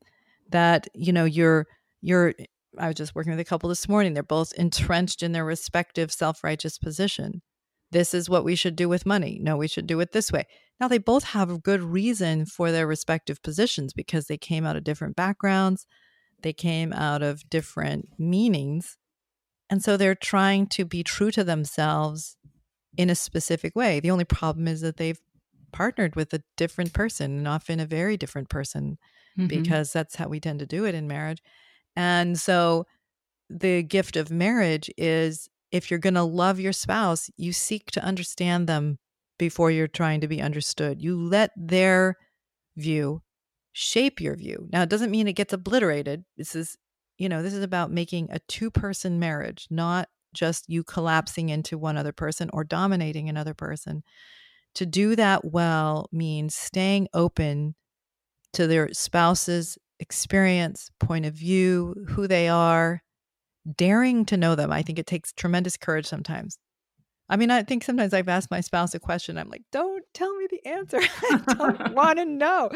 that, 0.51 0.89
you 0.95 1.13
know, 1.13 1.27
you're, 1.27 1.67
you're, 2.01 2.33
I 2.79 2.87
was 2.87 2.97
just 2.97 3.15
working 3.15 3.33
with 3.33 3.41
a 3.41 3.45
couple 3.45 3.69
this 3.69 3.89
morning. 3.91 4.15
They're 4.15 4.23
both 4.23 4.55
entrenched 4.55 5.23
in 5.23 5.33
their 5.33 5.45
respective 5.45 6.11
self 6.11 6.43
righteous 6.43 6.79
position. 6.79 7.43
This 7.91 8.15
is 8.15 8.31
what 8.31 8.45
we 8.45 8.55
should 8.55 8.77
do 8.77 8.89
with 8.89 9.05
money. 9.05 9.39
No, 9.43 9.59
we 9.59 9.69
should 9.69 9.87
do 9.87 10.01
it 10.01 10.13
this 10.13 10.33
way. 10.33 10.47
Now, 10.81 10.89
they 10.89 10.99
both 10.99 11.25
have 11.25 11.51
a 11.51 11.59
good 11.59 11.83
reason 11.83 12.47
for 12.47 12.71
their 12.71 12.87
respective 12.87 13.43
positions 13.43 13.93
because 13.93 14.27
they 14.27 14.39
came 14.39 14.65
out 14.65 14.77
of 14.77 14.85
different 14.85 15.17
backgrounds 15.17 15.87
they 16.43 16.53
came 16.53 16.93
out 16.93 17.23
of 17.23 17.49
different 17.51 18.09
meanings. 18.19 18.97
And 19.71 19.83
so 19.83 19.97
they're 19.97 20.15
trying 20.15 20.67
to 20.69 20.85
be 20.85 21.03
true 21.03 21.31
to 21.33 21.45
themselves 21.45 22.37
in 22.97 23.11
a 23.11 23.15
specific 23.15 23.77
way. 23.77 24.01
The 24.01 24.11
only 24.11 24.25
problem 24.25 24.67
is 24.67 24.81
that 24.81 24.97
they've 24.97 25.21
partnered 25.73 26.17
with 26.17 26.33
a 26.33 26.43
different 26.57 26.93
person 26.93 27.39
and 27.39 27.49
often 27.49 27.81
a 27.81 27.87
very 27.87 28.17
different 28.17 28.49
person 28.49 28.99
mm-hmm. 29.39 29.47
because 29.47 29.93
that's 29.93 30.17
how 30.17 30.29
we 30.29 30.41
tend 30.41 30.61
to 30.61 30.67
do 30.67 30.87
it 30.87 30.95
in 30.95 31.07
marriage. 31.07 31.43
And 31.95 32.39
so 32.39 32.87
the 33.51 33.83
gift 33.83 34.17
of 34.17 34.31
marriage 34.31 34.91
is 34.97 35.49
if 35.71 35.91
you're 35.91 35.99
going 35.99 36.15
to 36.15 36.23
love 36.23 36.59
your 36.59 36.73
spouse, 36.73 37.31
you 37.37 37.53
seek 37.53 37.91
to 37.91 38.03
understand 38.03 38.67
them 38.67 38.99
before 39.39 39.71
you're 39.71 39.89
trying 39.89 40.21
to 40.21 40.29
be 40.29 40.43
understood. 40.43 41.01
You 41.01 41.17
let 41.17 41.51
their 41.57 42.17
view 42.77 43.23
shape 43.73 44.21
your 44.21 44.37
view. 44.37 44.69
Now, 44.73 44.83
it 44.83 44.89
doesn't 44.89 45.11
mean 45.11 45.29
it 45.29 45.35
gets 45.35 45.53
obliterated. 45.53 46.25
This 46.37 46.55
is, 46.55 46.77
you 47.17 47.29
know, 47.29 47.43
this 47.43 47.55
is 47.55 47.63
about 47.63 47.93
making 47.93 48.29
a 48.31 48.41
two 48.49 48.71
person 48.71 49.19
marriage, 49.19 49.67
not 49.71 50.09
just 50.35 50.69
you 50.69 50.85
collapsing 50.85 51.49
into 51.49 51.79
one 51.79 51.97
other 51.97 52.13
person 52.13 52.51
or 52.53 52.65
dominating 52.65 53.29
another 53.29 53.55
person. 53.55 54.03
To 54.75 54.87
do 54.87 55.17
that 55.17 55.45
well 55.45 56.09
means 56.13 56.55
staying 56.55 57.09
open 57.15 57.75
to 58.53 58.67
their 58.67 58.93
spouse's 58.93 59.79
experience, 60.01 60.91
point 61.01 61.27
of 61.27 61.35
view, 61.35 61.95
who 62.09 62.27
they 62.27 62.49
are, 62.49 63.03
daring 63.77 64.25
to 64.27 64.37
know 64.37 64.55
them. 64.55 64.73
I 64.73 64.83
think 64.83 64.99
it 64.99 65.07
takes 65.07 65.33
tremendous 65.33 65.77
courage 65.77 66.07
sometimes 66.07 66.59
I 67.31 67.37
mean, 67.37 67.51
I 67.51 67.63
think 67.63 67.85
sometimes 67.85 68.15
I've 68.15 68.29
asked 68.29 68.51
my 68.51 68.63
spouse 68.63 68.95
a 68.95 69.01
question. 69.01 69.37
I'm 69.37 69.51
like, 69.51 69.65
don't 69.71 70.03
tell 70.15 70.35
me 70.37 70.47
the 70.51 70.67
answer. 70.67 70.99
I 71.31 71.55
don't 71.55 71.95
want 71.95 72.19
to 72.19 72.25
know. 72.25 72.71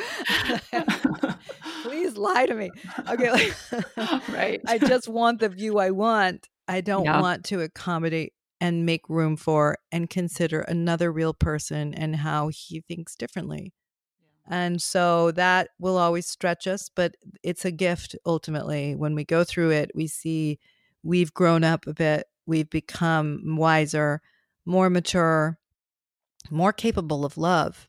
Please 1.82 2.16
lie 2.16 2.46
to 2.46 2.54
me. 2.54 2.70
Okay. 3.08 3.30
Like, 3.30 4.28
right. 4.28 4.60
I 4.66 4.78
just 4.78 5.08
want 5.08 5.40
the 5.40 5.48
view 5.48 5.78
I 5.78 5.90
want. 5.90 6.48
I 6.68 6.82
don't 6.82 7.04
yeah. 7.04 7.20
want 7.20 7.44
to 7.46 7.60
accommodate 7.60 8.34
and 8.60 8.84
make 8.84 9.08
room 9.08 9.36
for 9.36 9.78
and 9.90 10.08
consider 10.08 10.60
another 10.60 11.10
real 11.10 11.34
person 11.34 11.94
and 11.94 12.14
how 12.16 12.48
he 12.48 12.82
thinks 12.82 13.16
differently. 13.16 13.72
And 14.48 14.82
so 14.82 15.30
that 15.32 15.68
will 15.78 15.96
always 15.96 16.26
stretch 16.26 16.66
us, 16.66 16.90
but 16.94 17.14
it's 17.42 17.64
a 17.64 17.70
gift 17.70 18.16
ultimately. 18.26 18.94
When 18.94 19.14
we 19.14 19.24
go 19.24 19.44
through 19.44 19.70
it, 19.70 19.92
we 19.94 20.06
see 20.06 20.58
we've 21.02 21.32
grown 21.32 21.64
up 21.64 21.86
a 21.86 21.94
bit, 21.94 22.26
we've 22.46 22.68
become 22.68 23.56
wiser 23.56 24.20
more 24.64 24.90
mature, 24.90 25.58
more 26.50 26.72
capable 26.72 27.24
of 27.24 27.38
love, 27.38 27.88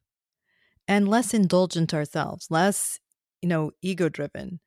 and 0.87 1.07
less 1.07 1.33
indulgent 1.33 1.93
ourselves, 1.93 2.47
less, 2.49 2.99
you 3.41 3.49
know, 3.49 3.71
ego 3.81 4.09
driven, 4.09 4.59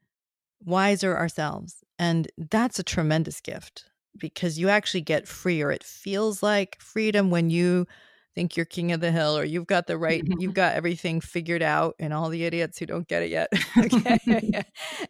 wiser 0.64 1.16
ourselves. 1.16 1.84
And 1.98 2.28
that's 2.36 2.78
a 2.78 2.84
tremendous 2.84 3.40
gift 3.40 3.84
because 4.18 4.59
you 4.59 4.68
actually 4.68 5.02
get 5.02 5.28
freer. 5.28 5.70
It 5.70 5.84
feels 5.84 6.42
like 6.42 6.80
freedom 6.80 7.30
when 7.30 7.50
you 7.50 7.86
think 8.37 8.55
you're 8.55 8.66
king 8.66 8.93
of 8.93 9.01
the 9.01 9.11
hill 9.11 9.37
or 9.37 9.45
you've 9.45 9.66
got 9.66 9.87
the 9.87 9.97
right 9.97 10.22
you've 10.39 10.55
got 10.55 10.74
everything 10.74 11.20
figured 11.20 11.62
out 11.62 11.97
and 11.99 12.12
all 12.12 12.28
the 12.28 12.45
idiots 12.45 12.78
who 12.78 12.87
don't 12.87 13.09
get 13.09 13.22
it 13.22 13.30
yet 13.30 13.49
okay 13.78 14.62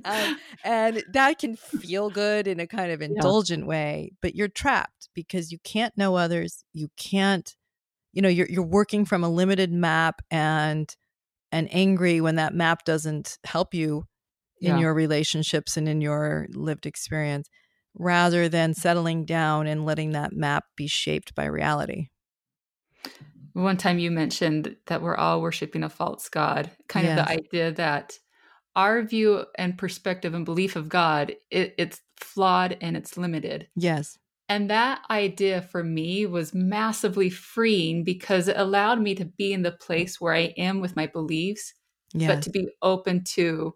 um, 0.04 0.38
and 0.64 1.04
that 1.12 1.38
can 1.38 1.56
feel 1.56 2.08
good 2.08 2.46
in 2.46 2.60
a 2.60 2.66
kind 2.66 2.92
of 2.92 3.02
indulgent 3.02 3.64
yeah. 3.64 3.68
way 3.68 4.12
but 4.22 4.34
you're 4.34 4.48
trapped 4.48 5.10
because 5.14 5.50
you 5.50 5.58
can't 5.64 5.92
know 5.98 6.14
others 6.14 6.64
you 6.72 6.88
can't 6.96 7.56
you 8.12 8.22
know 8.22 8.28
you're, 8.28 8.48
you're 8.48 8.62
working 8.62 9.04
from 9.04 9.24
a 9.24 9.28
limited 9.28 9.72
map 9.72 10.22
and 10.30 10.96
and 11.50 11.68
angry 11.72 12.20
when 12.20 12.36
that 12.36 12.54
map 12.54 12.84
doesn't 12.84 13.38
help 13.44 13.74
you 13.74 14.04
in 14.60 14.76
yeah. 14.76 14.78
your 14.78 14.94
relationships 14.94 15.76
and 15.76 15.88
in 15.88 16.00
your 16.00 16.46
lived 16.54 16.86
experience 16.86 17.48
rather 17.94 18.48
than 18.48 18.72
settling 18.72 19.24
down 19.24 19.66
and 19.66 19.84
letting 19.84 20.12
that 20.12 20.32
map 20.32 20.64
be 20.76 20.86
shaped 20.86 21.34
by 21.34 21.44
reality 21.44 22.08
one 23.52 23.76
time 23.76 23.98
you 23.98 24.10
mentioned 24.10 24.76
that 24.86 25.00
we're 25.00 25.16
all 25.16 25.40
worshiping 25.40 25.82
a 25.82 25.88
false 25.88 26.28
God, 26.28 26.70
kind 26.88 27.06
yes. 27.06 27.18
of 27.18 27.26
the 27.26 27.32
idea 27.32 27.72
that 27.72 28.18
our 28.76 29.02
view 29.02 29.46
and 29.56 29.78
perspective 29.78 30.34
and 30.34 30.44
belief 30.44 30.76
of 30.76 30.90
God, 30.90 31.34
it, 31.50 31.74
it's 31.78 32.02
flawed 32.20 32.76
and 32.82 32.96
it's 32.96 33.16
limited. 33.16 33.68
Yes. 33.74 34.18
And 34.48 34.70
that 34.70 35.00
idea 35.10 35.62
for 35.62 35.82
me 35.82 36.26
was 36.26 36.54
massively 36.54 37.30
freeing 37.30 38.04
because 38.04 38.46
it 38.46 38.56
allowed 38.56 39.00
me 39.00 39.14
to 39.16 39.24
be 39.24 39.52
in 39.52 39.62
the 39.62 39.72
place 39.72 40.20
where 40.20 40.34
I 40.34 40.54
am 40.56 40.80
with 40.80 40.94
my 40.94 41.06
beliefs, 41.06 41.72
yes. 42.12 42.32
but 42.32 42.42
to 42.42 42.50
be 42.50 42.68
open 42.82 43.24
to, 43.24 43.74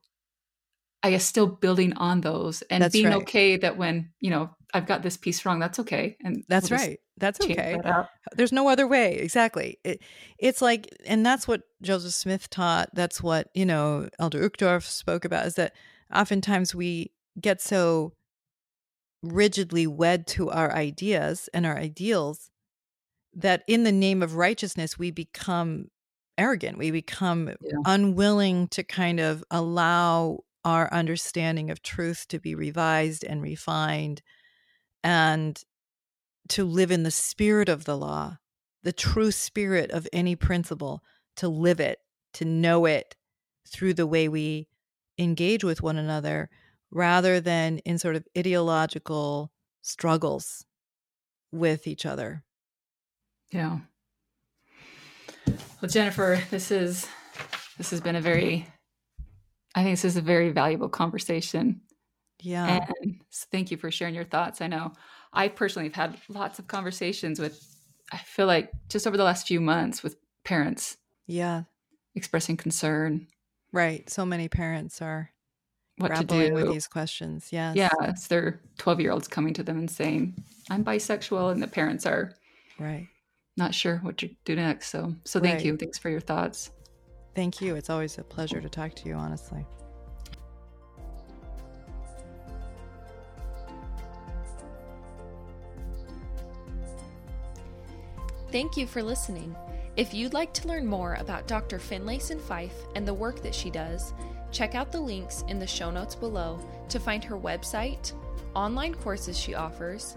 I 1.03 1.11
guess, 1.11 1.25
still 1.25 1.47
building 1.47 1.95
on 1.95 2.21
those 2.21 2.63
and 2.63 2.85
that's 2.85 2.93
being 2.93 3.07
right. 3.07 3.17
okay 3.17 3.57
that 3.57 3.79
when, 3.79 4.11
you 4.21 4.31
know, 4.31 4.51
I've 4.73 4.87
got 4.87 5.03
this 5.03 5.17
piece 5.17 5.45
wrong, 5.45 5.59
that's 5.59 5.79
okay. 5.81 6.17
And 6.23 6.45
that's 6.49 6.71
we'll 6.71 6.79
right. 6.79 7.01
That's 7.19 7.41
okay. 7.41 7.79
That 7.83 8.11
There's 8.37 8.53
no 8.53 8.69
other 8.69 8.87
way. 8.87 9.17
Exactly. 9.17 9.79
It, 9.85 10.03
it's 10.39 10.63
like, 10.63 10.95
and 11.05 11.25
that's 11.25 11.47
what 11.47 11.63
Joseph 11.83 12.15
Smith 12.15 12.49
taught. 12.51 12.89
That's 12.95 13.23
what, 13.23 13.49
you 13.55 13.67
know, 13.67 14.09
Elder 14.19 14.49
Uchtdorf 14.49 14.85
spoke 14.85 15.25
about 15.25 15.47
is 15.47 15.55
that 15.57 15.75
oftentimes 16.15 16.75
we 16.75 17.13
get 17.41 17.61
so 17.61 18.13
rigidly 19.23 19.87
wed 19.87 20.27
to 20.29 20.51
our 20.51 20.73
ideas 20.73 21.49
and 21.53 21.67
our 21.67 21.77
ideals 21.77 22.51
that 23.35 23.63
in 23.67 23.85
the 23.85 23.93
name 23.93 24.23
of 24.23 24.37
righteousness, 24.37 24.99
we 24.99 25.11
become 25.11 25.89
arrogant. 26.39 26.79
We 26.79 26.91
become 26.91 27.49
yeah. 27.49 27.79
unwilling 27.85 28.69
to 28.69 28.83
kind 28.83 29.21
of 29.21 29.45
allow 29.51 30.41
our 30.65 30.93
understanding 30.93 31.71
of 31.71 31.83
truth 31.83 32.27
to 32.29 32.39
be 32.39 32.55
revised 32.55 33.25
and 33.25 33.43
refined 33.43 34.23
and 35.03 35.63
to 36.49 36.65
live 36.65 36.91
in 36.91 37.03
the 37.03 37.11
spirit 37.11 37.69
of 37.69 37.85
the 37.85 37.97
law, 37.97 38.39
the 38.83 38.93
true 38.93 39.31
spirit 39.31 39.91
of 39.91 40.09
any 40.13 40.35
principle, 40.37 41.03
to 41.37 41.49
live 41.49 41.81
it, 41.81 41.99
to 42.35 42.45
know 42.45 42.87
it 42.87 43.17
through 43.69 43.95
the 43.95 44.07
way 44.07 44.29
we 44.29 44.69
engage 45.19 45.63
with 45.63 45.83
one 45.83 45.97
another, 45.97 46.51
rather 46.91 47.41
than 47.41 47.79
in 47.79 47.99
sort 47.99 48.17
of 48.17 48.27
ideological 48.37 49.53
struggles 49.83 50.65
with 51.53 51.87
each 51.87 52.05
other. 52.05 52.43
Yeah. 53.51 53.81
Well, 55.47 55.89
Jennifer, 55.89 56.43
this 56.51 56.71
is 56.71 57.07
this 57.79 57.91
has 57.91 58.01
been 58.01 58.17
a 58.17 58.21
very 58.21 58.67
I 59.75 59.83
think 59.83 59.95
this 59.95 60.05
is 60.05 60.17
a 60.17 60.23
very 60.23 60.51
valuable 60.51 60.89
conversation. 60.89 61.81
Yeah. 62.43 62.89
And 63.03 63.21
so 63.31 63.47
thank 63.51 63.71
you 63.71 63.77
for 63.77 63.91
sharing 63.91 64.15
your 64.15 64.25
thoughts. 64.25 64.61
I 64.61 64.67
know 64.67 64.93
I 65.33 65.49
personally 65.49 65.89
have 65.89 65.95
had 65.95 66.21
lots 66.29 66.59
of 66.59 66.67
conversations 66.67 67.39
with, 67.39 67.63
I 68.13 68.17
feel 68.19 68.47
like 68.47 68.71
just 68.89 69.07
over 69.07 69.17
the 69.17 69.25
last 69.25 69.47
few 69.47 69.61
months 69.61 70.03
with 70.03 70.17
parents. 70.45 70.97
Yeah. 71.27 71.65
Expressing 72.15 72.57
concern. 72.57 73.27
Right. 73.73 74.09
So 74.11 74.27
many 74.27 74.49
parents 74.49 75.01
are 75.01 75.31
what 75.99 76.09
to 76.09 76.15
grappling 76.25 76.49
do. 76.49 76.55
with 76.55 76.69
these 76.73 76.87
questions. 76.89 77.49
Yes. 77.53 77.77
Yeah, 77.77 77.91
it's 78.03 78.27
their 78.27 78.61
12 78.79 79.01
year 79.01 79.13
olds 79.13 79.29
coming 79.29 79.53
to 79.55 79.63
them 79.63 79.79
and 79.79 79.91
saying, 79.91 80.43
I'm 80.71 80.85
bisexual, 80.85 81.53
and 81.53 81.63
the 81.63 81.69
parents 81.69 82.07
are 82.07 82.33
Right. 82.79 83.07
not 83.57 83.75
sure 83.75 83.99
what 83.99 84.17
to 84.19 84.31
do 84.45 84.57
next. 84.57 84.89
So, 84.89 85.15
so 85.25 85.39
thank 85.41 85.57
Right. 85.57 85.67
you. 85.67 85.77
Thanks 85.77 85.99
for 85.99 86.09
your 86.09 86.21
thoughts. 86.21 86.71
Thank 87.35 87.61
you. 87.61 87.77
It's 87.77 87.91
always 87.91 88.17
a 88.19 88.25
pleasure 88.25 88.61
to 88.61 88.69
talk 88.69 88.95
to 88.95 89.09
you, 89.09 89.15
honestly. 89.15 89.65
Thank 98.53 98.77
you 98.77 98.89
for 98.89 99.01
listening. 99.01 99.55
If 99.97 100.13
you'd 100.13 100.33
like 100.33 100.53
to 100.55 100.67
learn 100.67 100.85
more 100.85 101.15
about 101.15 101.47
Dr. 101.47 101.79
Finlayson 101.79 102.41
Fife 102.41 102.75
and 102.97 103.07
the 103.07 103.15
work 103.15 103.43
that 103.43 103.55
she 103.55 103.71
does, 103.71 104.13
check 104.51 104.75
out 104.75 104.91
the 104.91 105.01
links 105.01 105.45
in 105.47 105.61
the 105.61 105.67
show 105.69 105.93
notes 105.93 106.17
below 106.17 106.59
to 106.89 106.99
find 106.99 107.23
her 107.23 107.37
website, 107.37 108.13
online 108.57 108.97
courses 108.97 109.39
she 109.39 109.55
offers, 109.55 110.17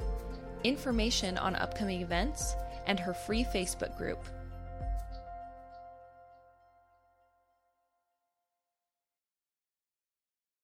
information 0.63 1.37
on 1.37 1.55
upcoming 1.57 2.01
events, 2.01 2.55
and 2.87 2.99
her 2.99 3.13
free 3.13 3.43
Facebook 3.43 3.95
group. 3.99 4.25